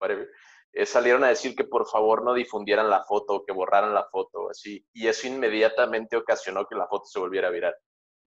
whatever, 0.00 0.28
eh, 0.72 0.84
salieron 0.84 1.24
a 1.24 1.28
decir 1.28 1.54
que 1.56 1.64
por 1.64 1.88
favor 1.88 2.22
no 2.22 2.34
difundieran 2.34 2.90
la 2.90 3.04
foto, 3.04 3.44
que 3.46 3.52
borraran 3.52 3.94
la 3.94 4.04
foto, 4.10 4.50
así. 4.50 4.84
Y 4.92 5.06
eso 5.06 5.26
inmediatamente 5.26 6.16
ocasionó 6.16 6.66
que 6.66 6.76
la 6.76 6.86
foto 6.86 7.06
se 7.06 7.18
volviera 7.18 7.48
viral. 7.50 7.74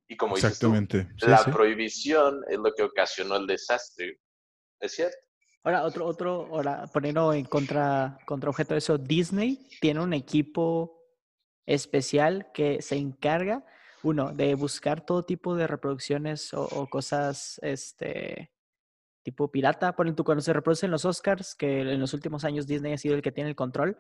Y 0.08 0.16
como 0.16 0.36
Exactamente. 0.36 1.08
dices 1.12 1.28
la 1.28 1.44
prohibición 1.44 2.42
es 2.48 2.58
lo 2.58 2.72
que 2.72 2.82
ocasionó 2.84 3.36
el 3.36 3.46
desastre. 3.46 4.18
¿Es 4.80 4.92
cierto? 4.92 5.16
Ahora, 5.62 5.84
otro, 5.84 6.06
otro, 6.06 6.48
ahora, 6.50 6.86
poniendo 6.92 7.34
en 7.34 7.44
contra, 7.44 8.18
contra 8.24 8.48
objeto 8.48 8.72
de 8.72 8.78
eso, 8.78 8.96
Disney 8.96 9.68
tiene 9.80 10.00
un 10.00 10.14
equipo 10.14 10.99
especial 11.70 12.48
que 12.52 12.82
se 12.82 12.96
encarga, 12.96 13.64
uno, 14.02 14.32
de 14.32 14.54
buscar 14.54 15.04
todo 15.04 15.22
tipo 15.22 15.54
de 15.54 15.66
reproducciones 15.66 16.52
o, 16.54 16.88
cosas, 16.88 17.60
este, 17.62 18.50
tipo 19.22 19.50
pirata. 19.50 19.94
Por 19.94 20.06
ejemplo, 20.06 20.24
cuando 20.24 20.42
se 20.42 20.52
reproducen 20.52 20.90
los 20.90 21.04
Oscars, 21.04 21.54
que 21.54 21.80
en 21.80 22.00
los 22.00 22.12
últimos 22.14 22.44
años 22.44 22.66
Disney 22.66 22.92
ha 22.92 22.98
sido 22.98 23.14
el 23.14 23.22
que 23.22 23.32
tiene 23.32 23.50
el 23.50 23.56
control, 23.56 23.98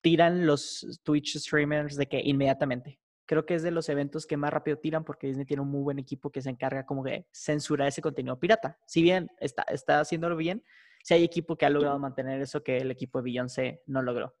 tiran 0.00 0.46
los 0.46 1.00
Twitch 1.04 1.36
streamers 1.38 1.96
de 1.96 2.08
que 2.08 2.20
inmediatamente. 2.22 2.98
Creo 3.26 3.44
que 3.44 3.54
es 3.54 3.62
de 3.62 3.72
los 3.72 3.88
eventos 3.88 4.24
que 4.26 4.36
más 4.36 4.52
rápido 4.52 4.78
tiran 4.78 5.04
porque 5.04 5.26
Disney 5.26 5.46
tiene 5.46 5.62
un 5.62 5.70
muy 5.70 5.82
buen 5.82 5.98
equipo 5.98 6.30
que 6.30 6.42
se 6.42 6.50
encarga 6.50 6.86
como 6.86 7.02
de 7.02 7.26
censurar 7.32 7.88
ese 7.88 8.02
contenido 8.02 8.38
pirata. 8.38 8.78
Si 8.86 9.02
bien 9.02 9.30
está, 9.38 9.62
está 9.62 10.00
haciéndolo 10.00 10.36
bien, 10.36 10.62
si 11.02 11.14
hay 11.14 11.24
equipo 11.24 11.56
que 11.56 11.66
ha 11.66 11.70
logrado 11.70 11.98
mantener 11.98 12.40
eso 12.40 12.62
que 12.62 12.78
el 12.78 12.90
equipo 12.90 13.18
de 13.18 13.24
Beyoncé 13.24 13.82
no 13.86 14.02
logró. 14.02 14.34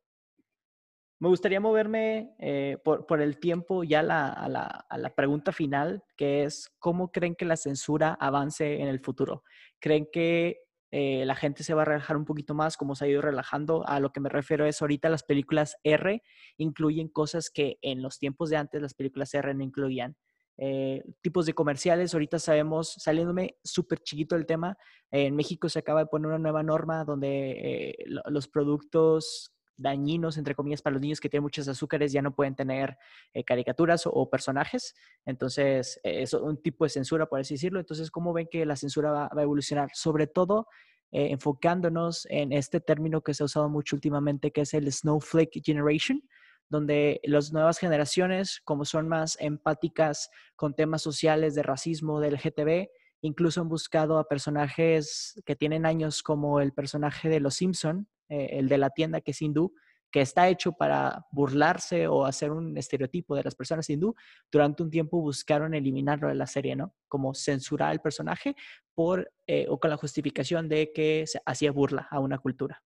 Me 1.18 1.28
gustaría 1.28 1.60
moverme 1.60 2.34
eh, 2.38 2.76
por, 2.84 3.22
el 3.22 3.38
tiempo 3.38 3.84
ya 3.84 4.02
la, 4.02 4.28
a, 4.28 4.48
la, 4.50 4.64
a, 4.66 4.98
la, 4.98 5.14
pregunta 5.14 5.50
final, 5.50 6.04
que 6.14 6.44
es, 6.44 6.70
¿cómo 6.78 7.10
creen 7.10 7.34
que 7.34 7.46
la 7.46 7.56
censura 7.56 8.18
avance 8.20 8.82
en 8.82 8.88
el 8.88 9.00
futuro? 9.00 9.42
¿Creen 9.80 10.08
que 10.12 10.58
eh, 10.90 11.24
la 11.24 11.34
gente 11.34 11.64
se 11.64 11.72
va 11.72 11.82
a 11.82 11.84
relajar 11.86 12.18
un 12.18 12.26
poquito 12.26 12.54
más, 12.54 12.76
como 12.76 12.94
se 12.94 13.06
ha 13.06 13.08
ido 13.08 13.22
relajando? 13.22 13.82
A 13.88 13.98
lo 13.98 14.12
que 14.12 14.20
me 14.20 14.28
refiero 14.28 14.66
es, 14.66 14.82
ahorita 14.82 15.08
las 15.08 15.22
películas 15.22 15.76
R 15.84 16.22
incluyen 16.58 17.08
cosas 17.08 17.48
que 17.48 17.78
en 17.80 18.02
los 18.02 18.18
tiempos 18.18 18.50
de 18.50 18.58
antes 18.58 18.82
las 18.82 18.92
películas 18.92 19.32
R 19.32 19.54
no 19.54 19.64
incluían. 19.64 20.16
Eh, 20.58 21.02
tipos 21.22 21.46
de 21.46 21.54
comerciales, 21.54 22.12
ahorita 22.12 22.38
sabemos, 22.38 22.92
saliéndome 22.98 23.56
súper 23.64 24.00
chiquito 24.00 24.36
el 24.36 24.44
tema, 24.44 24.76
en 25.10 25.34
México 25.34 25.70
se 25.70 25.78
acaba 25.78 26.00
de 26.00 26.06
poner 26.06 26.28
una 26.28 26.38
nueva 26.38 26.62
norma 26.62 27.04
donde 27.04 27.94
los 28.26 28.48
productos 28.48 29.55
dañinos, 29.76 30.38
entre 30.38 30.54
comillas, 30.54 30.82
para 30.82 30.94
los 30.94 31.02
niños 31.02 31.20
que 31.20 31.28
tienen 31.28 31.42
muchos 31.42 31.68
azúcares, 31.68 32.12
ya 32.12 32.22
no 32.22 32.34
pueden 32.34 32.54
tener 32.54 32.96
eh, 33.34 33.44
caricaturas 33.44 34.02
o, 34.06 34.30
personajes. 34.30 34.94
Entonces, 35.24 36.00
eh, 36.02 36.22
es 36.22 36.32
un 36.34 36.60
tipo 36.62 36.84
de 36.84 36.90
censura, 36.90 37.26
por 37.26 37.40
así 37.40 37.54
decirlo. 37.54 37.80
Entonces, 37.80 38.10
¿cómo 38.10 38.32
ven 38.32 38.48
que 38.50 38.64
la 38.66 38.76
censura 38.76 39.10
va, 39.10 39.28
va 39.28 39.40
a 39.40 39.44
evolucionar? 39.44 39.90
Sobre 39.92 40.26
todo 40.26 40.66
eh, 41.12 41.30
enfocándonos 41.30 42.26
en 42.30 42.52
este 42.52 42.80
término 42.80 43.20
que 43.20 43.32
se 43.32 43.44
ha 43.44 43.46
usado 43.46 43.68
mucho 43.68 43.94
últimamente, 43.94 44.50
que 44.50 44.62
es 44.62 44.74
el 44.74 44.92
Snowflake 44.92 45.62
Generation, 45.64 46.20
donde 46.68 47.20
las 47.22 47.52
nuevas 47.52 47.78
generaciones, 47.78 48.60
como 48.64 48.84
son 48.84 49.08
más 49.08 49.36
empáticas 49.40 50.30
con 50.56 50.74
temas 50.74 51.02
sociales 51.02 51.54
de 51.54 51.62
racismo, 51.62 52.20
del 52.20 52.34
LGTB, 52.34 52.88
incluso 53.22 53.60
han 53.60 53.68
buscado 53.68 54.18
a 54.18 54.28
personajes 54.28 55.40
que 55.44 55.56
tienen 55.56 55.86
años 55.86 56.22
como 56.22 56.60
el 56.60 56.72
personaje 56.72 57.28
de 57.28 57.40
Los 57.40 57.56
Simpson, 57.56 58.08
eh, 58.28 58.48
el 58.52 58.68
de 58.68 58.78
la 58.78 58.90
tienda 58.90 59.20
que 59.20 59.30
es 59.30 59.42
hindú, 59.42 59.72
que 60.10 60.20
está 60.20 60.48
hecho 60.48 60.72
para 60.72 61.26
burlarse 61.30 62.08
o 62.08 62.24
hacer 62.24 62.50
un 62.50 62.76
estereotipo 62.78 63.36
de 63.36 63.42
las 63.42 63.54
personas 63.54 63.90
hindú, 63.90 64.14
durante 64.50 64.82
un 64.82 64.90
tiempo 64.90 65.20
buscaron 65.20 65.74
eliminarlo 65.74 66.28
de 66.28 66.34
la 66.34 66.46
serie, 66.46 66.76
¿no? 66.76 66.94
Como 67.08 67.34
censurar 67.34 67.90
al 67.90 68.00
personaje 68.00 68.54
por, 68.94 69.30
eh, 69.46 69.66
o 69.68 69.78
con 69.78 69.90
la 69.90 69.96
justificación 69.96 70.68
de 70.68 70.92
que 70.92 71.26
se 71.26 71.40
hacía 71.44 71.72
burla 71.72 72.08
a 72.10 72.20
una 72.20 72.38
cultura. 72.38 72.82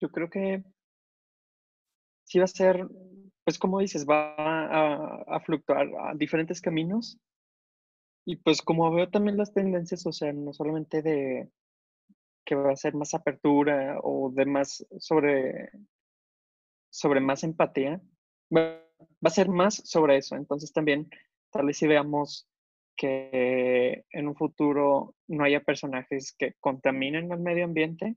Yo 0.00 0.10
creo 0.10 0.30
que 0.30 0.64
sí 2.24 2.38
va 2.38 2.44
a 2.44 2.48
ser, 2.48 2.88
pues 3.44 3.58
como 3.58 3.80
dices, 3.80 4.06
va 4.08 4.34
a, 4.36 5.36
a 5.36 5.40
fluctuar 5.40 5.88
a 6.00 6.14
diferentes 6.14 6.60
caminos. 6.60 7.18
Y 8.28 8.36
pues 8.36 8.60
como 8.60 8.92
veo 8.92 9.08
también 9.08 9.38
las 9.38 9.54
tendencias, 9.54 10.04
o 10.04 10.12
sea, 10.12 10.34
no 10.34 10.52
solamente 10.52 11.00
de, 11.00 11.48
que 12.44 12.54
va 12.54 12.72
a 12.72 12.76
ser 12.76 12.92
más 12.92 13.14
apertura 13.14 13.98
o 14.02 14.30
de 14.30 14.44
más 14.44 14.86
sobre, 14.98 15.70
sobre 16.90 17.20
más 17.20 17.42
empatía, 17.42 18.02
va, 18.54 18.84
a 19.22 19.30
ser 19.30 19.48
más 19.48 19.76
sobre 19.76 20.18
eso. 20.18 20.36
Entonces 20.36 20.74
también 20.74 21.08
tal 21.50 21.64
vez 21.64 21.78
si 21.78 21.86
veamos 21.86 22.46
que 22.98 24.04
en 24.10 24.28
un 24.28 24.36
futuro 24.36 25.14
no 25.26 25.44
haya 25.44 25.64
personajes 25.64 26.34
que 26.38 26.52
contaminen 26.60 27.32
al 27.32 27.40
medio 27.40 27.64
ambiente, 27.64 28.14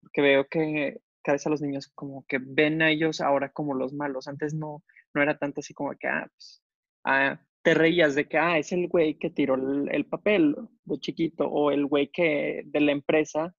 porque 0.00 0.22
veo 0.22 0.48
que 0.48 1.02
cada 1.22 1.34
vez 1.34 1.46
a 1.46 1.50
los 1.50 1.60
niños 1.60 1.92
como 1.94 2.24
que 2.26 2.38
ven 2.40 2.80
a 2.80 2.88
ellos 2.88 3.20
ahora 3.20 3.50
como 3.50 3.74
los 3.74 3.92
malos. 3.92 4.28
Antes 4.28 4.54
no, 4.54 4.82
no 5.12 5.20
era 5.20 5.36
tanto 5.36 5.60
así 5.60 5.74
como 5.74 5.90
que, 5.90 6.08
ah, 6.08 6.26
pues, 6.26 6.62
ah, 7.04 7.38
te 7.66 7.74
reías 7.74 8.14
de 8.14 8.28
que, 8.28 8.38
ah, 8.38 8.58
es 8.58 8.70
el 8.70 8.86
güey 8.86 9.18
que 9.18 9.28
tiró 9.28 9.56
el, 9.56 10.06
papel 10.06 10.54
de 10.84 11.00
chiquito 11.00 11.48
o 11.48 11.72
el 11.72 11.86
güey 11.86 12.12
que 12.12 12.62
de 12.64 12.80
la 12.80 12.92
empresa 12.92 13.56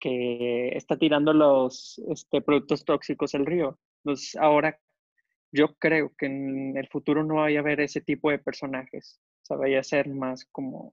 que 0.00 0.70
está 0.76 0.98
tirando 0.98 1.32
los 1.32 2.02
este, 2.08 2.42
productos 2.42 2.84
tóxicos 2.84 3.32
al 3.36 3.46
río. 3.46 3.78
Entonces, 4.02 4.34
ahora 4.34 4.76
yo 5.52 5.76
creo 5.76 6.12
que 6.18 6.26
en 6.26 6.76
el 6.76 6.88
futuro 6.88 7.22
no 7.22 7.36
vaya 7.36 7.60
a 7.60 7.62
haber 7.62 7.80
ese 7.80 8.00
tipo 8.00 8.28
de 8.28 8.40
personajes. 8.40 9.20
O 9.42 9.46
sea, 9.46 9.56
vaya 9.56 9.78
a 9.78 9.84
ser 9.84 10.08
más 10.08 10.46
como 10.50 10.92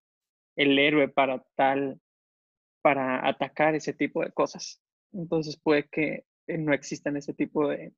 el 0.56 0.78
héroe 0.78 1.08
para 1.08 1.44
tal, 1.56 2.00
para 2.84 3.28
atacar 3.28 3.74
ese 3.74 3.94
tipo 3.94 4.24
de 4.24 4.34
cosas. 4.34 4.80
Entonces 5.14 5.60
puede 5.60 5.90
que 5.90 6.26
eh, 6.46 6.60
no 6.60 6.76
existan 6.76 7.18
ese 7.18 7.34
tipo 7.34 7.70
de... 7.70 7.92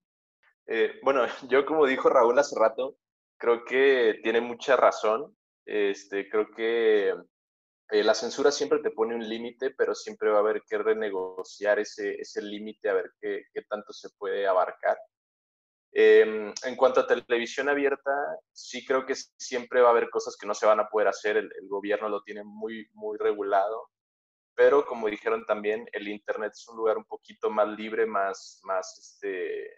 Eh, 0.68 1.02
bueno, 1.04 1.26
yo 1.50 1.66
como 1.66 1.86
dijo 1.86 2.08
Raúl 2.08 2.40
hace 2.40 2.58
rato, 2.58 2.96
creo 3.44 3.66
que 3.66 4.22
tiene 4.24 4.40
mucha 4.40 4.78
razón. 4.78 5.36
Este, 5.66 6.30
creo 6.30 6.50
que 6.50 7.10
eh, 7.10 8.04
la 8.04 8.14
censura 8.14 8.52
siempre 8.52 8.80
te 8.80 8.92
pone 8.92 9.16
un 9.16 9.28
límite, 9.28 9.72
pero 9.72 9.94
siempre 9.94 10.30
va 10.30 10.38
a 10.38 10.40
haber 10.40 10.62
que 10.66 10.78
renegociar 10.78 11.78
ese, 11.80 12.16
ese 12.16 12.42
límite 12.42 12.88
a 12.88 12.94
ver 12.94 13.12
qué, 13.20 13.44
qué, 13.54 13.64
tanto 13.64 13.92
se 13.92 14.10
puede 14.18 14.48
abarcar. 14.48 14.98
Eh, 15.92 16.54
en 16.64 16.76
cuanto 16.78 17.02
a 17.02 17.08
televisión 17.08 17.68
abierta, 17.68 18.12
sí 18.54 18.86
creo 18.86 19.06
que 19.06 19.14
siempre 19.16 19.82
va 19.82 19.90
a 19.90 19.92
haber 19.92 20.10
cosas 20.10 20.38
que 20.38 20.48
no 20.48 20.54
se 20.54 20.66
van 20.66 20.80
a 20.80 20.88
poder 20.88 21.10
hacer, 21.10 21.36
el, 21.36 21.52
el 21.60 21.68
gobierno 21.68 22.08
lo 22.08 22.24
tiene 22.24 22.44
muy, 22.46 22.88
muy 22.94 23.18
regulado, 23.18 23.90
pero 24.56 24.86
como 24.86 25.10
dijeron 25.10 25.46
también, 25.46 25.86
el 25.92 26.08
Internet 26.08 26.54
es 26.54 26.68
un 26.70 26.78
lugar 26.78 26.98
un 26.98 27.06
poquito 27.06 27.50
más 27.50 27.68
libre, 27.68 28.06
más, 28.06 28.62
más 28.64 28.98
este, 28.98 29.70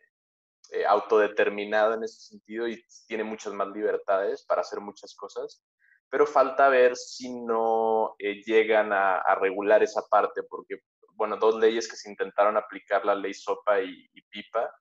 eh, 0.72 0.86
autodeterminado 0.86 1.94
en 1.94 2.04
ese 2.04 2.20
sentido 2.20 2.68
y 2.68 2.84
tiene 3.08 3.24
muchas 3.24 3.54
más 3.54 3.68
libertades 3.70 4.46
para 4.46 4.62
hacer 4.62 4.80
muchas 4.80 5.16
cosas, 5.16 5.64
pero 6.10 6.26
falta 6.26 6.70
ver 6.70 6.96
si 6.96 7.30
no 7.30 8.16
eh, 8.20 8.42
llegan 8.46 8.92
a, 8.94 9.36
regular 9.36 9.84
esa 9.84 10.02
parte, 10.10 10.44
porque, 10.44 10.82
bueno, 11.14 11.38
dos 11.38 11.56
leyes 11.56 11.90
que 11.90 11.98
se 11.98 12.10
intentaron 12.10 12.58
aplicar, 12.58 13.06
la 13.06 13.16
ley 13.16 13.34
SOPA 13.34 13.82
y, 13.82 14.10
y 14.14 14.22
PIPA, 14.24 14.72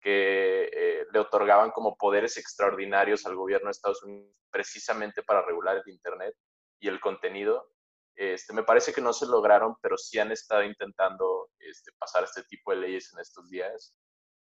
que 0.00 0.70
eh, 0.72 1.06
le 1.12 1.18
otorgaban 1.18 1.70
como 1.70 1.96
poderes 1.96 2.36
extraordinarios 2.38 3.26
al 3.26 3.36
gobierno 3.36 3.66
de 3.66 3.72
Estados 3.72 4.02
Unidos 4.02 4.34
precisamente 4.50 5.22
para 5.22 5.42
regular 5.42 5.76
el 5.76 5.92
Internet 5.92 6.34
y 6.80 6.88
el 6.88 7.00
contenido. 7.00 7.70
Este, 8.16 8.52
me 8.52 8.64
parece 8.64 8.92
que 8.92 9.00
no 9.00 9.12
se 9.12 9.26
lograron, 9.26 9.76
pero 9.80 9.96
sí 9.96 10.18
han 10.18 10.32
estado 10.32 10.64
intentando 10.64 11.50
este, 11.58 11.92
pasar 11.98 12.24
este 12.24 12.42
tipo 12.44 12.72
de 12.72 12.78
leyes 12.78 13.12
en 13.12 13.20
estos 13.20 13.48
días 13.48 13.94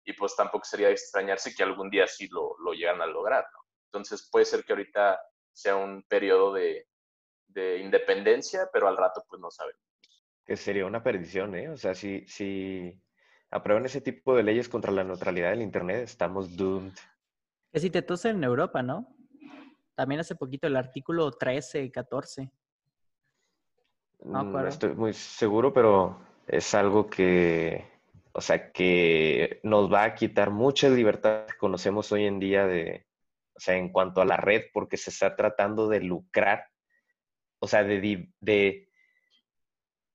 y 0.05 0.13
pues 0.13 0.35
tampoco 0.35 0.65
sería 0.65 0.87
de 0.87 0.93
extrañarse 0.93 1.53
que 1.53 1.63
algún 1.63 1.89
día 1.89 2.07
sí 2.07 2.27
lo, 2.29 2.55
lo 2.59 2.73
llegan 2.73 3.01
a 3.01 3.05
lograr, 3.05 3.45
¿no? 3.53 3.59
Entonces 3.85 4.27
puede 4.31 4.45
ser 4.45 4.63
que 4.63 4.73
ahorita 4.73 5.19
sea 5.51 5.75
un 5.75 6.03
periodo 6.03 6.53
de, 6.53 6.87
de, 7.47 7.79
independencia, 7.79 8.69
pero 8.71 8.87
al 8.87 8.97
rato 8.97 9.23
pues 9.27 9.41
no 9.41 9.51
sabemos. 9.51 9.81
Que 10.45 10.55
sería 10.55 10.85
una 10.85 11.03
perdición, 11.03 11.55
¿eh? 11.55 11.69
O 11.69 11.77
sea, 11.77 11.93
si, 11.93 12.25
si 12.27 12.99
aprueban 13.51 13.85
ese 13.85 14.01
tipo 14.01 14.35
de 14.35 14.43
leyes 14.43 14.69
contra 14.69 14.91
la 14.91 15.03
neutralidad 15.03 15.51
del 15.51 15.61
Internet, 15.61 16.03
estamos 16.03 16.55
doomed. 16.55 16.93
Que 17.71 17.79
si 17.79 17.89
te 17.89 18.01
tosen 18.01 18.37
en 18.37 18.43
Europa, 18.45 18.81
¿no? 18.81 19.13
También 19.95 20.21
hace 20.21 20.35
poquito 20.35 20.67
el 20.67 20.77
artículo 20.77 21.31
13, 21.31 21.91
14. 21.91 22.51
No, 24.23 24.43
no 24.43 24.67
estoy 24.67 24.95
muy 24.95 25.13
seguro, 25.13 25.73
pero 25.73 26.21
es 26.47 26.73
algo 26.73 27.09
que 27.09 27.90
o 28.33 28.41
sea, 28.41 28.71
que 28.71 29.59
nos 29.63 29.91
va 29.91 30.03
a 30.03 30.15
quitar 30.15 30.51
mucha 30.51 30.89
libertad 30.89 31.45
que 31.47 31.57
conocemos 31.57 32.11
hoy 32.11 32.25
en 32.25 32.39
día 32.39 32.65
de, 32.65 33.05
o 33.55 33.59
sea, 33.59 33.75
en 33.75 33.89
cuanto 33.89 34.21
a 34.21 34.25
la 34.25 34.37
red, 34.37 34.65
porque 34.73 34.97
se 34.97 35.09
está 35.09 35.35
tratando 35.35 35.87
de 35.87 36.01
lucrar, 36.01 36.67
o 37.59 37.67
sea, 37.67 37.83
de, 37.83 38.29
de, 38.39 38.89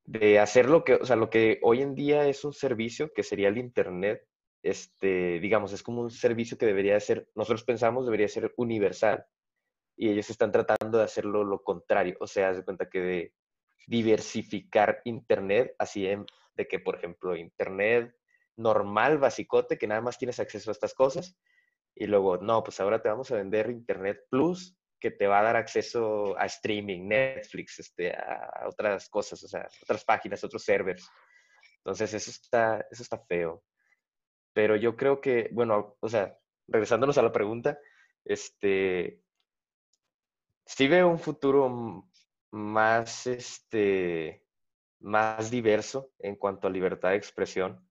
de 0.05 0.39
hacer 0.39 0.67
lo 0.67 0.85
que, 0.85 0.95
o 0.95 1.05
sea, 1.05 1.17
lo 1.17 1.31
que 1.31 1.59
hoy 1.63 1.83
en 1.83 1.95
día 1.95 2.27
es 2.27 2.45
un 2.45 2.53
servicio, 2.53 3.13
que 3.13 3.23
sería 3.23 3.49
el 3.49 3.59
Internet, 3.59 4.27
este, 4.63 5.39
digamos, 5.41 5.73
es 5.73 5.83
como 5.83 6.01
un 6.03 6.11
servicio 6.11 6.59
que 6.59 6.67
debería 6.67 6.99
ser, 7.01 7.29
nosotros 7.35 7.65
pensamos 7.65 8.07
debería 8.07 8.29
ser 8.29 8.53
universal, 8.57 9.25
y 9.97 10.11
ellos 10.11 10.29
están 10.29 10.53
tratando 10.53 10.99
de 10.99 11.05
hacerlo 11.05 11.45
lo 11.45 11.63
contrario, 11.63 12.17
o 12.21 12.27
sea, 12.27 12.53
de 12.53 12.65
cuenta 12.65 12.89
que 12.89 13.01
de 13.01 13.35
diversificar 13.87 15.01
Internet, 15.05 15.75
así 15.79 16.07
en 16.07 16.27
de 16.57 16.67
que, 16.67 16.79
por 16.79 16.97
ejemplo, 16.97 17.37
Internet 17.37 18.15
normal, 18.57 19.19
basicote, 19.19 19.79
que 19.79 19.87
nada 19.87 20.01
más 20.01 20.19
tienes 20.19 20.41
acceso 20.41 20.71
a 20.71 20.73
estas 20.73 20.95
cosas, 20.95 21.37
y 21.95 22.07
luego, 22.07 22.39
no, 22.39 22.63
pues 22.63 22.81
ahora 22.81 23.01
te 23.01 23.09
vamos 23.09 23.31
a 23.31 23.37
vender 23.37 23.71
Internet 23.71 24.21
Plus, 24.31 24.77
que 24.99 25.11
te 25.11 25.27
va 25.27 25.41
a 25.41 25.43
dar 25.43 25.57
acceso 25.57 26.39
a 26.39 26.47
streaming, 26.47 27.09
Netflix, 27.09 27.79
este, 27.79 28.13
a 28.13 28.65
otras 28.67 29.09
cosas, 29.09 29.43
o 29.43 29.49
sea, 29.49 29.69
otras 29.83 30.05
páginas, 30.05 30.43
otros 30.43 30.63
servers. 30.63 31.09
Entonces, 31.79 32.15
eso 32.15 32.31
está, 32.31 32.87
eso 32.91 33.03
está 33.03 33.19
feo. 33.19 33.63
Pero 34.53 34.77
yo 34.77 34.97
creo 34.97 35.21
que, 35.21 35.51
bueno, 35.53 35.97
o 36.01 36.09
sea, 36.09 36.39
regresándonos 36.67 37.19
a 37.19 37.23
la 37.23 37.33
pregunta, 37.33 37.79
este, 38.25 39.21
sí 40.65 40.89
veo 40.89 41.09
un 41.09 41.19
futuro 41.19 42.09
más, 42.51 43.27
este, 43.27 44.46
más 45.01 45.51
diverso 45.51 46.11
en 46.19 46.37
cuanto 46.37 46.67
a 46.67 46.71
libertad 46.71 47.11
de 47.11 47.17
expresión. 47.17 47.87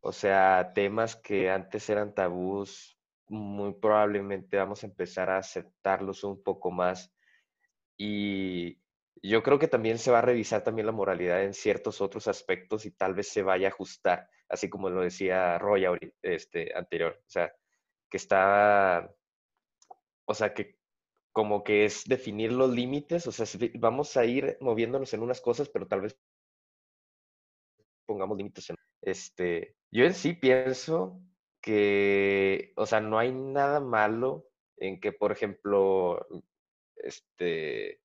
O 0.00 0.12
sea, 0.12 0.72
temas 0.74 1.16
que 1.16 1.50
antes 1.50 1.88
eran 1.90 2.14
tabús, 2.14 2.98
muy 3.28 3.74
probablemente 3.74 4.56
vamos 4.56 4.82
a 4.82 4.86
empezar 4.86 5.30
a 5.30 5.38
aceptarlos 5.38 6.24
un 6.24 6.42
poco 6.42 6.70
más. 6.70 7.12
Y 7.96 8.80
yo 9.22 9.42
creo 9.42 9.58
que 9.58 9.68
también 9.68 9.98
se 9.98 10.10
va 10.10 10.18
a 10.18 10.22
revisar 10.22 10.62
también 10.62 10.86
la 10.86 10.92
moralidad 10.92 11.42
en 11.42 11.54
ciertos 11.54 12.00
otros 12.00 12.28
aspectos 12.28 12.86
y 12.86 12.92
tal 12.92 13.14
vez 13.14 13.28
se 13.28 13.42
vaya 13.42 13.68
a 13.68 13.70
ajustar, 13.70 14.28
así 14.48 14.68
como 14.68 14.88
lo 14.90 15.02
decía 15.02 15.58
Roy 15.58 15.84
este, 16.22 16.74
anterior. 16.76 17.20
O 17.26 17.30
sea, 17.30 17.52
que 18.08 18.16
está, 18.16 19.12
o 20.24 20.34
sea, 20.34 20.54
que 20.54 20.77
como 21.38 21.62
que 21.62 21.84
es 21.84 22.02
definir 22.04 22.50
los 22.50 22.68
límites, 22.68 23.24
o 23.28 23.30
sea, 23.30 23.46
vamos 23.74 24.16
a 24.16 24.24
ir 24.24 24.58
moviéndonos 24.60 25.14
en 25.14 25.22
unas 25.22 25.40
cosas, 25.40 25.68
pero 25.68 25.86
tal 25.86 26.00
vez 26.00 26.18
pongamos 28.06 28.36
límites 28.36 28.70
en... 28.70 28.76
Este, 29.02 29.76
yo 29.92 30.04
en 30.04 30.14
sí 30.14 30.32
pienso 30.32 31.22
que, 31.62 32.72
o 32.74 32.86
sea, 32.86 33.00
no 33.00 33.20
hay 33.20 33.30
nada 33.30 33.78
malo 33.78 34.48
en 34.78 34.98
que, 34.98 35.12
por 35.12 35.30
ejemplo, 35.30 36.26
este, 36.96 38.02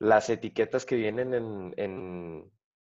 las 0.00 0.28
etiquetas 0.28 0.84
que 0.84 0.96
vienen 0.96 1.34
en, 1.34 1.74
en, 1.76 2.52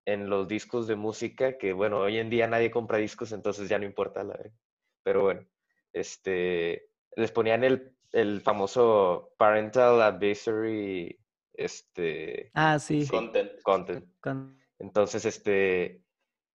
en 0.06 0.30
los 0.30 0.48
discos 0.48 0.86
de 0.86 0.96
música, 0.96 1.58
que 1.58 1.74
bueno, 1.74 1.98
hoy 1.98 2.16
en 2.16 2.30
día 2.30 2.46
nadie 2.46 2.70
compra 2.70 2.96
discos, 2.96 3.32
entonces 3.32 3.68
ya 3.68 3.78
no 3.78 3.84
importa 3.84 4.24
la 4.24 4.38
verdad. 4.38 4.58
Pero 5.02 5.22
bueno, 5.24 5.46
este, 5.92 6.88
les 7.14 7.30
ponían 7.30 7.62
el, 7.62 7.94
el 8.12 8.40
famoso 8.40 9.32
parental 9.38 10.00
advisory, 10.02 11.18
este, 11.54 12.50
Ah, 12.54 12.78
sí. 12.78 13.06
Content. 13.08 13.52
content. 13.62 14.04
Con- 14.20 14.58
Entonces, 14.78 15.24
este, 15.24 16.02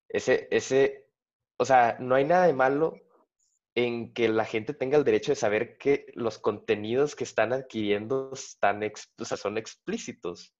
ese, 0.08 0.48
ese, 0.50 1.08
o 1.58 1.64
sea, 1.64 1.96
no 2.00 2.14
hay 2.14 2.24
nada 2.24 2.46
de 2.46 2.54
malo 2.54 2.94
en 3.76 4.12
que 4.14 4.28
la 4.28 4.44
gente 4.44 4.72
tenga 4.72 4.96
el 4.96 5.04
derecho 5.04 5.32
de 5.32 5.36
saber 5.36 5.76
que 5.78 6.06
los 6.14 6.38
contenidos 6.38 7.16
que 7.16 7.24
están 7.24 7.52
adquiriendo 7.52 8.30
están, 8.32 8.82
ex- 8.82 9.12
o 9.18 9.24
sea, 9.24 9.36
son 9.36 9.58
explícitos. 9.58 10.54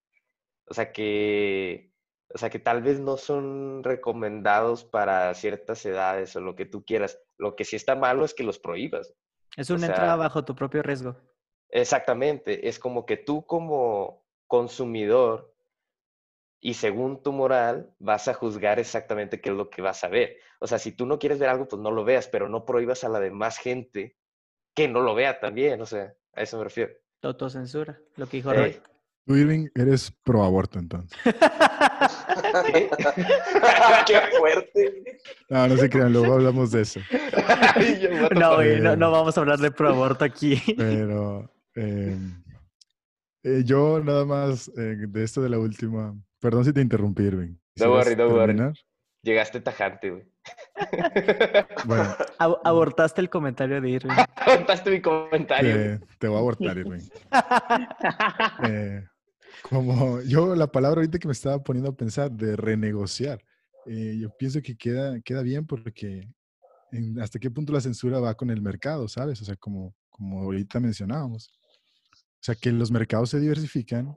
O 0.66 0.74
sea, 0.74 0.92
que, 0.92 1.92
o 2.34 2.38
sea, 2.38 2.50
que 2.50 2.58
tal 2.58 2.82
vez 2.82 2.98
no 3.00 3.16
son 3.16 3.84
recomendados 3.84 4.84
para 4.84 5.32
ciertas 5.34 5.84
edades 5.86 6.34
o 6.36 6.40
lo 6.40 6.54
que 6.56 6.66
tú 6.66 6.84
quieras. 6.84 7.20
Lo 7.38 7.54
que 7.54 7.64
sí 7.64 7.76
está 7.76 7.94
malo 7.94 8.24
es 8.24 8.34
que 8.34 8.42
los 8.44 8.58
prohíbas. 8.58 9.14
Es 9.56 9.70
O 9.70 9.74
una 9.74 9.86
entrada 9.86 10.16
bajo 10.16 10.44
tu 10.44 10.54
propio 10.54 10.82
riesgo. 10.82 11.16
Exactamente, 11.68 12.68
es 12.68 12.78
como 12.78 13.04
que 13.06 13.16
tú 13.16 13.46
como 13.46 14.24
consumidor 14.46 15.54
y 16.60 16.74
según 16.74 17.22
tu 17.22 17.32
moral 17.32 17.94
vas 17.98 18.28
a 18.28 18.34
juzgar 18.34 18.78
exactamente 18.78 19.40
qué 19.40 19.50
es 19.50 19.56
lo 19.56 19.70
que 19.70 19.82
vas 19.82 20.02
a 20.04 20.08
ver. 20.08 20.38
O 20.60 20.66
sea, 20.66 20.78
si 20.78 20.92
tú 20.92 21.04
no 21.04 21.18
quieres 21.18 21.38
ver 21.38 21.48
algo, 21.50 21.68
pues 21.68 21.82
no 21.82 21.90
lo 21.90 22.04
veas, 22.04 22.28
pero 22.28 22.48
no 22.48 22.64
prohíbas 22.64 23.04
a 23.04 23.08
la 23.08 23.20
demás 23.20 23.58
gente 23.58 24.16
que 24.74 24.88
no 24.88 25.00
lo 25.00 25.14
vea 25.14 25.40
también, 25.40 25.80
o 25.80 25.86
sea, 25.86 26.14
a 26.32 26.42
eso 26.42 26.58
me 26.58 26.64
refiero. 26.64 26.92
Autocensura, 27.22 27.98
lo 28.16 28.26
que 28.26 28.38
dijo. 28.38 28.52
Roy. 28.52 28.80
Tú, 29.26 29.36
Irving, 29.36 29.68
eres 29.74 30.10
pro 30.22 30.42
aborto 30.44 30.78
entonces. 30.78 31.18
¿Qué? 32.66 32.90
¡Qué 34.06 34.20
fuerte! 34.38 35.02
No, 35.48 35.68
no 35.68 35.76
se 35.76 35.88
crean, 35.90 36.12
luego 36.12 36.34
hablamos 36.34 36.70
de 36.70 36.82
eso. 36.82 37.00
Ay, 37.74 38.08
No, 38.34 38.50
no, 38.56 38.62
Eh. 38.62 38.96
no 38.96 39.10
vamos 39.10 39.36
a 39.36 39.40
hablar 39.40 39.58
de 39.58 39.70
pro 39.70 39.88
aborto 39.90 40.24
aquí. 40.24 40.60
Pero 40.76 41.50
eh, 41.76 42.16
eh, 43.42 43.62
yo 43.64 44.00
nada 44.02 44.24
más 44.24 44.68
eh, 44.76 44.96
de 45.08 45.24
esto 45.24 45.42
de 45.42 45.48
la 45.50 45.58
última. 45.58 46.14
Perdón 46.40 46.64
si 46.64 46.72
te 46.72 46.80
interrumpí, 46.80 47.22
Irving. 47.24 47.54
Don't 47.76 47.90
worry, 47.92 48.10
¿Quisieras 48.10 48.28
don't 48.28 48.60
worry. 48.60 48.72
Llegaste 49.22 49.60
tajante, 49.60 50.10
güey. 50.10 50.22
Bueno, 51.86 52.04
Ab- 52.38 52.60
abortaste 52.62 53.22
el 53.22 53.30
comentario 53.30 53.80
de 53.80 53.88
Irving. 53.88 54.12
Contaste 54.44 54.90
mi 54.90 55.00
comentario. 55.00 55.74
güey. 55.74 55.98
te, 55.98 56.06
te 56.18 56.28
voy 56.28 56.36
a 56.36 56.40
abortar, 56.40 56.76
Irving. 56.76 57.00
Eh, 58.68 59.02
como 59.62 60.20
yo 60.22 60.54
la 60.54 60.66
palabra 60.66 61.00
ahorita 61.00 61.18
que 61.18 61.28
me 61.28 61.32
estaba 61.32 61.62
poniendo 61.62 61.90
a 61.90 61.96
pensar 61.96 62.30
de 62.30 62.56
renegociar, 62.56 63.42
eh, 63.86 64.16
yo 64.20 64.30
pienso 64.36 64.60
que 64.62 64.76
queda, 64.76 65.20
queda 65.20 65.42
bien 65.42 65.66
porque 65.66 66.28
en- 66.92 67.20
hasta 67.20 67.38
qué 67.38 67.50
punto 67.50 67.72
la 67.72 67.80
censura 67.80 68.20
va 68.20 68.34
con 68.34 68.50
el 68.50 68.62
mercado, 68.62 69.08
¿sabes? 69.08 69.40
O 69.42 69.44
sea, 69.44 69.56
como, 69.56 69.94
como 70.10 70.40
ahorita 70.42 70.80
mencionábamos. 70.80 71.48
O 72.12 72.40
sea, 72.40 72.54
que 72.54 72.70
los 72.72 72.90
mercados 72.90 73.30
se 73.30 73.40
diversifican. 73.40 74.14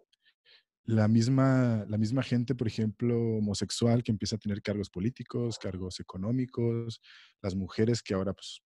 La 0.86 1.08
misma, 1.10 1.84
la 1.90 1.98
misma 1.98 2.24
gente, 2.24 2.56
por 2.56 2.68
ejemplo, 2.68 3.18
homosexual 3.38 4.04
que 4.04 4.12
empieza 4.12 4.38
a 4.38 4.40
tener 4.40 4.62
cargos 4.62 4.90
políticos, 4.90 5.60
cargos 5.60 6.00
económicos, 6.00 7.02
las 7.42 7.56
mujeres 7.56 8.02
que 8.02 8.14
ahora, 8.14 8.34
pues, 8.34 8.62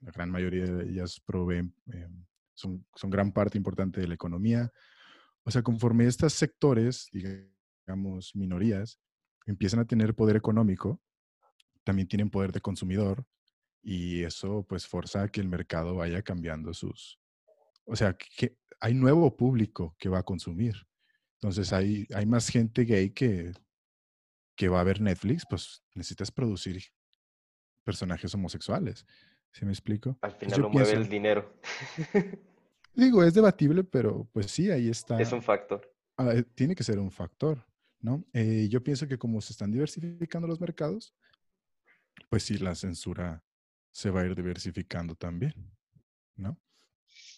la 0.00 0.12
gran 0.12 0.30
mayoría 0.30 0.64
de 0.64 0.90
ellas 0.90 1.20
proveen, 1.24 1.74
eh, 1.92 2.08
son, 2.54 2.86
son 2.94 3.10
gran 3.10 3.32
parte 3.32 3.58
importante 3.58 4.00
de 4.00 4.08
la 4.08 4.14
economía. 4.14 4.72
O 5.44 5.50
sea, 5.50 5.62
conforme 5.62 6.06
estos 6.06 6.32
sectores, 6.34 7.08
digamos, 7.12 8.34
minorías, 8.34 9.00
empiezan 9.46 9.80
a 9.80 9.84
tener 9.86 10.14
poder 10.14 10.36
económico, 10.36 11.00
también 11.84 12.06
tienen 12.08 12.30
poder 12.30 12.52
de 12.52 12.60
consumidor 12.60 13.26
y 13.82 14.22
eso 14.22 14.64
pues 14.68 14.86
forza 14.86 15.22
a 15.22 15.28
que 15.28 15.40
el 15.40 15.48
mercado 15.48 15.96
vaya 15.96 16.22
cambiando 16.22 16.72
sus... 16.72 17.18
O 17.84 17.96
sea, 17.96 18.16
que 18.16 18.56
hay 18.78 18.94
nuevo 18.94 19.36
público 19.36 19.96
que 19.98 20.08
va 20.08 20.20
a 20.20 20.22
consumir. 20.22 20.76
Entonces 21.40 21.72
hay, 21.72 22.06
hay 22.14 22.24
más 22.26 22.48
gente 22.48 22.84
gay 22.84 23.10
que, 23.10 23.52
que 24.54 24.68
va 24.68 24.80
a 24.80 24.84
ver 24.84 25.00
Netflix, 25.00 25.44
pues 25.50 25.82
necesitas 25.94 26.30
producir 26.30 26.80
personajes 27.82 28.32
homosexuales. 28.34 29.04
¿Sí 29.50 29.64
me 29.64 29.72
explico? 29.72 30.16
Al 30.22 30.32
final 30.32 30.60
lo 30.60 30.70
mueve 30.70 30.90
pienso- 30.90 31.02
el 31.02 31.08
dinero. 31.08 31.58
Digo, 32.94 33.24
es 33.24 33.34
debatible, 33.34 33.84
pero 33.84 34.28
pues 34.32 34.50
sí, 34.50 34.70
ahí 34.70 34.88
está. 34.88 35.20
Es 35.20 35.32
un 35.32 35.42
factor. 35.42 35.90
Ah, 36.16 36.32
eh, 36.34 36.42
tiene 36.54 36.74
que 36.74 36.84
ser 36.84 36.98
un 36.98 37.10
factor, 37.10 37.64
¿no? 38.00 38.24
Eh, 38.32 38.68
yo 38.70 38.82
pienso 38.82 39.08
que 39.08 39.18
como 39.18 39.40
se 39.40 39.52
están 39.52 39.70
diversificando 39.70 40.46
los 40.46 40.60
mercados, 40.60 41.14
pues 42.28 42.42
sí, 42.42 42.58
la 42.58 42.74
censura 42.74 43.42
se 43.90 44.10
va 44.10 44.20
a 44.20 44.26
ir 44.26 44.34
diversificando 44.34 45.14
también, 45.14 45.54
¿no? 46.36 46.58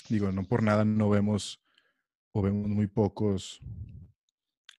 Digo, 0.08 0.30
no 0.32 0.44
por 0.44 0.62
nada 0.62 0.84
no 0.84 1.08
vemos 1.08 1.62
o 2.32 2.42
vemos 2.42 2.68
muy 2.68 2.86
pocos, 2.86 3.60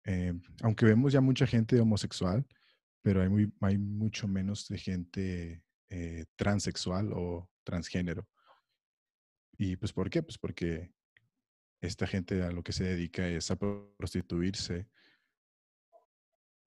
eh, 0.05 0.35
aunque 0.63 0.87
vemos 0.87 1.13
ya 1.13 1.21
mucha 1.21 1.47
gente 1.47 1.81
homosexual, 1.81 2.47
pero 3.01 3.23
hay, 3.23 3.29
muy, 3.29 3.53
hay 3.61 3.79
mucho 3.79 4.27
menos 4.27 4.69
de 4.69 4.79
gente 4.79 5.63
eh, 5.89 6.25
transexual 6.37 7.13
o 7.13 7.49
transgénero. 7.63 8.27
¿Y 9.57 9.77
pues 9.77 9.93
por 9.93 10.11
qué? 10.11 10.23
Pues 10.23 10.39
porque 10.39 10.93
esta 11.81 12.07
gente 12.07 12.43
a 12.43 12.51
lo 12.51 12.63
que 12.63 12.73
se 12.73 12.85
dedica 12.85 13.27
es 13.27 13.51
a 13.51 13.57
prostituirse 13.57 14.89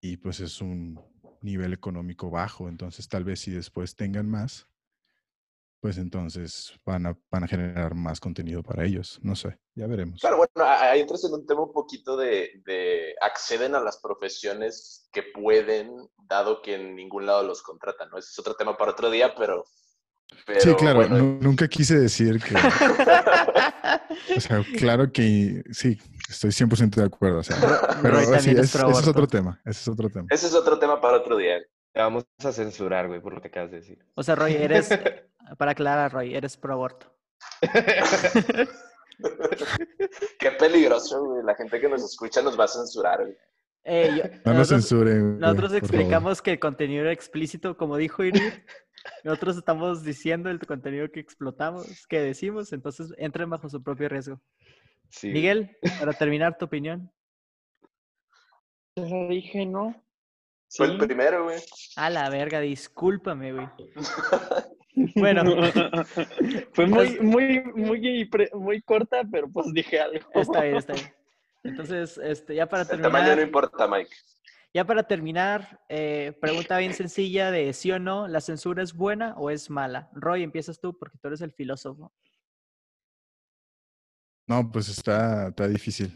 y 0.01 0.17
pues 0.17 0.39
es 0.39 0.61
un 0.61 0.99
nivel 1.41 1.73
económico 1.73 2.29
bajo, 2.29 2.67
entonces 2.69 3.07
tal 3.07 3.23
vez 3.23 3.39
si 3.39 3.51
después 3.51 3.95
tengan 3.95 4.29
más, 4.29 4.67
pues 5.79 5.97
entonces 5.97 6.73
van 6.85 7.07
a, 7.07 7.17
van 7.31 7.43
a 7.43 7.47
generar 7.47 7.95
más 7.95 8.19
contenido 8.19 8.63
para 8.63 8.85
ellos, 8.85 9.19
no 9.21 9.35
sé, 9.35 9.59
ya 9.75 9.87
veremos. 9.87 10.21
Claro, 10.21 10.37
bueno, 10.37 10.51
ahí 10.69 11.01
entras 11.01 11.23
en 11.23 11.33
un 11.33 11.45
tema 11.45 11.63
un 11.63 11.71
poquito 11.71 12.15
de, 12.17 12.61
de 12.65 13.15
acceden 13.21 13.75
a 13.75 13.79
las 13.79 13.97
profesiones 13.97 15.09
que 15.11 15.23
pueden, 15.23 15.95
dado 16.17 16.61
que 16.61 16.75
en 16.75 16.95
ningún 16.95 17.25
lado 17.25 17.43
los 17.43 17.61
contratan, 17.61 18.09
¿no? 18.09 18.17
Ese 18.17 18.29
es 18.31 18.39
otro 18.39 18.55
tema 18.55 18.77
para 18.77 18.91
otro 18.91 19.09
día, 19.09 19.33
pero... 19.35 19.65
pero 20.45 20.61
sí, 20.61 20.73
claro, 20.75 20.95
bueno, 20.97 21.37
nunca 21.41 21.67
quise 21.67 21.99
decir 21.99 22.39
que, 22.41 22.55
o 24.37 24.39
sea, 24.41 24.63
claro 24.77 25.11
que 25.11 25.63
sí, 25.71 25.97
estoy 26.29 26.51
100% 26.51 26.95
de 26.95 27.03
acuerdo, 27.05 27.39
o 27.39 27.43
sea, 27.43 27.57
pero 28.01 28.19
sí, 28.39 28.51
es 28.51 28.57
ese 28.75 28.77
es 28.89 29.07
otro 29.07 29.27
tema, 29.27 29.59
ese 29.65 29.81
es 29.81 29.87
otro 29.87 30.09
tema. 30.09 30.27
ese 30.29 30.47
es 30.47 30.53
otro 30.53 30.77
tema 30.79 30.99
para 31.01 31.17
otro 31.17 31.37
día. 31.37 31.57
Te 31.93 32.01
vamos 32.01 32.25
a 32.43 32.51
censurar, 32.51 33.07
güey, 33.07 33.19
por 33.21 33.33
lo 33.33 33.41
que 33.41 33.47
acabas 33.47 33.71
de 33.71 33.77
decir. 33.77 33.97
O 34.13 34.21
sea, 34.21 34.35
Roy, 34.35 34.53
eres, 34.53 34.89
para 35.57 35.71
aclarar, 35.71 36.13
Roy, 36.13 36.35
eres 36.35 36.55
pro 36.55 36.73
aborto. 36.73 37.11
Qué 40.39 40.51
peligroso, 40.51 41.23
güey. 41.23 41.43
La 41.43 41.55
gente 41.55 41.79
que 41.79 41.89
nos 41.89 42.03
escucha 42.03 42.41
nos 42.41 42.59
va 42.59 42.65
a 42.65 42.67
censurar, 42.67 43.21
güey. 43.23 43.35
Eh, 43.83 44.11
yo- 44.17 44.23
No 44.45 44.53
nos 44.53 44.69
nosotros, 44.69 44.69
censuren. 44.69 45.21
güey, 45.21 45.39
nosotros 45.39 45.71
por 45.71 45.79
favor. 45.79 45.95
explicamos 45.95 46.41
que 46.41 46.51
el 46.51 46.59
contenido 46.59 47.01
era 47.03 47.11
explícito, 47.13 47.77
como 47.77 47.97
dijo 47.97 48.23
Irving. 48.23 48.51
Nosotros 49.23 49.57
estamos 49.57 50.03
diciendo 50.03 50.49
el 50.49 50.59
contenido 50.59 51.09
que 51.11 51.19
explotamos, 51.19 52.05
que 52.07 52.19
decimos, 52.19 52.73
entonces 52.73 53.13
entren 53.17 53.49
bajo 53.49 53.69
su 53.69 53.81
propio 53.83 54.09
riesgo. 54.09 54.39
Sí. 55.09 55.29
Miguel, 55.29 55.77
para 55.99 56.13
terminar 56.13 56.57
tu 56.57 56.65
opinión. 56.65 57.11
Ya 58.95 59.03
lo 59.03 59.27
dije, 59.29 59.65
¿no? 59.65 59.95
Fue 60.69 60.87
el 60.87 60.97
primero, 60.97 61.45
güey. 61.45 61.59
A 61.95 62.09
la 62.09 62.29
verga, 62.29 62.59
discúlpame, 62.59 63.53
güey. 63.53 63.67
Bueno. 65.15 65.43
Fue 66.73 66.87
muy, 66.87 66.95
Pues- 66.95 67.21
muy, 67.21 67.63
muy, 67.75 68.29
muy 68.55 68.81
corta, 68.81 69.21
pero 69.31 69.47
pues 69.47 69.71
dije 69.71 69.99
algo. 69.99 70.27
Está 70.33 70.63
bien, 70.63 70.75
está 70.77 70.93
bien. 70.95 71.13
Entonces, 71.63 72.17
este, 72.17 72.55
ya 72.55 72.65
para 72.67 72.81
El 72.81 72.87
tamaño 72.89 73.09
no 73.11 73.11
terminar, 73.25 73.39
importa, 73.39 73.87
Mike. 73.87 74.09
Ya 74.77 74.85
para 74.85 75.07
terminar, 75.07 75.83
eh, 75.89 76.37
pregunta 76.39 76.77
bien 76.77 76.93
sencilla 76.93 77.49
de 77.49 77.73
sí 77.73 77.91
o 77.91 77.97
no, 77.97 78.27
¿la 78.27 78.41
censura 78.41 78.83
es 78.83 78.93
buena 78.93 79.33
o 79.35 79.49
es 79.49 79.71
mala? 79.71 80.07
Roy, 80.13 80.43
empiezas 80.43 80.79
tú 80.79 80.95
porque 80.95 81.17
tú 81.17 81.29
eres 81.29 81.41
el 81.41 81.51
filósofo. 81.51 82.13
No, 84.47 84.71
pues 84.71 84.87
está, 84.89 85.47
está 85.47 85.67
difícil. 85.67 86.13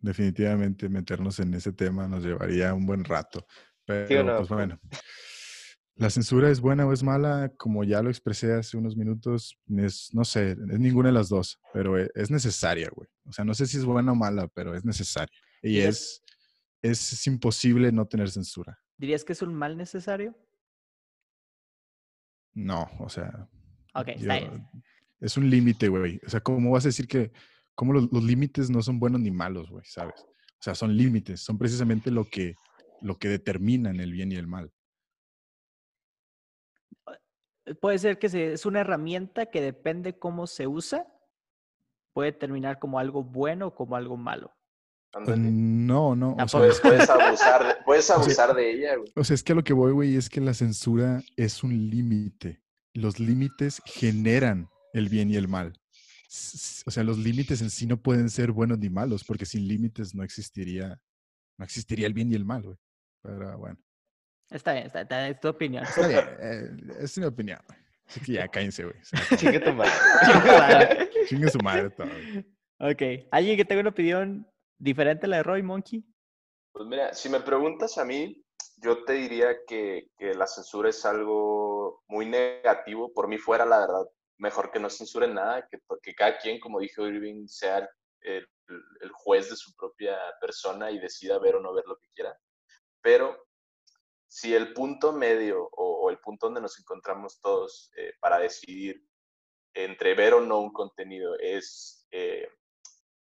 Definitivamente 0.00 0.88
meternos 0.88 1.38
en 1.38 1.54
ese 1.54 1.72
tema 1.72 2.08
nos 2.08 2.24
llevaría 2.24 2.74
un 2.74 2.84
buen 2.84 3.04
rato. 3.04 3.46
Pero, 3.84 4.24
no? 4.24 4.38
pues 4.38 4.48
bueno. 4.48 4.80
¿La 5.94 6.10
censura 6.10 6.50
es 6.50 6.60
buena 6.60 6.84
o 6.86 6.92
es 6.92 7.04
mala? 7.04 7.52
Como 7.56 7.84
ya 7.84 8.02
lo 8.02 8.10
expresé 8.10 8.54
hace 8.54 8.76
unos 8.76 8.96
minutos, 8.96 9.56
es, 9.68 10.10
no 10.12 10.24
sé, 10.24 10.50
es 10.50 10.80
ninguna 10.80 11.10
de 11.10 11.14
las 11.14 11.28
dos, 11.28 11.60
pero 11.72 11.96
e- 11.96 12.10
es 12.16 12.28
necesaria, 12.28 12.90
güey. 12.92 13.08
O 13.24 13.30
sea, 13.30 13.44
no 13.44 13.54
sé 13.54 13.68
si 13.68 13.76
es 13.76 13.84
buena 13.84 14.10
o 14.10 14.16
mala, 14.16 14.48
pero 14.48 14.74
es 14.74 14.84
necesaria. 14.84 15.38
Y 15.62 15.78
es, 15.78 16.23
es, 16.84 17.12
es 17.14 17.26
imposible 17.26 17.90
no 17.92 18.06
tener 18.06 18.30
censura. 18.30 18.78
¿Dirías 18.98 19.24
que 19.24 19.32
es 19.32 19.40
un 19.42 19.54
mal 19.54 19.76
necesario? 19.76 20.34
No, 22.52 22.88
o 23.00 23.08
sea, 23.08 23.48
Ok, 23.94 24.06
yo- 24.08 24.12
está 24.14 24.38
bien. 24.38 24.68
es 25.20 25.36
un 25.36 25.48
límite, 25.48 25.88
güey. 25.88 26.20
O 26.26 26.28
sea, 26.30 26.40
¿cómo 26.40 26.70
vas 26.70 26.84
a 26.84 26.88
decir 26.88 27.08
que, 27.08 27.32
cómo 27.74 27.92
los, 27.92 28.12
los 28.12 28.22
límites 28.22 28.70
no 28.70 28.82
son 28.82 29.00
buenos 29.00 29.20
ni 29.20 29.30
malos, 29.30 29.70
güey, 29.70 29.84
sabes? 29.86 30.14
O 30.20 30.62
sea, 30.64 30.74
son 30.74 30.96
límites, 30.96 31.40
son 31.40 31.58
precisamente 31.58 32.10
lo 32.10 32.24
que, 32.26 32.54
lo 33.00 33.18
que 33.18 33.28
determinan 33.28 33.98
el 33.98 34.12
bien 34.12 34.30
y 34.32 34.36
el 34.36 34.46
mal. 34.46 34.70
Puede 37.80 37.98
ser 37.98 38.18
que 38.18 38.28
se- 38.28 38.52
es 38.52 38.66
una 38.66 38.80
herramienta 38.82 39.46
que 39.46 39.62
depende 39.62 40.18
cómo 40.18 40.46
se 40.46 40.66
usa, 40.66 41.06
puede 42.12 42.32
terminar 42.32 42.78
como 42.78 42.98
algo 42.98 43.24
bueno 43.24 43.68
o 43.68 43.74
como 43.74 43.96
algo 43.96 44.16
malo. 44.18 44.52
Ándale. 45.14 45.50
No, 45.50 46.16
no, 46.16 46.32
o 46.32 46.36
sea, 46.36 46.46
Tampoco. 46.46 46.58
Puedes, 46.58 46.80
puedes 46.80 47.10
abusar, 47.10 47.66
de, 47.66 47.74
puedes 47.84 48.10
abusar 48.10 48.54
de 48.54 48.70
ella, 48.72 48.96
güey. 48.96 49.12
o 49.14 49.24
sea, 49.24 49.34
es 49.34 49.42
que 49.42 49.52
a 49.52 49.54
lo 49.54 49.62
que 49.64 49.72
voy, 49.72 49.92
güey, 49.92 50.16
es 50.16 50.28
que 50.28 50.40
la 50.40 50.54
censura 50.54 51.22
es 51.36 51.62
un 51.62 51.88
límite. 51.90 52.62
Los 52.94 53.18
límites 53.20 53.80
generan 53.86 54.68
el 54.92 55.08
bien 55.08 55.30
y 55.30 55.36
el 55.36 55.48
mal. 55.48 55.72
O 56.86 56.90
sea, 56.90 57.04
los 57.04 57.18
límites 57.18 57.60
en 57.62 57.70
sí 57.70 57.86
no 57.86 57.96
pueden 58.00 58.28
ser 58.28 58.50
buenos 58.52 58.78
ni 58.78 58.90
malos, 58.90 59.22
porque 59.24 59.46
sin 59.46 59.68
límites 59.68 60.14
no 60.14 60.24
existiría, 60.24 61.00
no 61.58 61.64
existiría 61.64 62.06
el 62.08 62.12
bien 62.14 62.32
y 62.32 62.34
el 62.34 62.44
mal, 62.44 62.62
güey. 62.62 62.76
Pero 63.22 63.56
bueno. 63.58 63.78
Está 64.50 64.72
bien, 64.74 64.86
está, 64.86 65.02
está- 65.02 65.28
es 65.28 65.40
tu 65.40 65.48
opinión. 65.48 65.84
Está 65.84 66.06
bien, 66.08 66.24
eh, 66.40 66.70
es 67.00 67.16
una 67.18 67.28
opinión. 67.28 67.58
güey. 67.68 67.78
Así 68.06 68.20
que 68.20 68.32
ya 68.32 68.48
cállense, 68.48 68.84
güey. 68.84 68.96
Chingue 69.38 69.60
tu 69.60 69.72
madre. 69.72 71.10
Chingue 71.28 71.48
su 71.50 71.58
madre 71.58 71.90
todo. 71.90 72.06
güey. 72.08 72.92
ok, 72.92 73.26
¿alguien 73.30 73.56
que 73.56 73.64
tenga 73.64 73.80
una 73.80 73.90
opinión 73.90 74.46
diferente 74.78 75.26
a 75.26 75.28
la 75.28 75.36
de 75.38 75.42
Roy 75.42 75.62
Monkey? 75.62 76.04
Pues 76.72 76.86
mira, 76.86 77.12
si 77.12 77.28
me 77.28 77.40
preguntas 77.40 77.98
a 77.98 78.04
mí, 78.04 78.44
yo 78.78 79.04
te 79.04 79.14
diría 79.14 79.64
que, 79.66 80.10
que 80.16 80.34
la 80.34 80.46
censura 80.46 80.90
es 80.90 81.04
algo 81.04 82.02
muy 82.08 82.26
negativo. 82.26 83.12
Por 83.12 83.28
mí 83.28 83.38
fuera, 83.38 83.64
la 83.64 83.80
verdad, 83.80 84.06
mejor 84.38 84.70
que 84.70 84.80
no 84.80 84.90
censuren 84.90 85.34
nada, 85.34 85.66
que, 85.68 85.78
que 86.02 86.14
cada 86.14 86.38
quien, 86.38 86.58
como 86.60 86.80
dijo 86.80 87.06
Irving, 87.06 87.46
sea 87.46 87.88
el, 88.20 88.48
el 88.68 89.10
juez 89.12 89.50
de 89.50 89.56
su 89.56 89.74
propia 89.74 90.18
persona 90.40 90.90
y 90.90 90.98
decida 90.98 91.38
ver 91.38 91.56
o 91.56 91.60
no 91.60 91.72
ver 91.72 91.84
lo 91.86 91.96
que 91.96 92.08
quiera. 92.14 92.36
Pero 93.00 93.46
si 94.26 94.54
el 94.54 94.72
punto 94.72 95.12
medio 95.12 95.68
o, 95.72 96.06
o 96.06 96.10
el 96.10 96.18
punto 96.18 96.46
donde 96.46 96.60
nos 96.60 96.78
encontramos 96.80 97.40
todos 97.40 97.92
eh, 97.96 98.14
para 98.20 98.38
decidir 98.38 99.06
entre 99.74 100.14
ver 100.14 100.34
o 100.34 100.40
no 100.40 100.60
un 100.60 100.72
contenido 100.72 101.36
es 101.38 102.06
eh, 102.10 102.48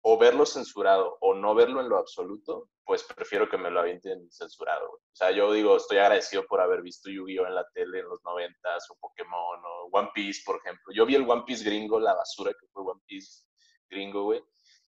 o 0.02 0.18
verlo 0.18 0.44
censurado 0.44 1.16
o 1.20 1.34
no 1.34 1.54
verlo 1.54 1.80
en 1.80 1.88
lo 1.88 1.96
absoluto, 1.96 2.70
pues 2.84 3.04
prefiero 3.04 3.48
que 3.48 3.56
me 3.56 3.70
lo 3.70 3.80
avienten 3.80 4.30
censurado. 4.30 4.90
O 4.90 5.14
sea, 5.14 5.30
yo 5.30 5.52
digo, 5.52 5.76
estoy 5.76 5.98
agradecido 5.98 6.44
por 6.46 6.60
haber 6.60 6.82
visto 6.82 7.08
Yu-Gi-Oh! 7.08 7.46
en 7.46 7.54
la 7.54 7.66
tele 7.72 8.00
en 8.00 8.08
los 8.08 8.20
noventas, 8.24 8.90
o 8.90 8.96
Pokémon, 8.96 9.60
o 9.64 9.88
One 9.92 10.10
Piece, 10.12 10.42
por 10.44 10.56
ejemplo. 10.56 10.92
Yo 10.92 11.06
vi 11.06 11.14
el 11.14 11.28
One 11.28 11.44
Piece 11.46 11.64
gringo, 11.64 12.00
la 12.00 12.14
basura 12.14 12.52
que 12.52 12.66
fue 12.72 12.82
One 12.82 13.00
Piece 13.06 13.44
gringo, 13.88 14.24
güey. 14.24 14.42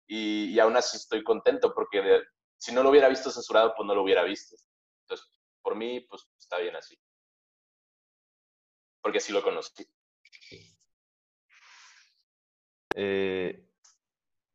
Y, 0.08 0.54
y 0.54 0.60
aún 0.60 0.76
así 0.76 0.98
estoy 0.98 1.24
contento 1.24 1.74
porque 1.74 2.24
si 2.58 2.74
no 2.74 2.84
lo 2.84 2.90
hubiera 2.90 3.08
visto 3.08 3.32
censurado, 3.32 3.74
pues 3.76 3.88
no 3.88 3.96
lo 3.96 4.04
hubiera 4.04 4.24
visto. 4.24 4.56
Entonces, 5.04 5.28
por 5.62 5.76
mí, 5.76 6.02
pues 6.02 6.28
está 6.38 6.58
bien 6.58 6.76
así. 6.76 6.98
Porque 9.02 9.20
así 9.20 9.32
lo 9.32 9.42
conocí. 9.42 9.88
Eh, 12.96 13.67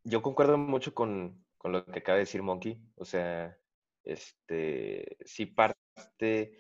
yo 0.05 0.23
concuerdo 0.23 0.59
mucho 0.59 0.95
con, 0.95 1.45
con 1.59 1.73
lo 1.73 1.85
que 1.87 2.01
acaba 2.01 2.17
de 2.17 2.25
decir 2.25 2.43
Monkey. 2.43 2.81
O 2.97 3.05
sea, 3.05 3.57
este, 4.05 5.17
sí 5.25 5.47
parte, 5.47 6.59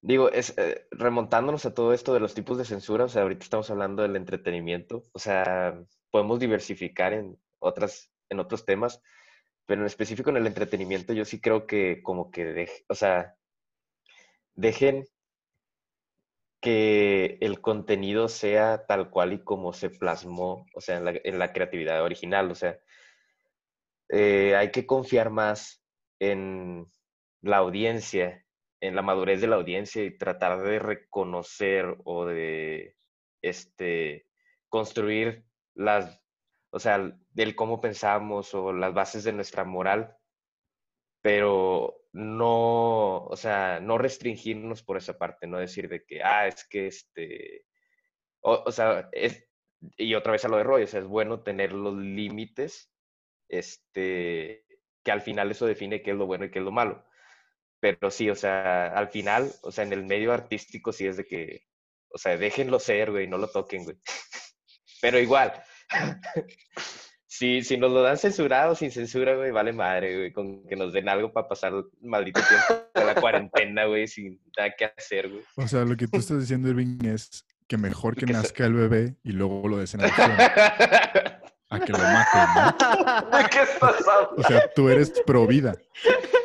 digo, 0.00 0.30
es 0.30 0.56
eh, 0.58 0.86
remontándonos 0.92 1.66
a 1.66 1.74
todo 1.74 1.92
esto 1.92 2.14
de 2.14 2.20
los 2.20 2.34
tipos 2.34 2.58
de 2.58 2.64
censura, 2.64 3.04
o 3.04 3.08
sea, 3.08 3.22
ahorita 3.22 3.44
estamos 3.44 3.70
hablando 3.70 4.02
del 4.02 4.16
entretenimiento, 4.16 5.02
o 5.12 5.18
sea, 5.18 5.80
podemos 6.10 6.40
diversificar 6.40 7.12
en 7.12 7.38
otras, 7.58 8.12
en 8.30 8.40
otros 8.40 8.64
temas, 8.64 9.02
pero 9.66 9.82
en 9.82 9.86
específico 9.86 10.30
en 10.30 10.38
el 10.38 10.46
entretenimiento 10.48 11.12
yo 11.14 11.24
sí 11.24 11.40
creo 11.40 11.66
que 11.66 12.02
como 12.02 12.30
que, 12.30 12.44
dej- 12.54 12.84
o 12.88 12.94
sea, 12.94 13.36
dejen 14.56 15.06
que 16.66 17.38
el 17.42 17.60
contenido 17.60 18.26
sea 18.26 18.86
tal 18.86 19.08
cual 19.08 19.32
y 19.34 19.44
como 19.44 19.72
se 19.72 19.88
plasmó, 19.88 20.66
o 20.74 20.80
sea, 20.80 20.96
en 20.96 21.38
la, 21.38 21.52
creatividad 21.52 22.02
original, 22.02 22.50
o 22.50 22.56
sea, 22.56 22.80
eh, 24.08 24.56
hay 24.56 24.72
que 24.72 24.84
confiar 24.84 25.30
más 25.30 25.80
en 26.18 26.88
la 27.40 27.58
audiencia, 27.58 28.44
en 28.80 28.96
la 28.96 29.02
madurez 29.02 29.40
de 29.40 29.46
la 29.46 29.54
audiencia 29.54 30.02
y 30.02 30.18
tratar 30.18 30.60
de 30.64 30.80
reconocer 30.80 31.98
o 32.02 32.26
de 32.26 32.96
este, 33.42 34.26
construir 34.68 35.44
las, 35.72 36.20
o 36.70 36.80
sea, 36.80 37.16
del 37.30 37.54
cómo 37.54 37.80
pensamos 37.80 38.52
o 38.54 38.72
las 38.72 38.92
bases 38.92 39.22
de 39.22 39.32
nuestra 39.32 39.62
moral, 39.62 40.16
pero 41.22 42.05
no, 42.16 43.24
o 43.24 43.36
sea, 43.36 43.78
no 43.80 43.98
restringirnos 43.98 44.82
por 44.82 44.96
esa 44.96 45.18
parte, 45.18 45.46
no 45.46 45.58
decir 45.58 45.88
de 45.88 46.04
que, 46.04 46.22
ah, 46.22 46.46
es 46.46 46.66
que 46.66 46.86
este, 46.86 47.66
o, 48.40 48.72
sea, 48.72 49.10
y 49.98 50.14
otra 50.14 50.32
vez 50.32 50.44
a 50.44 50.48
lo 50.48 50.56
de 50.56 50.62
Roy, 50.64 50.84
o 50.84 50.86
sea, 50.86 51.00
es 51.00 51.06
bueno 51.06 51.42
tener 51.42 51.72
los 51.72 51.94
límites, 51.94 52.90
este, 53.48 54.64
que 55.04 55.12
al 55.12 55.20
final 55.20 55.50
eso 55.50 55.66
define 55.66 56.02
qué 56.02 56.12
es 56.12 56.16
lo 56.16 56.26
bueno 56.26 56.46
y 56.46 56.50
qué 56.50 56.60
es 56.60 56.64
lo 56.64 56.72
malo. 56.72 57.04
Pero 57.80 58.10
sí, 58.10 58.30
o 58.30 58.34
sea, 58.34 58.86
al 58.88 59.08
final, 59.08 59.52
o 59.62 59.70
sea, 59.70 59.84
en 59.84 59.92
el 59.92 60.04
medio 60.06 60.32
artístico 60.32 60.92
sí 60.92 61.06
es 61.06 61.18
de 61.18 61.26
que, 61.26 61.66
o 62.10 62.18
sea, 62.18 62.38
déjenlo 62.38 62.78
ser, 62.80 63.10
güey, 63.10 63.28
no 63.28 63.36
lo 63.38 63.48
toquen, 63.48 63.84
güey. 63.84 63.98
Pero 65.02 65.18
igual, 65.18 65.52
si, 67.38 67.62
si 67.62 67.76
nos 67.76 67.92
lo 67.92 68.02
dan 68.02 68.16
censurado, 68.16 68.74
sin 68.74 68.90
censura, 68.90 69.36
güey, 69.36 69.50
vale 69.50 69.72
madre, 69.72 70.16
güey, 70.16 70.32
con 70.32 70.66
que 70.66 70.74
nos 70.74 70.92
den 70.92 71.08
algo 71.08 71.32
para 71.32 71.46
pasar 71.46 71.74
el 71.74 71.84
maldito 72.00 72.40
tiempo 72.40 72.88
de 72.94 73.04
la 73.04 73.14
cuarentena, 73.14 73.84
güey, 73.84 74.08
sin 74.08 74.40
nada 74.56 74.74
que 74.76 74.86
hacer, 74.86 75.28
güey. 75.28 75.42
O 75.56 75.68
sea, 75.68 75.84
lo 75.84 75.96
que 75.96 76.08
tú 76.08 76.18
estás 76.18 76.40
diciendo, 76.40 76.70
Irving, 76.70 77.04
es 77.04 77.44
que 77.68 77.76
mejor 77.76 78.16
que 78.16 78.24
nazca 78.24 78.64
el 78.64 78.72
bebé 78.72 79.16
y 79.22 79.32
luego 79.32 79.68
lo 79.68 79.76
des 79.76 79.92
en 79.94 80.00
adopción 80.00 80.30
a 81.68 81.80
que 81.80 81.92
lo 81.92 81.98
maten, 81.98 82.48
¿no? 82.54 83.38
¿De 83.38 83.44
qué 83.50 83.62
estás 83.62 84.08
hablando? 84.08 84.34
O 84.38 84.42
sea, 84.42 84.70
tú 84.74 84.88
eres 84.88 85.12
pro 85.26 85.46
vida. 85.46 85.74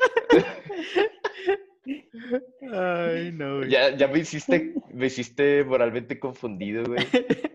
Ay, 2.71 3.31
no, 3.33 3.57
güey. 3.57 3.69
Ya, 3.69 3.95
ya 3.95 4.07
me 4.07 4.19
hiciste, 4.19 4.73
me 4.93 5.07
hiciste 5.07 5.63
moralmente 5.63 6.19
confundido, 6.19 6.83
güey. 6.85 6.99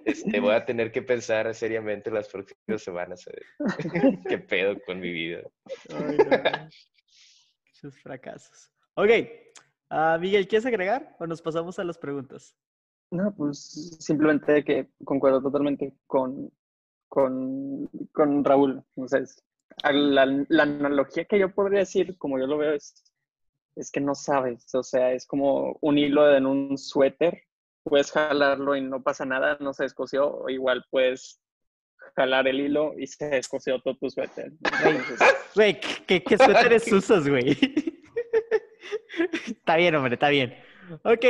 Este, 0.04 0.40
voy 0.40 0.54
a 0.54 0.64
tener 0.64 0.92
que 0.92 1.02
pensar 1.02 1.52
seriamente 1.54 2.10
las 2.10 2.28
próximas 2.28 2.82
semanas, 2.82 3.24
qué 4.28 4.38
pedo 4.38 4.76
con 4.86 5.00
mi 5.00 5.12
vida. 5.12 5.40
Ay, 5.90 6.16
no. 6.18 6.68
Sus 7.72 8.00
fracasos. 8.00 8.70
Ok. 8.94 9.10
ah, 9.90 10.18
Miguel, 10.20 10.48
¿quieres 10.48 10.66
agregar 10.66 11.14
o 11.18 11.26
nos 11.26 11.42
pasamos 11.42 11.78
a 11.78 11.84
las 11.84 11.98
preguntas? 11.98 12.56
No, 13.10 13.34
pues 13.36 13.96
simplemente 14.00 14.64
que 14.64 14.88
concuerdo 15.04 15.40
totalmente 15.42 15.92
con, 16.06 16.50
con, 17.08 17.88
con 18.12 18.44
Raúl. 18.44 18.82
O 18.96 19.06
sea, 19.08 19.20
es- 19.20 19.42
a 19.82 19.92
la, 19.92 20.24
la 20.48 20.62
analogía 20.62 21.26
que 21.26 21.38
yo 21.38 21.52
podría 21.54 21.80
decir, 21.80 22.16
como 22.16 22.38
yo 22.38 22.46
lo 22.46 22.56
veo, 22.56 22.72
es, 22.72 23.05
es 23.76 23.90
que 23.90 24.00
no 24.00 24.14
sabes. 24.14 24.74
O 24.74 24.82
sea, 24.82 25.12
es 25.12 25.26
como 25.26 25.78
un 25.80 25.98
hilo 25.98 26.34
en 26.34 26.46
un 26.46 26.76
suéter. 26.78 27.42
Puedes 27.84 28.10
jalarlo 28.10 28.74
y 28.74 28.80
no 28.80 29.02
pasa 29.02 29.24
nada, 29.24 29.56
no 29.60 29.72
se 29.72 29.84
descosió. 29.84 30.28
O 30.28 30.48
igual 30.48 30.84
puedes 30.90 31.40
jalar 32.16 32.48
el 32.48 32.60
hilo 32.60 32.94
y 32.98 33.06
se 33.06 33.26
descosió 33.26 33.80
todo 33.80 33.96
tu 33.96 34.10
suéter. 34.10 34.52
Güey, 35.54 35.78
¿qué, 35.80 36.04
qué, 36.06 36.22
qué 36.24 36.38
suéteres 36.38 36.90
usas, 36.92 37.28
güey? 37.28 37.56
está 39.46 39.76
bien, 39.76 39.94
hombre, 39.94 40.14
está 40.14 40.28
bien. 40.30 40.54
Ok, 41.02 41.24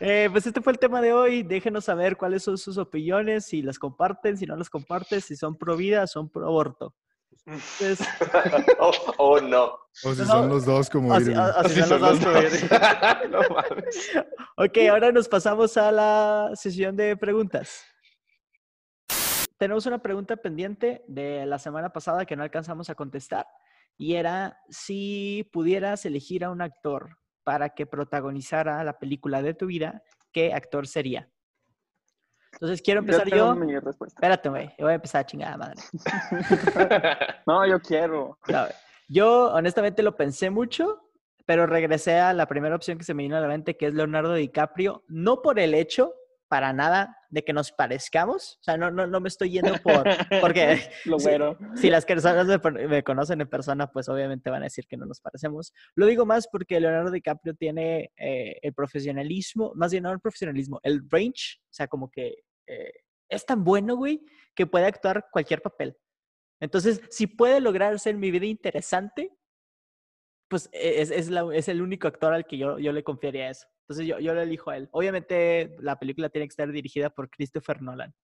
Eh, 0.00 0.28
pues 0.30 0.46
este 0.46 0.60
fue 0.60 0.72
el 0.72 0.78
tema 0.78 1.00
de 1.00 1.12
hoy. 1.12 1.42
Déjenos 1.42 1.86
saber 1.86 2.16
cuáles 2.16 2.44
son 2.44 2.56
sus 2.56 2.78
opiniones, 2.78 3.46
si 3.46 3.62
las 3.62 3.78
comparten, 3.78 4.36
si 4.36 4.46
no 4.46 4.54
las 4.56 4.70
comparten, 4.70 5.20
si 5.20 5.34
son 5.34 5.58
pro 5.58 5.76
vida, 5.76 6.06
son 6.06 6.28
pro 6.28 6.46
aborto. 6.46 6.94
Entonces, 7.48 8.00
oh, 8.78 8.92
oh, 9.16 9.40
no. 9.40 9.78
O 10.04 10.14
si 10.14 10.20
No, 10.20 10.26
son 10.26 10.48
los 10.50 10.66
dos 10.66 10.90
como 10.90 11.14
así, 11.14 11.30
Irving. 11.30 11.40
así 11.56 11.82
son 11.82 12.00
los 12.02 12.20
dos, 12.20 12.32
güey. 12.32 12.50
no 13.30 13.40
mames. 13.48 14.12
Ok, 14.56 14.78
ahora 14.90 15.10
nos 15.12 15.28
pasamos 15.28 15.76
a 15.78 15.90
la 15.90 16.50
sesión 16.54 16.94
de 16.94 17.16
preguntas. 17.16 17.84
Tenemos 19.56 19.86
una 19.86 19.98
pregunta 19.98 20.36
pendiente 20.36 21.02
de 21.08 21.46
la 21.46 21.58
semana 21.58 21.90
pasada 21.90 22.26
que 22.26 22.36
no 22.36 22.42
alcanzamos 22.42 22.90
a 22.90 22.94
contestar 22.94 23.46
y 23.96 24.14
era 24.14 24.60
si 24.68 25.48
pudieras 25.50 26.04
elegir 26.04 26.44
a 26.44 26.50
un 26.50 26.60
actor 26.60 27.18
para 27.44 27.70
que 27.70 27.86
protagonizara 27.86 28.84
la 28.84 28.98
película 28.98 29.40
de 29.40 29.54
tu 29.54 29.66
vida, 29.66 30.02
¿qué 30.32 30.52
actor 30.52 30.86
sería? 30.86 31.30
Entonces 32.52 32.82
quiero 32.82 33.00
empezar 33.00 33.24
tengo 33.28 33.36
yo. 33.36 33.54
mi 33.54 33.78
respuesta. 33.78 34.16
Espérate, 34.16 34.48
güey. 34.48 34.66
Yo 34.78 34.84
voy 34.84 34.92
a 34.92 34.94
empezar 34.96 35.26
chingada 35.26 35.56
madre. 35.56 35.82
No, 37.46 37.66
yo 37.66 37.80
quiero. 37.80 38.38
No, 38.48 38.66
yo 39.08 39.52
honestamente 39.52 40.02
lo 40.02 40.16
pensé 40.16 40.50
mucho, 40.50 41.00
pero 41.46 41.66
regresé 41.66 42.18
a 42.18 42.32
la 42.32 42.46
primera 42.46 42.76
opción 42.76 42.98
que 42.98 43.04
se 43.04 43.14
me 43.14 43.22
vino 43.22 43.36
a 43.36 43.40
la 43.40 43.48
mente, 43.48 43.76
que 43.76 43.86
es 43.86 43.94
Leonardo 43.94 44.34
DiCaprio, 44.34 45.04
no 45.08 45.40
por 45.40 45.58
el 45.58 45.74
hecho, 45.74 46.12
para 46.48 46.72
nada, 46.72 47.16
de 47.30 47.44
que 47.44 47.52
nos 47.52 47.72
parezcamos. 47.72 48.56
O 48.60 48.62
sea, 48.64 48.76
no, 48.76 48.90
no, 48.90 49.06
no 49.06 49.20
me 49.20 49.28
estoy 49.28 49.50
yendo 49.50 49.74
por... 49.82 50.04
Porque 50.40 50.80
Lo 51.04 51.18
Sí. 51.18 51.26
güero. 51.28 51.58
si 51.76 51.90
las 51.90 52.04
personas 52.06 52.46
me, 52.46 52.58
me 52.88 53.02
conocen 53.04 53.40
en 53.40 53.48
persona, 53.48 53.86
pues 53.90 54.08
obviamente 54.08 54.48
van 54.50 54.62
a 54.62 54.66
decir 54.66 54.86
que 54.86 54.96
no 54.96 55.04
nos 55.06 55.20
parecemos. 55.20 55.72
Lo 55.94 56.06
digo 56.06 56.24
más 56.26 56.48
porque 56.48 56.80
Leonardo 56.80 57.10
DiCaprio 57.10 57.54
tiene 57.54 58.10
eh, 58.16 58.58
el 58.62 58.72
profesionalismo, 58.74 59.72
más 59.74 59.92
bien 59.92 60.04
no 60.04 60.12
el 60.12 60.20
profesionalismo, 60.20 60.80
el 60.82 61.02
range, 61.10 61.58
o 61.64 61.72
sea, 61.74 61.86
como 61.86 62.10
que 62.10 62.34
eh, 62.66 62.92
es 63.28 63.44
tan 63.44 63.62
bueno, 63.62 63.94
güey, 63.96 64.20
que 64.54 64.66
puede 64.66 64.86
actuar 64.86 65.26
cualquier 65.30 65.60
papel. 65.62 65.96
Entonces, 66.60 67.00
si 67.10 67.26
puede 67.26 67.60
lograr 67.60 67.92
hacer 67.94 68.16
mi 68.16 68.30
vida 68.30 68.46
interesante, 68.46 69.30
pues 70.48 70.68
e- 70.72 71.02
es, 71.02 71.10
es, 71.10 71.28
la- 71.28 71.54
es 71.54 71.68
el 71.68 71.82
único 71.82 72.08
actor 72.08 72.32
al 72.32 72.46
que 72.46 72.56
yo, 72.58 72.78
yo 72.78 72.92
le 72.92 73.04
confiaría 73.04 73.50
eso. 73.50 73.68
Entonces, 73.88 74.06
yo, 74.06 74.18
yo 74.18 74.34
lo 74.34 74.42
elijo 74.42 74.70
a 74.70 74.76
él. 74.76 74.88
Obviamente, 74.92 75.74
la 75.80 75.98
película 75.98 76.28
tiene 76.28 76.46
que 76.46 76.50
estar 76.50 76.70
dirigida 76.70 77.08
por 77.08 77.30
Christopher 77.30 77.80
Nolan. 77.80 78.14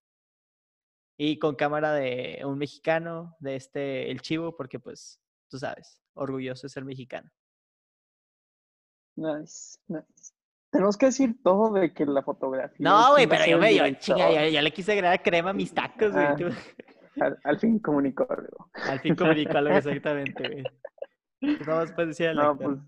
Y 1.16 1.38
con 1.38 1.54
cámara 1.54 1.94
de 1.94 2.42
un 2.44 2.58
mexicano, 2.58 3.34
de 3.38 3.56
este, 3.56 4.10
el 4.10 4.20
chivo, 4.20 4.54
porque 4.54 4.78
pues, 4.78 5.22
tú 5.48 5.58
sabes, 5.58 6.02
orgulloso 6.12 6.66
de 6.66 6.68
ser 6.68 6.84
mexicano. 6.84 7.30
Nice, 9.16 9.78
nice. 9.88 10.34
Tenemos 10.70 10.98
que 10.98 11.06
decir 11.06 11.36
todo 11.42 11.72
de 11.72 11.94
que 11.94 12.04
la 12.04 12.22
fotografía. 12.22 12.84
No, 12.86 13.12
güey, 13.12 13.26
pero 13.26 13.46
yo 13.46 13.58
me, 13.58 13.70
director. 13.70 13.98
chinga, 14.00 14.32
yo, 14.32 14.50
yo 14.50 14.60
le 14.60 14.70
quise 14.70 14.92
agregar 14.92 15.22
crema 15.22 15.50
a 15.50 15.54
mis 15.54 15.72
tacos, 15.72 16.12
güey. 16.12 16.26
Ah. 16.26 16.36
Al, 17.20 17.38
al 17.44 17.58
fin 17.58 17.78
comunicó 17.78 18.26
algo. 18.28 18.70
Al 18.74 19.00
fin 19.00 19.14
comunicó 19.14 19.56
algo 19.56 19.74
exactamente, 19.76 20.46
güey. 20.46 20.64
Tú 21.58 21.64
nada 21.64 21.80
más 21.80 21.92
puedes 21.92 22.08
decir 22.10 22.28
al 22.28 22.36
No, 22.36 22.58
pues. 22.58 22.78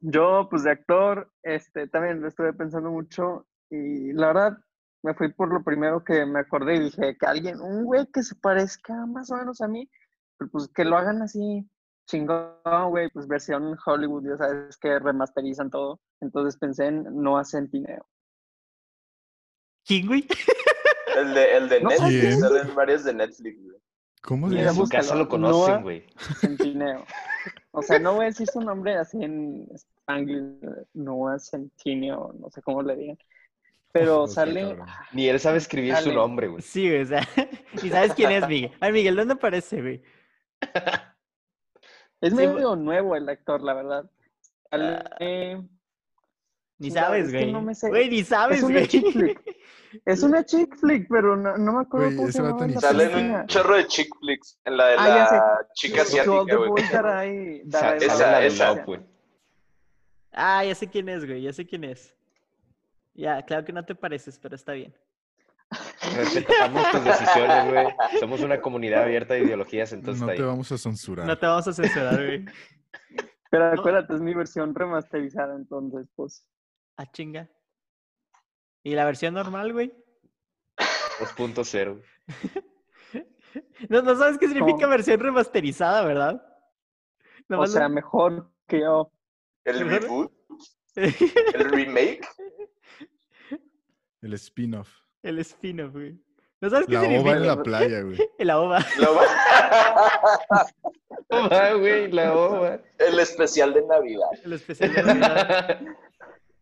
Yo, 0.00 0.48
pues 0.50 0.64
de 0.64 0.70
actor, 0.70 1.30
este, 1.42 1.88
también 1.88 2.20
lo 2.20 2.28
estuve 2.28 2.52
pensando 2.52 2.90
mucho 2.90 3.46
y 3.70 4.12
la 4.12 4.28
verdad 4.28 4.58
me 5.02 5.14
fui 5.14 5.32
por 5.32 5.52
lo 5.52 5.64
primero 5.64 6.04
que 6.04 6.24
me 6.26 6.40
acordé 6.40 6.76
y 6.76 6.80
dije 6.80 7.16
que 7.18 7.26
alguien, 7.26 7.60
un 7.60 7.84
güey 7.84 8.06
que 8.12 8.22
se 8.22 8.34
parezca 8.36 9.06
más 9.06 9.30
o 9.30 9.36
menos 9.36 9.60
a 9.60 9.68
mí, 9.68 9.90
pero 10.38 10.50
pues 10.50 10.68
que 10.68 10.84
lo 10.84 10.96
hagan 10.96 11.22
así 11.22 11.68
chingón, 12.06 12.90
güey, 12.90 13.08
pues 13.10 13.26
versión 13.26 13.76
Hollywood, 13.84 14.28
ya 14.28 14.36
sabes 14.36 14.76
que 14.76 14.98
remasterizan 14.98 15.70
todo. 15.70 16.00
Entonces 16.20 16.58
pensé 16.58 16.86
en 16.86 17.04
Noah 17.22 17.44
Centineo. 17.44 18.06
¿Quién, 19.84 20.06
güey? 20.06 20.26
El 21.16 21.34
de, 21.34 21.56
el 21.56 21.68
de 21.68 21.80
No, 21.80 21.90
Netflix, 21.90 22.40
salen 22.40 22.74
varios 22.74 23.04
de 23.04 23.14
Netflix, 23.14 23.62
güey. 23.62 23.78
¿Cómo 24.22 24.48
se 24.48 24.54
En 24.54 24.60
su 24.60 24.66
llama? 24.66 24.78
búscalo. 24.80 25.02
casa 25.02 25.14
lo 25.16 25.28
conocen, 25.28 25.82
güey. 25.82 26.06
Centineo. 26.40 27.04
O 27.72 27.82
sea, 27.82 27.98
no 27.98 28.14
voy 28.14 28.24
a 28.24 28.28
decir 28.28 28.46
su 28.48 28.60
nombre 28.60 28.96
así 28.96 29.22
en 29.22 29.66
Spanglish, 29.74 30.60
Noah 30.94 31.38
Centineo, 31.38 32.32
no 32.38 32.48
sé 32.50 32.62
cómo 32.62 32.82
le 32.82 32.96
digan. 32.96 33.18
Pero 33.92 34.26
sale. 34.28 34.62
cabrón. 34.62 34.86
Ni 35.12 35.28
él 35.28 35.40
sabe 35.40 35.58
escribir 35.58 35.96
su 35.96 36.12
nombre, 36.12 36.46
güey. 36.48 36.62
Sí, 36.62 36.88
güey, 36.88 37.02
o 37.02 37.06
sea, 37.06 37.26
¿y 37.82 37.88
sabes 37.90 38.14
quién 38.14 38.30
es 38.30 38.46
Miguel? 38.48 38.72
Ay, 38.80 38.92
Miguel, 38.92 39.16
¿dónde 39.16 39.34
aparece, 39.34 39.80
güey? 39.82 40.02
Es 42.20 42.30
Sí, 42.30 42.36
medio 42.36 42.76
nuevo 42.76 43.16
el 43.16 43.28
actor, 43.28 43.60
la 43.62 43.74
verdad. 43.74 44.10
Sale- 44.70 45.68
Ni 46.82 46.90
sabes, 46.90 47.32
güey. 47.32 47.52
no 47.52 47.62
me 47.62 47.74
sé. 47.74 47.88
Güey, 47.88 48.08
ni 48.10 48.24
sabes, 48.24 48.58
es 48.58 48.64
una 48.64 48.74
güey. 48.74 48.88
chick 48.88 49.12
flick. 49.12 49.40
Es 50.06 50.22
una 50.22 50.42
chick 50.42 50.74
flick, 50.78 51.06
pero 51.06 51.36
no, 51.36 51.58
no 51.58 51.72
me 51.74 51.82
acuerdo 51.82 52.06
Güey, 52.06 52.16
cómo 52.16 52.32
se 52.32 52.38
llama 52.42 52.66
ni 52.66 52.72
película. 52.74 53.40
un 53.42 53.46
chorro 53.46 53.76
de 53.76 53.86
chick 53.86 54.08
flicks 54.20 54.58
en 54.64 54.78
la 54.78 54.86
de 54.86 54.94
Ah, 54.98 55.06
ya 55.08 55.26
sé. 55.26 55.34
la 55.36 55.66
chica 55.74 56.00
asiática, 56.02 56.56
güey. 56.56 56.68
boys 56.70 56.90
that 56.90 57.24
I- 57.26 57.62
that 57.70 57.80
Sa- 57.80 57.96
I 57.96 58.00
Sale 58.00 58.06
esa, 58.06 58.30
la 58.32 58.40
de 58.40 58.46
esa. 58.46 58.84
Ah, 60.32 60.64
ya 60.64 60.74
sé 60.74 60.88
quién 60.88 61.10
es, 61.10 61.26
güey, 61.26 61.42
ya 61.42 61.52
sé 61.52 61.66
quién 61.66 61.84
es. 61.84 62.14
Ya, 63.12 63.42
claro 63.44 63.66
que 63.66 63.72
no 63.74 63.84
te 63.84 63.94
pareces, 63.94 64.38
pero 64.38 64.54
está 64.54 64.72
bien. 64.72 64.94
Respetamos 66.16 66.90
tus 66.90 67.04
decisiones, 67.04 67.70
güey. 67.70 67.86
Somos 68.18 68.40
una 68.40 68.62
comunidad 68.62 69.02
abierta 69.02 69.34
de 69.34 69.40
ideologías, 69.44 69.92
entonces 69.92 70.22
No 70.22 70.26
está 70.30 70.36
te 70.36 70.42
ahí. 70.42 70.48
vamos 70.48 70.72
a 70.72 70.78
censurar. 70.78 71.26
No 71.26 71.38
te 71.38 71.44
vamos 71.46 71.68
a 71.68 71.72
censurar, 71.74 72.14
güey. 72.16 72.44
Pero 73.50 73.72
acuérdate, 73.72 74.14
es 74.14 74.20
mi 74.22 74.32
versión 74.32 74.74
remasterizada, 74.74 75.54
entonces, 75.54 76.06
pues. 76.16 76.46
Ah, 77.02 77.10
chinga. 77.10 77.48
¿Y 78.84 78.94
la 78.94 79.04
versión 79.04 79.34
normal, 79.34 79.72
güey? 79.72 79.92
2.0. 81.18 82.00
No, 83.90 84.00
no 84.00 84.16
sabes 84.16 84.38
qué 84.38 84.48
significa 84.48 84.86
versión 84.86 85.20
remasterizada, 85.20 86.02
¿verdad? 86.06 86.42
O 86.42 87.44
Nomás 87.48 87.72
sea, 87.72 87.86
mejor 87.90 88.50
que 88.66 88.80
yo. 88.80 89.12
El 89.64 89.86
reboot, 89.90 90.32
el 90.96 91.64
remake. 91.70 92.26
El 94.22 94.32
spin-off. 94.34 94.88
el 95.22 95.38
spin-off, 95.40 95.92
güey. 95.92 96.18
¿No 96.62 96.70
sabes 96.70 96.86
qué 96.86 96.94
La 96.94 97.00
ova 97.00 97.08
significa? 97.08 97.36
en 97.36 97.46
la 97.46 97.62
playa, 97.62 98.00
güey. 98.02 98.18
La 98.38 98.58
ova. 98.60 98.78
Lo 98.98 99.14
va- 99.16 100.66
Ah, 101.30 101.72
güey, 101.74 102.10
la 102.10 102.34
ova. 102.34 102.80
el 102.98 103.18
especial 103.18 103.74
de 103.74 103.82
Navidad. 103.84 104.28
El 104.44 104.52
especial 104.54 104.94
de 104.94 105.02
Navidad. 105.02 105.80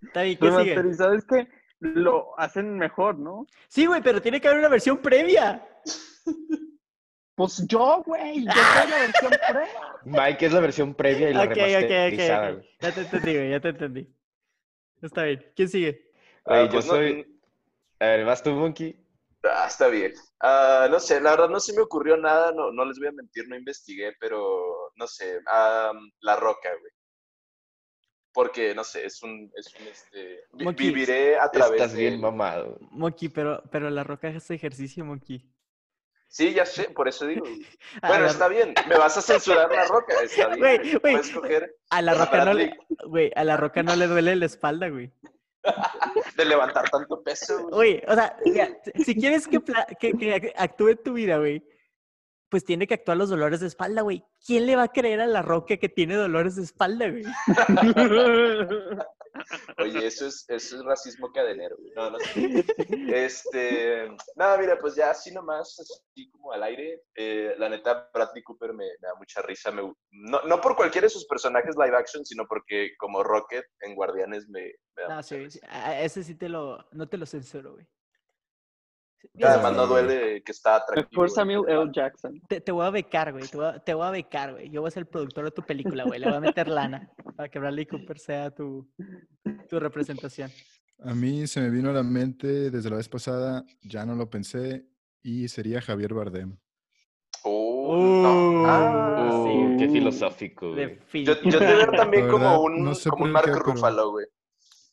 Está 0.03 0.23
bien, 0.23 0.39
¿qué 0.39 0.47
sigue? 0.47 0.59
Remasterizado 0.75 1.15
es 1.15 1.25
que 1.25 1.49
lo 1.81 2.39
hacen 2.39 2.77
mejor, 2.79 3.19
¿no? 3.19 3.47
Sí, 3.69 3.87
güey, 3.87 4.03
pero 4.03 4.21
tiene 4.21 4.41
que 4.41 4.49
haber 4.49 4.61
una 4.61 4.69
versión 4.69 4.99
previa. 4.99 5.67
Pues 7.35 7.65
yo, 7.67 8.03
güey, 8.05 8.45
yo 8.45 8.53
soy 8.53 8.91
la 8.91 8.99
versión 8.99 9.33
prueba. 9.49 9.99
Mike 10.05 10.47
es 10.47 10.53
la 10.53 10.61
versión 10.61 10.95
previa 10.95 11.31
y 11.31 11.35
la 11.35 11.45
Ok, 11.45 11.51
ok, 11.53 11.57
ok, 11.57 11.59
remasterizada, 11.59 12.49
ok. 12.51 12.55
güey. 12.57 12.71
Ya 12.81 12.93
te 12.95 13.01
entendí, 13.01 13.35
güey, 13.37 13.51
ya 13.51 13.61
te 13.61 13.69
entendí. 13.71 14.17
Está 15.03 15.23
bien. 15.23 15.53
¿Quién 15.57 15.69
sigue? 15.69 16.13
Güey, 16.45 16.59
Ah, 16.61 16.65
yo 16.67 16.71
pues 16.73 16.87
no- 16.87 16.93
soy... 16.93 17.41
A 18.01 18.05
ver, 18.07 18.25
¿vas 18.27 18.43
tú, 18.43 18.51
Monkey? 18.51 19.07
Ah, 19.43 19.65
está 19.67 19.89
bien. 19.89 20.13
Ah, 20.41 20.87
no 20.91 21.01
sé, 21.01 21.19
la 21.21 21.31
verdad 21.31 21.49
no 21.49 21.61
se 21.61 21.73
me 21.75 21.81
ocurrió 21.81 22.17
nada, 22.19 22.53
no, 22.53 22.73
no 22.73 22.85
les 22.85 22.99
voy 22.99 23.09
a 23.09 23.13
mentir, 23.13 23.49
no 23.49 23.57
investigué, 23.57 24.13
pero 24.21 24.93
no 24.97 25.07
sé, 25.07 25.41
ah, 25.47 25.93
La 26.21 26.37
Roca, 26.37 26.69
güey. 26.79 26.93
Porque, 28.33 28.75
no 28.75 28.85
sé, 28.85 29.05
es 29.07 29.23
un, 29.23 29.51
es 29.57 29.75
un, 29.81 29.87
este, 29.89 30.45
viviré 30.77 31.37
a 31.39 31.51
través 31.51 31.73
Estás 31.81 31.93
de 31.95 31.99
bien 32.01 32.21
mamado. 32.21 32.79
Monkey, 32.93 33.29
pero, 33.29 33.63
pero 33.73 33.91
la 33.91 34.05
roca 34.05 34.29
hace 34.29 34.55
ejercicio, 34.55 35.05
Monkey. 35.05 35.45
Sí, 36.29 36.55
ya 36.55 36.65
sé, 36.65 36.85
por 36.91 37.09
eso 37.09 37.27
digo. 37.27 37.45
Bueno, 38.07 38.25
la- 38.25 38.31
está 38.31 38.47
bien, 38.47 38.73
me 38.89 38.97
vas 38.97 39.17
a 39.17 39.21
censurar 39.23 39.69
La 39.73 39.85
Roca, 39.87 40.15
está 40.23 40.47
bien. 40.55 40.59
Güey, 40.61 40.77
güey. 40.79 40.91
güey, 40.91 41.01
Puedes 41.15 41.31
coger 41.31 41.77
A 41.91 42.01
la 42.03 42.15
roca 42.15 42.45
no 42.45 42.55
le, 42.55 42.73
güey, 43.07 43.33
a 43.35 43.43
la 43.43 43.57
roca 43.57 43.83
no 43.83 43.97
le 43.97 44.07
duele 44.07 44.37
la 44.37 44.47
espalda, 44.47 44.89
güey. 44.89 45.11
de 46.37 46.45
levantar 46.45 46.89
tanto 46.89 47.21
peso, 47.23 47.67
güey. 47.69 48.01
Güey, 48.01 48.03
o 48.07 48.15
sea, 48.15 48.37
si- 49.05 49.15
quieres 49.17 49.49
que, 49.49 49.59
que, 49.99 50.13
que 50.13 50.55
actúe 50.57 50.91
en 50.91 51.03
tu 51.03 51.13
vida, 51.15 51.39
güey, 51.39 51.65
pues 52.51 52.65
tiene 52.65 52.87
que 52.87 52.95
actuar 52.95 53.17
los 53.17 53.31
dolores 53.31 53.61
de 53.61 53.69
espalda, 53.69 54.03
güey. 54.03 54.25
¿Quién 54.45 54.67
le 54.67 54.77
va 54.77 54.83
a 54.85 54.93
creer 54.93 55.21
a 55.21 55.27
la 55.27 55.41
roca 55.43 55.77
que 55.77 55.89
tiene 55.89 56.17
dolores 56.17 56.57
de 56.57 56.63
espalda, 56.65 57.09
güey? 57.09 57.25
Oye, 59.79 60.07
eso 60.07 60.27
es, 60.27 60.45
eso 60.49 60.77
es 60.77 60.85
racismo 60.85 61.33
cadenero, 61.33 61.77
güey. 61.79 61.93
No, 61.95 62.11
no 62.11 62.19
sé. 62.19 62.65
Este, 63.15 64.09
nada, 64.37 64.59
mira, 64.59 64.79
pues 64.79 64.95
ya 64.97 65.11
así 65.11 65.33
nomás, 65.33 65.79
así 65.81 66.31
como 66.31 66.53
al 66.53 66.63
aire. 66.65 67.03
eh, 67.15 67.55
la 67.59 67.69
neta, 67.69 68.11
Bradley 68.13 68.43
Cooper 68.43 68.73
me, 68.73 68.85
me 69.01 69.09
da 69.09 69.15
mucha 69.17 69.41
risa. 69.43 69.71
me- 69.71 69.83
no, 70.11 70.43
no 70.43 70.61
por 70.61 70.77
cualquiera 70.77 71.07
de 71.07 71.11
sus 71.11 71.27
personajes 71.27 71.77
live 71.77 71.97
action, 71.97 72.25
sino 72.25 72.45
porque 72.47 72.91
como 72.99 73.23
Rocket 73.23 73.65
en 73.81 73.95
Guardianes 73.95 74.49
me, 74.49 74.63
me 74.97 75.03
da 75.03 75.09
No, 75.09 75.15
mucha 75.17 75.23
sí, 75.29 75.37
risa. 75.39 75.61
a- 75.71 76.01
ese 76.03 76.23
sí 76.25 76.35
te 76.35 76.49
lo, 76.49 76.85
no 76.93 77.09
te 77.09 77.17
lo 77.17 77.27
censuro, 77.27 77.75
güey. 77.75 77.87
Y 79.35 79.45
Además, 79.45 79.73
no 79.75 79.83
sí, 79.85 79.89
duele 79.91 80.43
que 80.43 80.53
está 80.53 80.77
atractivo. 80.77 81.23
Güey. 81.23 81.31
Samuel 81.31 81.65
L. 81.69 81.91
Jackson. 81.93 82.41
Te, 82.49 82.61
te 82.61 82.73
voy 82.73 82.87
a 82.87 82.91
becar, 82.91 83.33
güey. 83.33 83.47
Te 83.47 83.57
voy 83.57 83.67
a, 83.67 83.79
te 83.79 83.95
voy 83.95 84.07
a 84.07 84.11
becar, 84.11 84.53
güey. 84.53 84.71
Yo 84.71 84.81
voy 84.81 84.89
a 84.89 84.91
ser 84.91 85.03
el 85.03 85.07
productor 85.09 85.45
de 85.45 85.51
tu 85.51 85.63
película, 85.63 86.05
güey. 86.05 86.19
Le 86.21 86.27
voy 86.27 86.37
a 86.37 86.41
meter 86.41 86.69
lana 86.69 87.11
para 87.37 87.49
que 87.49 87.59
Bradley 87.59 87.87
Cooper 87.87 88.19
sea 88.19 88.51
tu, 88.51 88.89
tu 89.69 89.79
representación. 89.81 90.51
A 91.03 91.15
mí 91.15 91.47
se 91.47 91.61
me 91.61 91.71
vino 91.71 91.91
a 91.91 91.93
la 91.93 92.03
mente 92.03 92.71
desde 92.71 92.91
la 92.91 92.97
vez 92.97 93.09
pasada, 93.09 93.65
ya 93.83 94.05
no 94.05 94.15
lo 94.15 94.29
pensé, 94.29 94.87
y 95.23 95.49
sería 95.49 95.81
Javier 95.81 96.13
Bardem. 96.15 96.57
Oh, 97.45 97.97
no. 98.23 98.67
Ah, 98.67 99.17
Uh, 99.33 99.75
Uh, 99.75 99.79
qué 99.79 99.87
sí. 99.87 99.93
filosófico, 99.95 100.73
güey. 100.73 100.99
Yo, 101.25 101.35
yo 101.43 101.59
te 101.59 101.67
veo 101.67 101.91
también 101.97 102.27
La 102.27 102.31
como 102.33 102.45
verdad, 102.45 102.61
un, 102.61 102.85
no 102.85 102.95
sé 102.95 103.09
como 103.11 103.25
un 103.25 103.33
por 103.33 103.43
pero- 103.45 103.59
Ruffalo, 103.61 104.11
güey. 104.11 104.27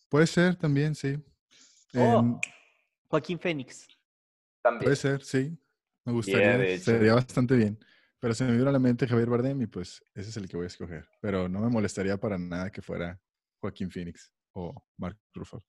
Puede 0.10 0.28
ser 0.28 0.56
también, 0.56 0.96
sí. 0.96 1.18
Oh, 1.96 2.20
Em, 2.20 2.40
Joaquín 3.10 3.40
Fénix. 3.40 3.88
También. 4.62 4.84
puede 4.84 4.96
ser, 4.96 5.24
sí. 5.24 5.58
Me 6.06 6.14
gustaría, 6.14 6.58
de 6.58 6.74
hecho. 6.76 6.86
sería 6.92 7.14
bastante 7.16 7.56
bien. 7.56 7.78
Pero 8.20 8.34
se 8.34 8.46
me 8.46 8.54
vino 8.54 8.70
a 8.70 8.72
la 8.72 8.80
mente 8.80 9.08
Javier 9.08 9.30
Bardem 9.30 9.62
y 9.62 9.68
pues 9.68 10.04
ese 10.16 10.30
es 10.30 10.38
el 10.38 10.48
que 10.50 10.58
voy 10.58 10.64
a 10.64 10.68
escoger. 10.68 11.08
Pero 11.22 11.48
no 11.50 11.60
me 11.60 11.70
molestaría 11.70 12.18
para 12.18 12.38
nada 12.38 12.72
que 12.72 12.82
fuera 12.82 13.20
Joaquín 13.60 13.92
Phoenix 13.92 14.32
o 14.54 14.74
Mark 14.98 15.18
Ruffalo. 15.34 15.64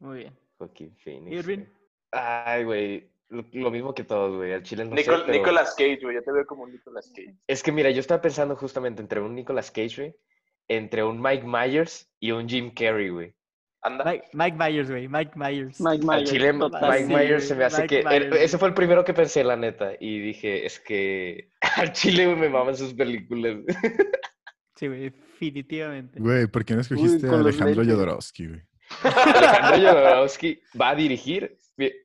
Muy 0.00 0.18
bien. 0.18 0.38
Joaquín 0.58 0.94
Phoenix. 0.96 1.34
Irving. 1.36 1.64
Ay, 2.12 2.64
güey. 2.64 3.10
Lo, 3.28 3.44
lo 3.52 3.70
mismo 3.70 3.94
que 3.94 4.04
todos, 4.04 4.36
güey. 4.36 4.52
Al 4.52 4.62
chile 4.62 4.84
no 4.84 4.90
Nicol- 4.94 5.18
sé, 5.20 5.22
pero- 5.26 5.38
Nicolas 5.38 5.74
Cage, 5.76 6.00
güey. 6.02 6.16
Yo 6.16 6.22
te 6.22 6.32
veo 6.32 6.46
como 6.46 6.64
un 6.64 6.72
Nicolas 6.72 7.10
Cage. 7.14 7.34
Es 7.46 7.62
que 7.62 7.72
mira, 7.72 7.90
yo 7.90 8.00
estaba 8.00 8.20
pensando 8.20 8.56
justamente 8.56 9.00
entre 9.02 9.20
un 9.20 9.34
Nicolas 9.34 9.70
Cage, 9.70 9.96
güey, 9.96 10.16
entre 10.68 11.02
un 11.04 11.20
Mike 11.22 11.44
Myers 11.46 12.10
y 12.20 12.32
un 12.32 12.48
Jim 12.48 12.72
Carrey, 12.74 13.08
güey. 13.08 13.34
Anda. 13.86 14.04
Mike, 14.04 14.28
Mike 14.32 14.56
Myers, 14.58 14.90
güey. 14.90 15.08
Mike 15.08 15.32
Myers. 15.36 15.80
Mike 15.80 16.02
Al 16.02 16.06
Myers. 16.06 16.30
chile. 16.30 16.52
Mike 16.52 17.06
Sí, 17.06 17.14
Myers 17.14 17.48
se 17.48 17.54
me 17.54 17.64
hace 17.64 17.82
Mike 17.82 18.02
que... 18.02 18.08
Myers. 18.08 18.36
Ese 18.36 18.58
fue 18.58 18.68
el 18.68 18.74
primero 18.74 19.04
que 19.04 19.14
pensé, 19.14 19.44
la 19.44 19.56
neta. 19.56 19.92
Y 20.00 20.18
dije, 20.20 20.66
es 20.66 20.80
que 20.80 21.50
al 21.76 21.92
chile 21.92 22.26
güey, 22.26 22.36
me 22.36 22.48
maman 22.48 22.76
sus 22.76 22.94
películas. 22.94 23.58
Sí, 24.74 24.88
güey, 24.88 25.10
definitivamente. 25.10 26.20
Güey, 26.20 26.46
¿por 26.48 26.64
qué 26.64 26.74
no 26.74 26.80
escogiste 26.80 27.28
a 27.28 27.32
Alejandro. 27.34 27.84
Jodorowsky, 27.84 28.48
güey? 28.48 28.62
Alejandro 29.02 29.90
Jodorowsky 29.90 30.60
va 30.80 30.90
a 30.90 30.94
dirigir... 30.94 31.56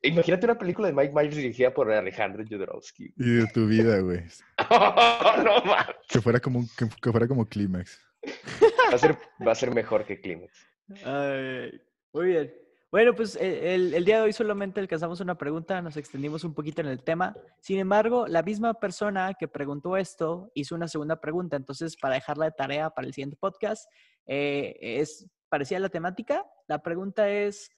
Imagínate 0.02 0.44
una 0.44 0.58
película 0.58 0.88
de 0.88 0.94
Mike 0.94 1.12
Myers 1.14 1.34
dirigida 1.34 1.72
por 1.72 1.90
Alejandro 1.90 2.44
Jodorowsky. 2.48 3.12
Y 3.16 3.30
de 3.36 3.46
tu 3.48 3.66
vida, 3.66 3.98
güey. 4.00 4.20
no 4.70 5.64
mames. 5.64 5.96
Que 6.08 6.20
fuera 6.20 6.40
como, 6.40 6.66
que, 6.76 6.86
que 7.00 7.10
fuera 7.10 7.26
como 7.26 7.48
Clímax. 7.48 7.98
Va 8.24 8.94
a 8.94 8.98
ser, 8.98 9.16
va 9.46 9.52
a 9.52 9.54
ser 9.54 9.74
mejor 9.74 10.04
que 10.04 10.20
Climax. 10.20 10.66
Muy 10.88 12.26
bien. 12.26 12.62
Bueno, 12.92 13.14
pues 13.14 13.36
eh, 13.36 13.74
el, 13.74 13.94
el 13.94 14.04
día 14.04 14.18
de 14.18 14.24
hoy 14.24 14.34
solamente 14.34 14.78
alcanzamos 14.78 15.18
una 15.20 15.38
pregunta, 15.38 15.80
nos 15.80 15.96
extendimos 15.96 16.44
un 16.44 16.52
poquito 16.52 16.82
en 16.82 16.88
el 16.88 17.02
tema. 17.02 17.34
Sin 17.58 17.78
embargo, 17.78 18.26
la 18.26 18.42
misma 18.42 18.74
persona 18.74 19.32
que 19.32 19.48
preguntó 19.48 19.96
esto 19.96 20.50
hizo 20.54 20.74
una 20.74 20.88
segunda 20.88 21.18
pregunta. 21.18 21.56
Entonces, 21.56 21.96
para 21.96 22.16
dejarla 22.16 22.44
de 22.44 22.50
tarea 22.52 22.90
para 22.90 23.06
el 23.06 23.14
siguiente 23.14 23.38
podcast, 23.40 23.90
eh, 24.26 24.76
es 24.78 25.26
parecida 25.48 25.78
a 25.78 25.80
la 25.80 25.88
temática. 25.88 26.44
La 26.68 26.82
pregunta 26.82 27.30
es, 27.30 27.70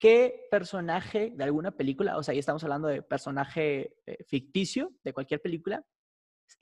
¿qué 0.00 0.48
personaje 0.50 1.32
de 1.36 1.44
alguna 1.44 1.70
película, 1.70 2.16
o 2.16 2.24
sea, 2.24 2.32
ahí 2.32 2.40
estamos 2.40 2.64
hablando 2.64 2.88
de 2.88 3.02
personaje 3.02 3.94
eh, 4.06 4.24
ficticio 4.24 4.92
de 5.04 5.12
cualquier 5.12 5.40
película, 5.40 5.86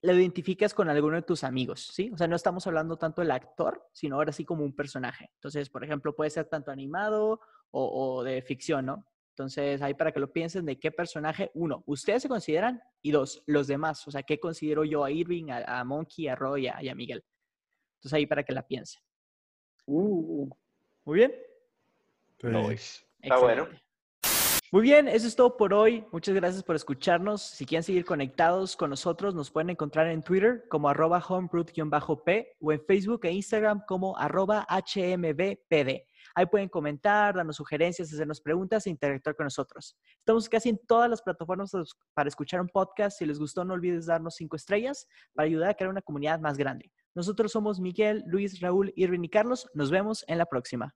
lo 0.02 0.12
identificas 0.12 0.74
con 0.74 0.88
alguno 0.88 1.16
de 1.16 1.22
tus 1.22 1.44
amigos, 1.44 1.88
¿sí? 1.92 2.10
O 2.12 2.16
sea, 2.16 2.26
no 2.26 2.36
estamos 2.36 2.66
hablando 2.66 2.96
tanto 2.96 3.22
del 3.22 3.30
actor, 3.30 3.88
sino 3.92 4.16
ahora 4.16 4.32
sí 4.32 4.44
como 4.44 4.64
un 4.64 4.74
personaje. 4.74 5.30
Entonces, 5.34 5.70
por 5.70 5.84
ejemplo, 5.84 6.14
puede 6.14 6.30
ser 6.30 6.46
tanto 6.46 6.70
animado 6.70 7.40
o, 7.70 8.16
o 8.18 8.22
de 8.22 8.42
ficción, 8.42 8.86
¿no? 8.86 9.06
Entonces, 9.30 9.82
ahí 9.82 9.92
para 9.92 10.12
que 10.12 10.20
lo 10.20 10.32
piensen 10.32 10.64
de 10.64 10.78
qué 10.78 10.90
personaje, 10.90 11.50
uno, 11.54 11.82
ustedes 11.86 12.22
se 12.22 12.28
consideran 12.28 12.80
y 13.02 13.10
dos, 13.10 13.42
los 13.46 13.66
demás. 13.66 14.06
O 14.08 14.10
sea, 14.10 14.22
¿qué 14.22 14.40
considero 14.40 14.84
yo 14.84 15.04
a 15.04 15.10
Irving, 15.10 15.50
a, 15.50 15.80
a 15.80 15.84
Monkey, 15.84 16.28
a 16.28 16.34
Roy 16.34 16.64
y 16.64 16.68
a, 16.68 16.82
y 16.82 16.88
a 16.88 16.94
Miguel? 16.94 17.22
Entonces, 17.96 18.14
ahí 18.14 18.26
para 18.26 18.44
que 18.44 18.52
la 18.52 18.66
piensen. 18.66 19.02
Uh, 19.84 20.48
Muy 21.04 21.18
bien. 21.18 21.34
Sí. 22.40 22.46
Nice. 22.48 23.06
Está 23.20 23.38
bueno. 23.38 23.68
Muy 24.72 24.82
bien, 24.82 25.06
eso 25.06 25.28
es 25.28 25.36
todo 25.36 25.56
por 25.56 25.72
hoy. 25.72 26.04
Muchas 26.10 26.34
gracias 26.34 26.64
por 26.64 26.74
escucharnos. 26.74 27.40
Si 27.40 27.64
quieren 27.64 27.84
seguir 27.84 28.04
conectados 28.04 28.76
con 28.76 28.90
nosotros, 28.90 29.32
nos 29.32 29.48
pueden 29.48 29.70
encontrar 29.70 30.08
en 30.08 30.24
Twitter 30.24 30.64
como 30.68 30.88
arroba 30.88 31.22
homebrewed-p 31.26 32.56
o 32.60 32.72
en 32.72 32.84
Facebook 32.84 33.20
e 33.26 33.30
Instagram 33.30 33.82
como 33.86 34.18
arroba 34.18 34.66
hmbpd. 34.68 36.02
Ahí 36.34 36.46
pueden 36.50 36.68
comentar, 36.68 37.36
darnos 37.36 37.54
sugerencias, 37.54 38.12
hacernos 38.12 38.40
preguntas 38.40 38.84
e 38.86 38.90
interactuar 38.90 39.36
con 39.36 39.44
nosotros. 39.44 39.96
Estamos 40.18 40.48
casi 40.48 40.70
en 40.70 40.80
todas 40.84 41.08
las 41.08 41.22
plataformas 41.22 41.70
para 42.12 42.28
escuchar 42.28 42.60
un 42.60 42.68
podcast. 42.68 43.18
Si 43.18 43.24
les 43.24 43.38
gustó, 43.38 43.64
no 43.64 43.74
olvides 43.74 44.06
darnos 44.06 44.34
cinco 44.34 44.56
estrellas 44.56 45.06
para 45.32 45.46
ayudar 45.46 45.70
a 45.70 45.74
crear 45.74 45.90
una 45.90 46.02
comunidad 46.02 46.40
más 46.40 46.58
grande. 46.58 46.90
Nosotros 47.14 47.52
somos 47.52 47.78
Miguel, 47.78 48.24
Luis, 48.26 48.60
Raúl, 48.60 48.92
Irving 48.96 49.22
y 49.22 49.30
Carlos. 49.30 49.70
Nos 49.74 49.92
vemos 49.92 50.24
en 50.26 50.38
la 50.38 50.46
próxima. 50.46 50.92